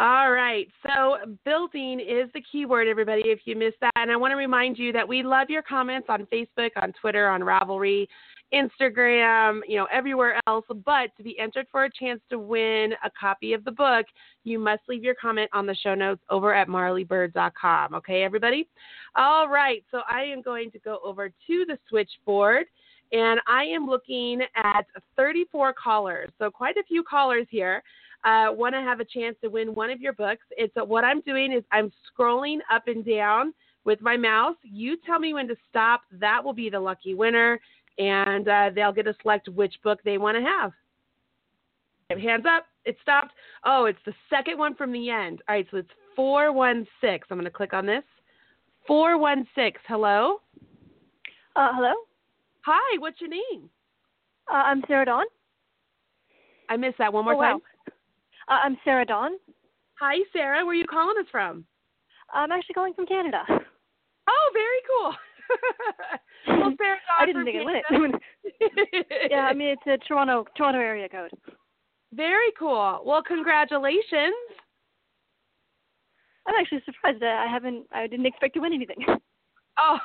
All 0.00 0.30
right. 0.30 0.68
So, 0.86 1.16
building 1.44 1.98
is 1.98 2.30
the 2.32 2.40
keyword, 2.52 2.86
everybody, 2.86 3.22
if 3.24 3.40
you 3.46 3.56
missed 3.56 3.78
that. 3.80 3.90
And 3.96 4.12
I 4.12 4.16
want 4.16 4.30
to 4.30 4.36
remind 4.36 4.78
you 4.78 4.92
that 4.92 5.08
we 5.08 5.24
love 5.24 5.50
your 5.50 5.62
comments 5.62 6.06
on 6.08 6.24
Facebook, 6.32 6.70
on 6.76 6.92
Twitter, 7.00 7.28
on 7.28 7.40
Ravelry, 7.40 8.06
Instagram, 8.54 9.60
you 9.66 9.76
know, 9.76 9.88
everywhere 9.92 10.40
else. 10.46 10.64
But 10.84 11.10
to 11.16 11.24
be 11.24 11.36
entered 11.40 11.66
for 11.72 11.84
a 11.84 11.90
chance 11.90 12.20
to 12.30 12.38
win 12.38 12.92
a 13.04 13.10
copy 13.18 13.54
of 13.54 13.64
the 13.64 13.72
book, 13.72 14.06
you 14.44 14.60
must 14.60 14.82
leave 14.88 15.02
your 15.02 15.16
comment 15.16 15.50
on 15.52 15.66
the 15.66 15.74
show 15.74 15.96
notes 15.96 16.22
over 16.30 16.54
at 16.54 16.68
marlybird.com. 16.68 17.94
Okay, 17.94 18.22
everybody? 18.22 18.68
All 19.16 19.48
right. 19.48 19.82
So, 19.90 20.02
I 20.08 20.22
am 20.22 20.42
going 20.42 20.70
to 20.70 20.78
go 20.78 21.00
over 21.04 21.28
to 21.28 21.64
the 21.66 21.76
switchboard 21.88 22.66
and 23.10 23.40
I 23.48 23.64
am 23.64 23.88
looking 23.88 24.42
at 24.54 24.86
34 25.16 25.72
callers. 25.72 26.30
So, 26.38 26.52
quite 26.52 26.76
a 26.76 26.84
few 26.84 27.02
callers 27.02 27.48
here. 27.50 27.82
Uh, 28.24 28.48
want 28.52 28.74
to 28.74 28.80
have 28.80 29.00
a 29.00 29.04
chance 29.04 29.36
to 29.42 29.48
win 29.48 29.74
one 29.74 29.90
of 29.90 30.00
your 30.00 30.12
books. 30.12 30.42
It's 30.50 30.76
uh, 30.76 30.84
what 30.84 31.04
I'm 31.04 31.20
doing 31.20 31.52
is 31.52 31.62
I'm 31.70 31.92
scrolling 32.10 32.58
up 32.72 32.88
and 32.88 33.04
down 33.04 33.54
with 33.84 34.00
my 34.00 34.16
mouse. 34.16 34.56
You 34.62 34.96
tell 35.06 35.18
me 35.18 35.34
when 35.34 35.48
to 35.48 35.56
stop. 35.70 36.02
That 36.12 36.42
will 36.42 36.52
be 36.52 36.68
the 36.68 36.80
lucky 36.80 37.14
winner, 37.14 37.60
and 37.98 38.48
uh, 38.48 38.70
they'll 38.74 38.92
get 38.92 39.04
to 39.04 39.14
select 39.22 39.48
which 39.48 39.74
book 39.84 40.00
they 40.04 40.18
want 40.18 40.36
to 40.36 40.42
have. 40.42 40.72
Hands 42.18 42.44
up. 42.48 42.66
It 42.84 42.96
stopped. 43.02 43.32
Oh, 43.64 43.84
it's 43.84 43.98
the 44.06 44.14
second 44.30 44.58
one 44.58 44.74
from 44.74 44.92
the 44.92 45.10
end. 45.10 45.42
All 45.48 45.54
right, 45.54 45.66
so 45.70 45.76
it's 45.76 45.90
416. 46.16 47.20
I'm 47.30 47.36
going 47.36 47.44
to 47.44 47.50
click 47.50 47.74
on 47.74 47.86
this. 47.86 48.02
416. 48.86 49.80
Hello? 49.86 50.40
Uh, 51.54 51.68
hello? 51.74 51.92
Hi, 52.62 52.98
what's 52.98 53.20
your 53.20 53.30
name? 53.30 53.68
Uh, 54.50 54.56
I'm 54.56 54.82
Sarah 54.88 55.04
Dawn. 55.04 55.26
I 56.70 56.76
missed 56.76 56.98
that 56.98 57.12
one 57.12 57.24
more 57.24 57.34
oh, 57.34 57.38
wow. 57.38 57.60
Time. 58.48 58.56
Uh, 58.56 58.60
I'm 58.64 58.76
Sarah 58.84 59.04
Dawn. 59.04 59.32
Hi, 60.00 60.16
Sarah. 60.32 60.64
Where 60.64 60.72
are 60.72 60.74
you 60.74 60.86
calling 60.86 61.16
us 61.18 61.26
from? 61.30 61.64
I'm 62.32 62.52
actually 62.52 62.74
calling 62.74 62.94
from 62.94 63.06
Canada. 63.06 63.42
Oh, 63.48 64.50
very 64.52 64.82
cool. 64.88 65.14
well, 66.60 66.74
Sarah 66.76 66.98
Dawn 67.08 67.18
I 67.18 67.26
didn't 67.26 67.44
from 67.44 67.52
think 67.52 67.84
I'd 67.90 68.00
win 68.00 68.12
it. 68.14 69.30
yeah, 69.30 69.46
I 69.46 69.54
mean 69.54 69.68
it's 69.68 69.82
a 69.86 69.96
Toronto 70.06 70.44
Toronto 70.56 70.78
area 70.78 71.08
code. 71.08 71.30
very 72.12 72.52
cool. 72.58 73.00
Well, 73.04 73.22
congratulations. 73.22 74.34
I'm 76.46 76.54
actually 76.58 76.82
surprised 76.84 77.20
that 77.20 77.44
I 77.46 77.50
haven't. 77.50 77.86
I 77.92 78.06
didn't 78.06 78.26
expect 78.26 78.54
to 78.54 78.60
win 78.60 78.72
anything. 78.72 78.98
Oh, 79.80 79.96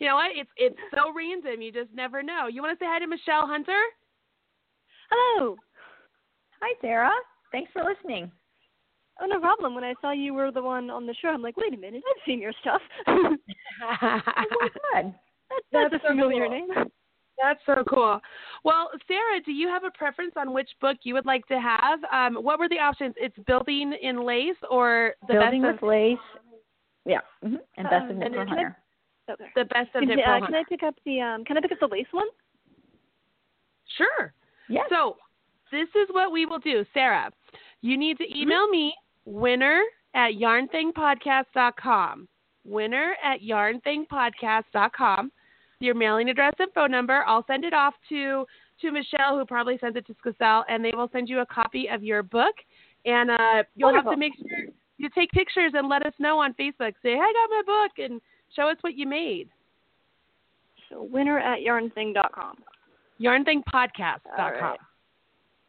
you 0.00 0.08
know 0.08 0.16
what? 0.16 0.32
It's 0.34 0.50
it's 0.56 0.74
so 0.92 1.12
random. 1.14 1.62
You 1.62 1.70
just 1.70 1.90
never 1.94 2.24
know. 2.24 2.48
You 2.50 2.60
want 2.60 2.76
to 2.76 2.84
say 2.84 2.88
hi 2.88 2.98
to 2.98 3.06
Michelle 3.06 3.46
Hunter? 3.46 3.80
Hello. 5.08 5.54
Hi, 6.60 6.74
Sarah. 6.80 7.12
Thanks 7.52 7.70
for 7.72 7.82
listening. 7.84 8.30
Oh, 9.20 9.26
no 9.26 9.38
problem. 9.38 9.74
When 9.74 9.84
I 9.84 9.94
saw 10.00 10.10
you 10.10 10.34
were 10.34 10.50
the 10.50 10.62
one 10.62 10.90
on 10.90 11.06
the 11.06 11.14
show, 11.20 11.28
I'm 11.28 11.42
like, 11.42 11.56
wait 11.56 11.74
a 11.74 11.76
minute, 11.76 12.02
I've 12.08 12.22
seen 12.26 12.40
your 12.40 12.52
stuff. 12.60 12.80
Oh, 13.06 13.36
my 13.80 14.68
God. 14.92 15.14
That, 15.50 15.62
that's, 15.72 15.92
That's 15.92 15.94
a 15.94 16.06
so 16.06 16.08
familiar 16.08 16.46
cool. 16.46 16.50
name. 16.50 16.68
That's 17.42 17.60
so 17.66 17.82
cool. 17.88 18.20
Well, 18.62 18.90
Sarah, 19.08 19.40
do 19.44 19.52
you 19.52 19.66
have 19.66 19.84
a 19.84 19.90
preference 19.90 20.32
on 20.36 20.52
which 20.52 20.68
book 20.80 20.98
you 21.02 21.14
would 21.14 21.26
like 21.26 21.44
to 21.48 21.60
have? 21.60 21.98
Um, 22.12 22.42
what 22.42 22.58
were 22.58 22.68
the 22.68 22.78
options? 22.78 23.14
It's 23.16 23.36
building 23.46 23.94
in 24.00 24.24
lace 24.24 24.54
or 24.70 25.14
the 25.26 25.34
Building 25.34 25.62
best 25.62 25.74
with 25.74 25.82
of 25.82 25.88
lace. 25.88 26.18
Yeah. 27.04 27.20
hmm 27.42 27.56
And 27.76 27.88
best 27.90 28.04
of 28.04 28.10
Um, 28.10 28.18
Knit 28.18 28.26
and 28.26 28.34
for 28.34 28.42
is 28.42 28.48
Hunter. 28.48 28.78
Okay. 29.30 29.44
the 29.56 29.64
best 29.64 29.88
of 29.94 30.02
Can, 30.06 30.10
uh, 30.12 30.22
Pearl 30.24 30.46
can 30.46 30.54
I 30.54 30.62
pick 30.68 30.82
up 30.82 30.94
the 31.04 31.20
um? 31.20 31.44
Can 31.44 31.56
I 31.56 31.60
pick 31.60 31.72
up 31.72 31.80
the 31.80 31.88
lace 31.88 32.06
one? 32.12 32.28
Sure. 33.96 34.32
Yes. 34.68 34.86
So 34.88 35.16
this 35.70 35.88
is 35.96 36.08
what 36.12 36.32
we 36.32 36.46
will 36.46 36.58
do, 36.58 36.84
Sarah. 36.92 37.30
You 37.82 37.98
need 37.98 38.16
to 38.18 38.24
email 38.38 38.68
me 38.68 38.94
winner 39.24 39.82
at 40.14 40.32
yarnthingpodcast.com. 40.32 42.28
Winner 42.64 43.16
at 43.22 43.40
yarnthingpodcast.com. 43.42 45.32
Your 45.80 45.94
mailing 45.96 46.28
address 46.28 46.54
and 46.60 46.72
phone 46.74 46.92
number. 46.92 47.24
I'll 47.26 47.44
send 47.46 47.64
it 47.64 47.74
off 47.74 47.94
to 48.08 48.46
to 48.80 48.90
Michelle, 48.90 49.38
who 49.38 49.44
probably 49.44 49.78
sends 49.78 49.96
it 49.96 50.06
to 50.06 50.14
Skacel, 50.14 50.64
and 50.68 50.84
they 50.84 50.92
will 50.94 51.08
send 51.12 51.28
you 51.28 51.40
a 51.40 51.46
copy 51.46 51.88
of 51.88 52.02
your 52.02 52.22
book. 52.22 52.54
And 53.04 53.30
uh, 53.30 53.62
you'll 53.74 53.94
have 53.94 54.10
to 54.10 54.16
make 54.16 54.32
sure 54.36 54.66
you 54.98 55.08
take 55.14 55.30
pictures 55.30 55.72
and 55.74 55.88
let 55.88 56.06
us 56.06 56.12
know 56.18 56.38
on 56.38 56.52
Facebook. 56.54 56.92
Say, 57.02 57.10
hey, 57.10 57.18
I 57.18 57.32
got 57.32 57.50
my 57.50 57.62
book, 57.66 57.92
and 57.98 58.20
show 58.54 58.68
us 58.68 58.76
what 58.82 58.96
you 58.96 59.06
made. 59.06 59.48
So 60.88 61.02
winner 61.02 61.38
at 61.38 61.60
yarnthing.com. 61.60 62.56
Yarnthingpodcast.com. 63.20 64.20
All 64.38 64.52
right. 64.52 64.78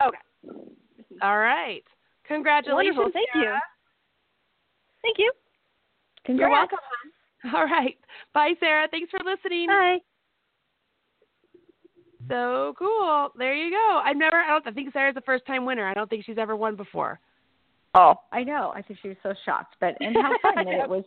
Okay. 0.06 0.18
All 1.22 1.38
right. 1.38 1.84
Congratulations. 2.28 2.98
Wonderful. 2.98 3.12
Thank 3.14 3.30
you. 3.36 3.54
Thank 5.02 5.18
you. 5.20 5.32
You're 6.28 6.50
welcome. 6.50 6.80
All 7.54 7.66
right. 7.66 7.98
Bye, 8.34 8.54
Sarah. 8.60 8.88
Thanks 8.90 9.12
for 9.12 9.20
listening. 9.24 9.68
Bye. 9.68 9.98
So 12.30 12.74
cool. 12.80 13.30
There 13.38 13.54
you 13.54 13.72
go. 13.72 14.02
I've 14.04 14.16
never. 14.16 14.38
I 14.38 14.48
don't. 14.48 14.68
I 14.68 14.72
think 14.72 14.94
Sarah's 14.94 15.18
a 15.18 15.22
first 15.22 15.46
time 15.46 15.66
winner. 15.66 15.86
I 15.88 15.94
don't 15.94 16.10
think 16.10 16.24
she's 16.26 16.38
ever 16.38 16.56
won 16.56 16.76
before. 16.76 17.20
Oh, 17.96 18.16
I 18.32 18.44
know. 18.44 18.72
I 18.74 18.82
think 18.82 19.00
she 19.02 19.10
was 19.10 19.18
so 19.22 19.34
shocked, 19.46 19.76
but 19.80 19.96
and 20.00 20.16
how 20.16 20.32
fun 20.42 20.66
that 20.66 20.68
it 20.68 20.90
was. 20.90 21.04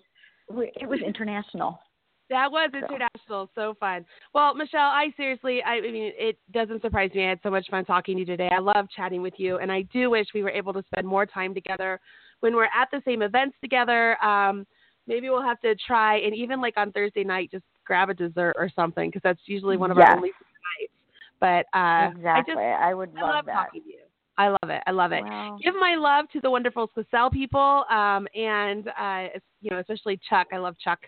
It 0.50 0.88
was 0.88 1.00
international. 1.06 1.80
That 2.28 2.50
was 2.50 2.70
international. 2.74 3.48
So 3.54 3.74
fun. 3.78 4.04
Well, 4.34 4.54
Michelle, 4.54 4.80
I 4.80 5.12
seriously, 5.16 5.62
I, 5.64 5.74
I 5.74 5.80
mean, 5.80 6.12
it 6.16 6.38
doesn't 6.52 6.82
surprise 6.82 7.10
me. 7.14 7.24
I 7.24 7.30
had 7.30 7.40
so 7.42 7.50
much 7.50 7.66
fun 7.70 7.84
talking 7.84 8.16
to 8.16 8.20
you 8.20 8.26
today. 8.26 8.48
I 8.52 8.58
love 8.58 8.86
chatting 8.94 9.22
with 9.22 9.34
you, 9.36 9.58
and 9.58 9.70
I 9.70 9.82
do 9.92 10.10
wish 10.10 10.26
we 10.34 10.42
were 10.42 10.50
able 10.50 10.72
to 10.72 10.82
spend 10.92 11.06
more 11.06 11.24
time 11.24 11.54
together 11.54 12.00
when 12.40 12.54
we're 12.54 12.64
at 12.64 12.88
the 12.90 13.00
same 13.04 13.22
events 13.22 13.56
together. 13.62 14.22
Um, 14.24 14.66
maybe 15.06 15.30
we'll 15.30 15.42
have 15.42 15.60
to 15.60 15.76
try, 15.86 16.18
and 16.18 16.34
even 16.34 16.60
like 16.60 16.74
on 16.76 16.90
Thursday 16.92 17.22
night, 17.22 17.50
just 17.52 17.64
grab 17.84 18.10
a 18.10 18.14
dessert 18.14 18.54
or 18.58 18.70
something 18.74 19.08
because 19.08 19.22
that's 19.22 19.40
usually 19.46 19.76
one 19.76 19.92
of 19.92 19.96
Yes. 19.96 20.08
our 20.08 20.16
only 20.16 20.30
nights. 20.30 20.92
But 21.38 21.78
uh, 21.78 22.10
exactly. 22.10 22.54
I 22.56 22.90
I, 22.90 22.94
would 22.94 23.12
just 23.12 23.22
I 23.22 23.26
love, 23.26 23.34
love 23.34 23.46
that. 23.46 23.54
talking 23.54 23.82
to 23.82 23.88
you. 23.88 23.98
I 24.39 24.49
love 24.49 24.68
it. 24.70 24.82
I 24.87 24.91
love 24.91 25.12
it. 25.12 25.22
Wow. 25.24 25.59
Give 25.62 25.74
my 25.74 25.95
love 25.95 26.26
to 26.32 26.41
the 26.41 26.51
wonderful 26.51 26.91
Skacel 26.97 27.32
people, 27.32 27.84
um, 27.91 28.28
and 28.34 28.89
uh, 28.89 29.28
you 29.62 29.70
know, 29.70 29.78
especially 29.78 30.20
Chuck. 30.28 30.49
I 30.53 30.59
love 30.59 30.76
Chuck, 30.78 30.99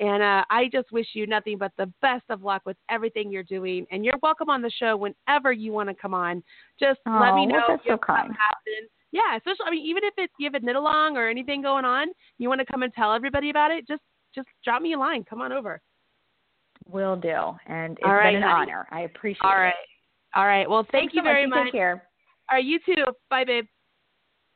and 0.00 0.22
uh, 0.22 0.44
I 0.50 0.68
just 0.70 0.92
wish 0.92 1.06
you 1.14 1.26
nothing 1.26 1.56
but 1.56 1.72
the 1.78 1.90
best 2.02 2.24
of 2.28 2.42
luck 2.42 2.62
with 2.66 2.76
everything 2.90 3.32
you're 3.32 3.42
doing. 3.42 3.86
And 3.90 4.04
you're 4.04 4.18
welcome 4.22 4.50
on 4.50 4.60
the 4.60 4.70
show 4.78 4.96
whenever 4.96 5.52
you 5.52 5.72
want 5.72 5.88
to 5.88 5.94
come 5.94 6.12
on. 6.12 6.42
Just 6.78 7.00
let 7.06 7.32
Oh, 7.32 7.36
me 7.36 7.46
know. 7.46 7.56
if 7.56 7.64
so 7.66 7.70
have 7.70 7.80
something 7.86 7.98
kind. 8.06 8.36
happen. 8.36 8.88
Yeah, 9.12 9.36
especially 9.36 9.66
I 9.66 9.70
mean, 9.70 9.86
even 9.86 10.04
if 10.04 10.14
it's 10.18 10.32
you 10.38 10.50
have 10.52 10.60
a 10.60 10.64
knit 10.64 10.76
along 10.76 11.16
or 11.16 11.28
anything 11.28 11.62
going 11.62 11.84
on, 11.84 12.08
you 12.38 12.48
want 12.48 12.60
to 12.60 12.66
come 12.66 12.82
and 12.82 12.92
tell 12.92 13.14
everybody 13.14 13.48
about 13.48 13.70
it. 13.70 13.88
Just 13.88 14.02
just 14.34 14.48
drop 14.64 14.82
me 14.82 14.92
a 14.92 14.98
line. 14.98 15.24
Come 15.24 15.40
on 15.40 15.52
over. 15.52 15.80
Will 16.90 17.16
do. 17.16 17.56
And 17.66 17.92
it's 17.92 18.04
All 18.04 18.12
right, 18.14 18.34
been 18.34 18.42
an 18.42 18.48
honey. 18.48 18.72
honor. 18.72 18.86
I 18.90 19.00
appreciate 19.02 19.40
All 19.42 19.50
it. 19.52 19.54
All 19.54 19.60
right. 19.60 19.74
All 20.34 20.46
right. 20.46 20.68
Well, 20.68 20.82
thank 20.82 21.12
Thanks 21.12 21.14
you 21.14 21.20
so 21.20 21.24
very 21.24 21.46
much. 21.46 21.56
Much. 21.56 21.64
Take 21.66 21.72
care. 21.74 22.02
All 22.50 22.56
right. 22.58 22.64
You 22.64 22.78
too. 22.84 23.04
Bye, 23.30 23.44
babe. 23.44 23.66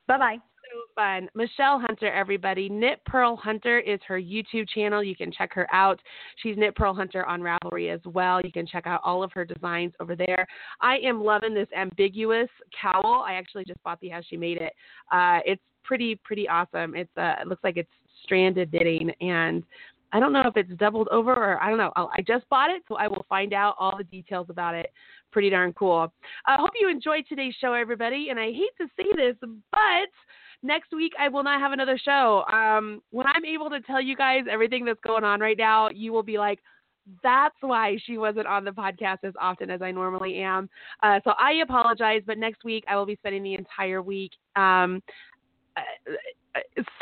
Bye 0.09 0.19
bye. 0.19 0.37
so 0.37 0.81
fun. 0.95 1.29
Michelle 1.35 1.79
Hunter, 1.79 2.11
everybody. 2.11 2.69
Knit 2.71 3.05
Purl 3.05 3.37
Hunter 3.37 3.79
is 3.79 4.01
her 4.09 4.19
YouTube 4.19 4.67
channel. 4.71 5.03
You 5.03 5.15
can 5.15 5.31
check 5.31 5.53
her 5.53 5.67
out. 5.73 6.01
She's 6.43 6.57
Knit 6.57 6.75
Purl 6.75 6.95
Hunter 6.95 7.27
on 7.27 7.43
Ravelry 7.43 7.93
as 7.93 8.01
well. 8.07 8.41
You 8.43 8.51
can 8.51 8.67
check 8.67 8.87
out 8.87 9.03
all 9.05 9.23
of 9.23 9.33
her 9.33 9.45
designs 9.45 9.93
over 10.01 10.17
there. 10.17 10.47
I 10.81 10.97
am 10.99 11.23
loving 11.23 11.55
this 11.55 11.69
ambiguous 11.77 12.49
cowl. 12.81 13.23
I 13.27 13.35
actually 13.35 13.65
just 13.67 13.83
bought 13.83 14.01
the 14.01 14.09
how 14.09 14.21
she 14.29 14.39
made 14.39 14.57
it. 14.57 14.73
Uh, 15.13 15.41
it's 15.45 15.63
pretty, 15.85 16.19
pretty 16.25 16.49
awesome. 16.49 16.95
It's 16.95 17.15
uh, 17.19 17.35
it 17.43 17.47
looks 17.47 17.65
like 17.65 17.77
it's 17.77 17.91
stranded 18.25 18.73
knitting 18.73 19.11
and 19.21 19.63
I 20.13 20.21
don't 20.21 20.33
know 20.33 20.43
if 20.47 20.57
it's 20.57 20.73
doubled 20.79 21.09
over 21.09 21.33
or 21.33 21.63
I 21.63 21.69
don't 21.69 21.79
know. 21.79 21.93
I'll, 21.97 22.11
I 22.17 22.23
just 22.23 22.49
bought 22.49 22.71
it, 22.71 22.83
so 22.89 22.97
I 22.97 23.09
will 23.09 23.27
find 23.29 23.53
out 23.53 23.75
all 23.79 23.97
the 23.97 24.05
details 24.05 24.47
about 24.49 24.75
it. 24.75 24.91
Pretty 25.31 25.51
darn 25.51 25.73
cool. 25.75 26.13
I 26.47 26.57
hope 26.57 26.71
you 26.81 26.89
enjoyed 26.89 27.25
today's 27.29 27.55
show, 27.61 27.75
everybody. 27.75 28.29
And 28.31 28.41
I 28.41 28.47
hate 28.47 28.73
to 28.81 28.87
say 28.97 29.07
this, 29.15 29.37
but 29.41 30.11
next 30.63 30.93
week 30.93 31.13
I 31.19 31.29
will 31.29 31.43
not 31.43 31.61
have 31.61 31.73
another 31.73 31.99
show. 32.03 32.45
Um, 32.53 33.03
when 33.11 33.27
I'm 33.27 33.45
able 33.45 33.71
to 33.71 33.81
tell 33.81 34.01
you 34.01 34.17
guys 34.17 34.45
everything 34.51 34.85
that's 34.85 35.01
going 35.07 35.25
on 35.25 35.41
right 35.41 35.59
now, 35.59 35.91
you 35.91 36.13
will 36.13 36.23
be 36.23 36.39
like, 36.39 36.61
that's 37.23 37.57
why 37.61 37.97
she 38.05 38.19
wasn't 38.19 38.47
on 38.47 38.65
the 38.65 38.71
podcast 38.71 39.19
as 39.25 39.33
often 39.41 39.71
as 39.71 39.83
I 39.83 39.91
normally 39.91 40.41
am. 40.41 40.69
Uh, 41.03 41.21
so 41.25 41.33
I 41.39 41.61
apologize, 41.63 42.23
but 42.27 42.39
next 42.39 42.65
week 42.65 42.85
I 42.89 42.97
will 42.97 43.07
be 43.07 43.17
spending 43.17 43.43
the 43.43 43.55
entire 43.55 44.03
week 44.03 44.33
um, 44.57 45.03
uh, 45.77 45.81
uh, 46.11 46.17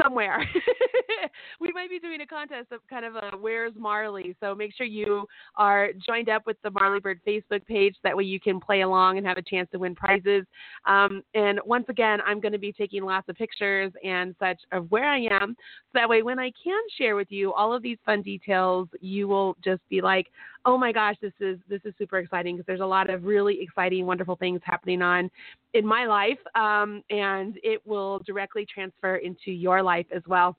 somewhere. 0.00 0.38
we 1.60 1.72
might 1.72 1.90
be 1.90 1.98
doing 1.98 2.20
a 2.20 2.26
contest 2.26 2.72
of 2.72 2.80
kind 2.88 3.04
of 3.04 3.16
a 3.16 3.36
Where's 3.36 3.72
Marly. 3.76 4.36
So 4.40 4.54
make 4.54 4.74
sure 4.74 4.86
you 4.86 5.26
are 5.56 5.90
joined 6.06 6.28
up 6.28 6.46
with 6.46 6.56
the 6.62 6.70
Marly 6.70 7.00
Bird 7.00 7.20
Facebook 7.26 7.64
page. 7.66 7.96
That 8.02 8.16
way 8.16 8.24
you 8.24 8.40
can 8.40 8.60
play 8.60 8.82
along 8.82 9.18
and 9.18 9.26
have 9.26 9.38
a 9.38 9.42
chance 9.42 9.68
to 9.72 9.78
win 9.78 9.94
prizes. 9.94 10.44
Um, 10.86 11.22
and 11.34 11.60
once 11.64 11.86
again, 11.88 12.20
I'm 12.26 12.40
going 12.40 12.52
to 12.52 12.58
be 12.58 12.72
taking 12.72 13.04
lots 13.04 13.28
of 13.28 13.36
pictures 13.36 13.92
and 14.04 14.34
such 14.38 14.60
of 14.72 14.90
where 14.90 15.04
I 15.04 15.28
am. 15.30 15.56
So 15.58 15.90
that 15.94 16.08
way, 16.08 16.22
when 16.22 16.38
I 16.38 16.50
can 16.62 16.80
share 16.98 17.16
with 17.16 17.30
you 17.30 17.52
all 17.52 17.72
of 17.72 17.82
these 17.82 17.98
fun 18.04 18.22
details, 18.22 18.88
you 19.00 19.28
will 19.28 19.56
just 19.64 19.82
be 19.88 20.00
like, 20.00 20.26
oh 20.66 20.76
my 20.76 20.92
gosh, 20.92 21.14
this 21.22 21.32
is 21.40 21.58
this 21.68 21.80
is 21.84 21.94
super 21.96 22.18
exciting 22.18 22.56
because 22.56 22.66
there's 22.66 22.80
a 22.80 22.86
lot 22.86 23.08
of 23.08 23.24
really 23.24 23.62
exciting, 23.62 24.04
wonderful 24.04 24.36
things 24.36 24.60
happening 24.64 25.00
on 25.00 25.30
in 25.72 25.86
my 25.86 26.04
life, 26.06 26.38
um, 26.56 27.02
and 27.08 27.58
it 27.62 27.80
will 27.86 28.18
directly 28.26 28.66
transfer 28.66 29.16
into 29.16 29.52
your 29.52 29.82
life 29.82 30.06
as 30.14 30.22
well. 30.26 30.56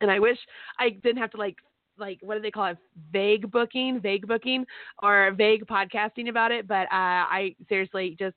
And 0.00 0.10
I 0.10 0.18
wish 0.18 0.38
I 0.78 0.90
didn't 0.90 1.18
have 1.18 1.30
to 1.32 1.36
like 1.36 1.56
like 1.98 2.18
what 2.22 2.36
do 2.36 2.40
they 2.40 2.50
call 2.50 2.66
it 2.66 2.78
vague 3.12 3.50
booking 3.50 4.00
vague 4.00 4.26
booking 4.26 4.64
or 5.02 5.32
vague 5.36 5.66
podcasting 5.66 6.28
about 6.28 6.52
it 6.52 6.68
but 6.68 6.84
uh 6.92 7.26
i 7.26 7.56
seriously 7.68 8.14
just 8.16 8.36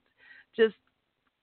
just 0.56 0.74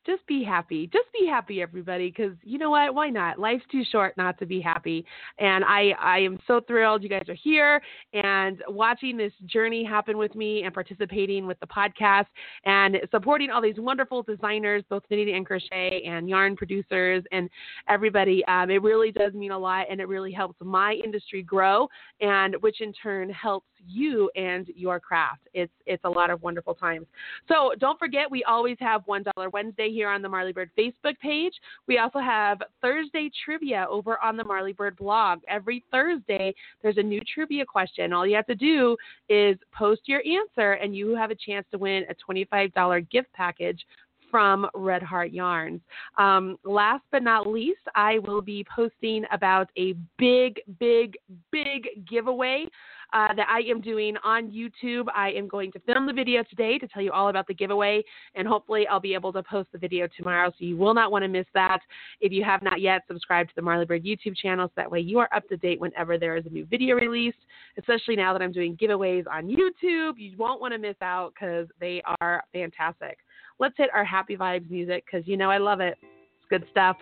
just 0.06 0.26
be 0.28 0.44
happy. 0.44 0.88
Just 0.88 1.08
be 1.14 1.28
happy, 1.28 1.62
everybody, 1.62 2.08
because 2.10 2.36
you 2.44 2.58
know 2.58 2.70
what? 2.70 2.94
Why 2.94 3.10
not? 3.10 3.40
Life's 3.40 3.64
too 3.72 3.84
short 3.92 4.16
not 4.18 4.38
to 4.40 4.46
be 4.46 4.62
happy. 4.62 5.06
And 5.38 5.64
I, 5.64 5.92
I 6.00 6.20
am 6.20 6.40
so 6.48 6.62
thrilled 6.68 7.04
you 7.04 7.10
guys 7.10 7.28
are 7.28 7.34
here 7.36 7.82
and 8.14 8.64
watching 8.68 9.18
this 9.18 9.34
journey 9.46 9.84
happen 9.84 10.18
with 10.18 10.36
me 10.36 10.64
and 10.64 10.74
participating 10.74 11.46
with 11.46 11.60
the 11.60 11.68
podcast 11.68 12.26
and 12.66 12.98
supporting 13.12 13.52
all 13.52 13.62
these 13.62 13.78
wonderful 13.78 14.24
designers, 14.24 14.84
both 14.90 15.04
knitting 15.10 15.36
and 15.36 15.46
crochet 15.46 16.04
and 16.06 16.30
yarn 16.30 16.56
producers 16.56 17.24
and 17.32 17.50
everybody. 17.88 18.44
Um, 18.46 18.70
it 18.70 18.82
really 18.82 19.12
does 19.12 19.34
mean 19.34 19.52
a 19.52 19.60
lot, 19.60 19.88
and 19.90 20.00
it 20.00 20.08
really 20.08 20.32
helps 20.32 20.56
my 20.62 20.94
industry 21.04 21.44
grow, 21.44 21.88
and 22.22 22.56
which 22.62 22.82
in 22.82 22.94
turn 22.94 23.30
helps 23.30 23.68
you 23.88 24.30
and 24.36 24.68
your 24.76 25.00
craft. 25.00 25.48
It's 25.54 25.72
it's 25.86 26.04
a 26.04 26.10
lot 26.10 26.30
of 26.30 26.42
wonderful 26.42 26.74
times. 26.74 27.08
So 27.48 27.72
don't 27.80 27.98
forget, 27.98 28.30
we 28.30 28.44
always 28.44 28.78
have 28.80 29.04
one 29.06 29.24
dollar 29.24 29.50
Here 29.90 30.10
on 30.10 30.22
the 30.22 30.30
Marly 30.30 30.54
Bird 30.54 30.70
Facebook 30.78 31.18
page. 31.20 31.54
We 31.88 31.98
also 31.98 32.20
have 32.20 32.62
Thursday 32.82 33.30
trivia 33.44 33.88
over 33.90 34.18
on 34.24 34.38
the 34.38 34.44
Marly 34.44 34.74
Bird 34.74 34.98
blog. 34.98 35.40
Every 35.48 35.84
Thursday, 35.92 36.54
there's 36.82 36.98
a 36.98 37.04
new 37.04 37.22
trivia 37.34 37.66
question. 37.66 38.14
All 38.14 38.26
you 38.26 38.36
have 38.36 38.48
to 38.48 38.56
do 38.56 38.96
is 39.28 39.58
post 39.74 40.02
your 40.06 40.22
answer, 40.26 40.74
and 40.74 40.96
you 40.96 41.16
have 41.16 41.32
a 41.32 41.36
chance 41.36 41.66
to 41.72 41.78
win 41.78 42.06
a 42.10 42.14
twenty-five 42.14 42.74
dollar 42.74 43.02
gift 43.02 43.32
package 43.34 43.86
from 44.30 44.68
Red 44.74 45.04
Heart 45.04 45.32
Yarns. 45.32 45.82
Um, 46.18 46.58
last 46.64 47.04
but 47.12 47.24
not 47.24 47.48
least, 47.48 47.82
I 47.96 48.20
will 48.20 48.42
be 48.42 48.66
posting 48.74 49.26
about 49.32 49.70
a 49.78 49.94
big, 50.18 50.62
big, 50.80 51.18
big 51.52 51.90
giveaway 52.10 52.66
uh, 53.14 53.34
that 53.36 53.48
I 53.50 53.62
am 53.70 53.82
doing 53.82 54.16
on 54.24 54.52
YouTube. 54.52 55.06
I 55.16 55.32
am 55.32 55.48
going 55.48 55.72
to 55.72 55.80
film 55.80 56.06
the 56.06 56.14
video 56.14 56.44
today 56.44 56.78
to 56.78 56.88
tell 56.88 57.02
you 57.02 57.12
all 57.12 57.30
about 57.30 57.48
the 57.48 57.54
giveaway, 57.54 58.04
and 58.36 58.48
hopefully, 58.48 58.88
I'll 58.88 59.00
be 59.00 59.14
able 59.14 59.34
to 59.34 59.44
post 59.44 59.70
the 59.72 59.78
video 59.78 60.08
tomorrow. 60.18 60.50
So 60.52 60.66
you 60.66 60.78
will 60.78 60.94
not 60.94 61.12
want 61.12 61.24
to 61.24 61.28
miss 61.28 61.48
that. 61.54 61.80
If 62.22 62.32
you 62.32 62.44
have 62.44 62.62
not 62.62 62.82
yet, 62.82 63.02
subscribed 63.08 63.50
to 63.50 63.56
the 63.56 63.62
Marly 63.62 63.86
Bird 63.86 64.04
YouTube 64.04 64.36
channel 64.36 64.68
so 64.68 64.74
that 64.78 64.92
way 64.92 65.00
you 65.00 65.20
are 65.20 65.30
up 65.34 65.48
to 65.50 65.58
date 65.58 65.80
whenever 65.80 66.18
there 66.18 66.38
is 66.38 66.46
a 66.46 66.50
new 66.50 66.66
video 66.66 66.96
released, 66.96 67.38
especially 67.78 68.16
now 68.16 68.34
that 68.34 68.42
I'm 68.42 68.52
doing 68.52 68.78
giveaways 68.78 69.26
on 69.32 69.48
YouTube. 69.48 70.14
You 70.18 70.38
won't 70.38 70.62
want 70.62 70.74
to 70.74 70.80
miss 70.80 70.98
out 71.02 71.34
because 71.34 71.68
they 71.80 72.02
are 72.20 72.44
fantastic. 72.54 73.18
Let's 73.60 73.76
hit 73.78 73.90
our 73.94 74.06
happy 74.06 74.38
vibes 74.38 74.70
music 74.70 75.04
because 75.06 75.28
you 75.28 75.36
know 75.36 75.52
I 75.52 75.58
love 75.58 75.82
it. 75.82 75.98
It's 76.02 76.50
good 76.50 76.66
stuff. 76.72 76.98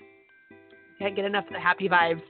Can't 0.99 1.15
get 1.15 1.25
enough 1.25 1.45
of 1.45 1.53
the 1.53 1.59
happy 1.59 1.87
vibes. 1.87 2.21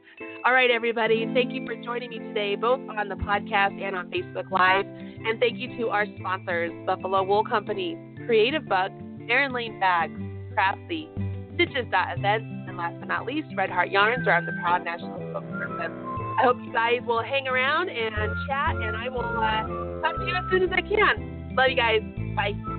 All 0.45 0.53
right, 0.53 0.69
everybody. 0.69 1.25
Thank 1.33 1.53
you 1.53 1.65
for 1.65 1.75
joining 1.81 2.09
me 2.09 2.19
today, 2.19 2.55
both 2.55 2.81
on 2.89 3.07
the 3.07 3.15
podcast 3.15 3.81
and 3.81 3.95
on 3.95 4.11
Facebook 4.11 4.51
Live. 4.51 4.85
And 4.85 5.39
thank 5.39 5.57
you 5.57 5.77
to 5.77 5.89
our 5.89 6.05
sponsors 6.19 6.71
Buffalo 6.85 7.23
Wool 7.23 7.45
Company, 7.45 7.97
Creative 8.25 8.67
Bug, 8.67 8.91
Erin 9.29 9.53
Lane 9.53 9.79
Bags, 9.79 10.19
Craftsy, 10.53 11.07
Stitches.events, 11.55 12.45
and 12.67 12.77
last 12.77 12.99
but 12.99 13.07
not 13.07 13.25
least, 13.25 13.47
Red 13.55 13.69
Heart 13.69 13.91
Yarns, 13.91 14.25
where 14.25 14.35
I'm 14.35 14.45
the 14.45 14.57
proud 14.61 14.83
national 14.83 15.17
spokesperson. 15.19 16.07
I 16.39 16.43
hope 16.43 16.57
you 16.63 16.71
guys 16.71 16.99
will 17.07 17.23
hang 17.23 17.47
around 17.47 17.89
and 17.89 18.15
chat, 18.47 18.75
and 18.75 18.95
I 18.95 19.09
will 19.09 19.21
uh, 19.21 20.01
talk 20.01 20.17
to 20.19 20.25
you 20.25 20.35
as 20.35 20.43
soon 20.51 20.63
as 20.63 20.69
I 20.71 20.81
can. 20.81 21.55
Love 21.55 21.69
you 21.69 21.75
guys. 21.75 22.01
Bye. 22.35 22.76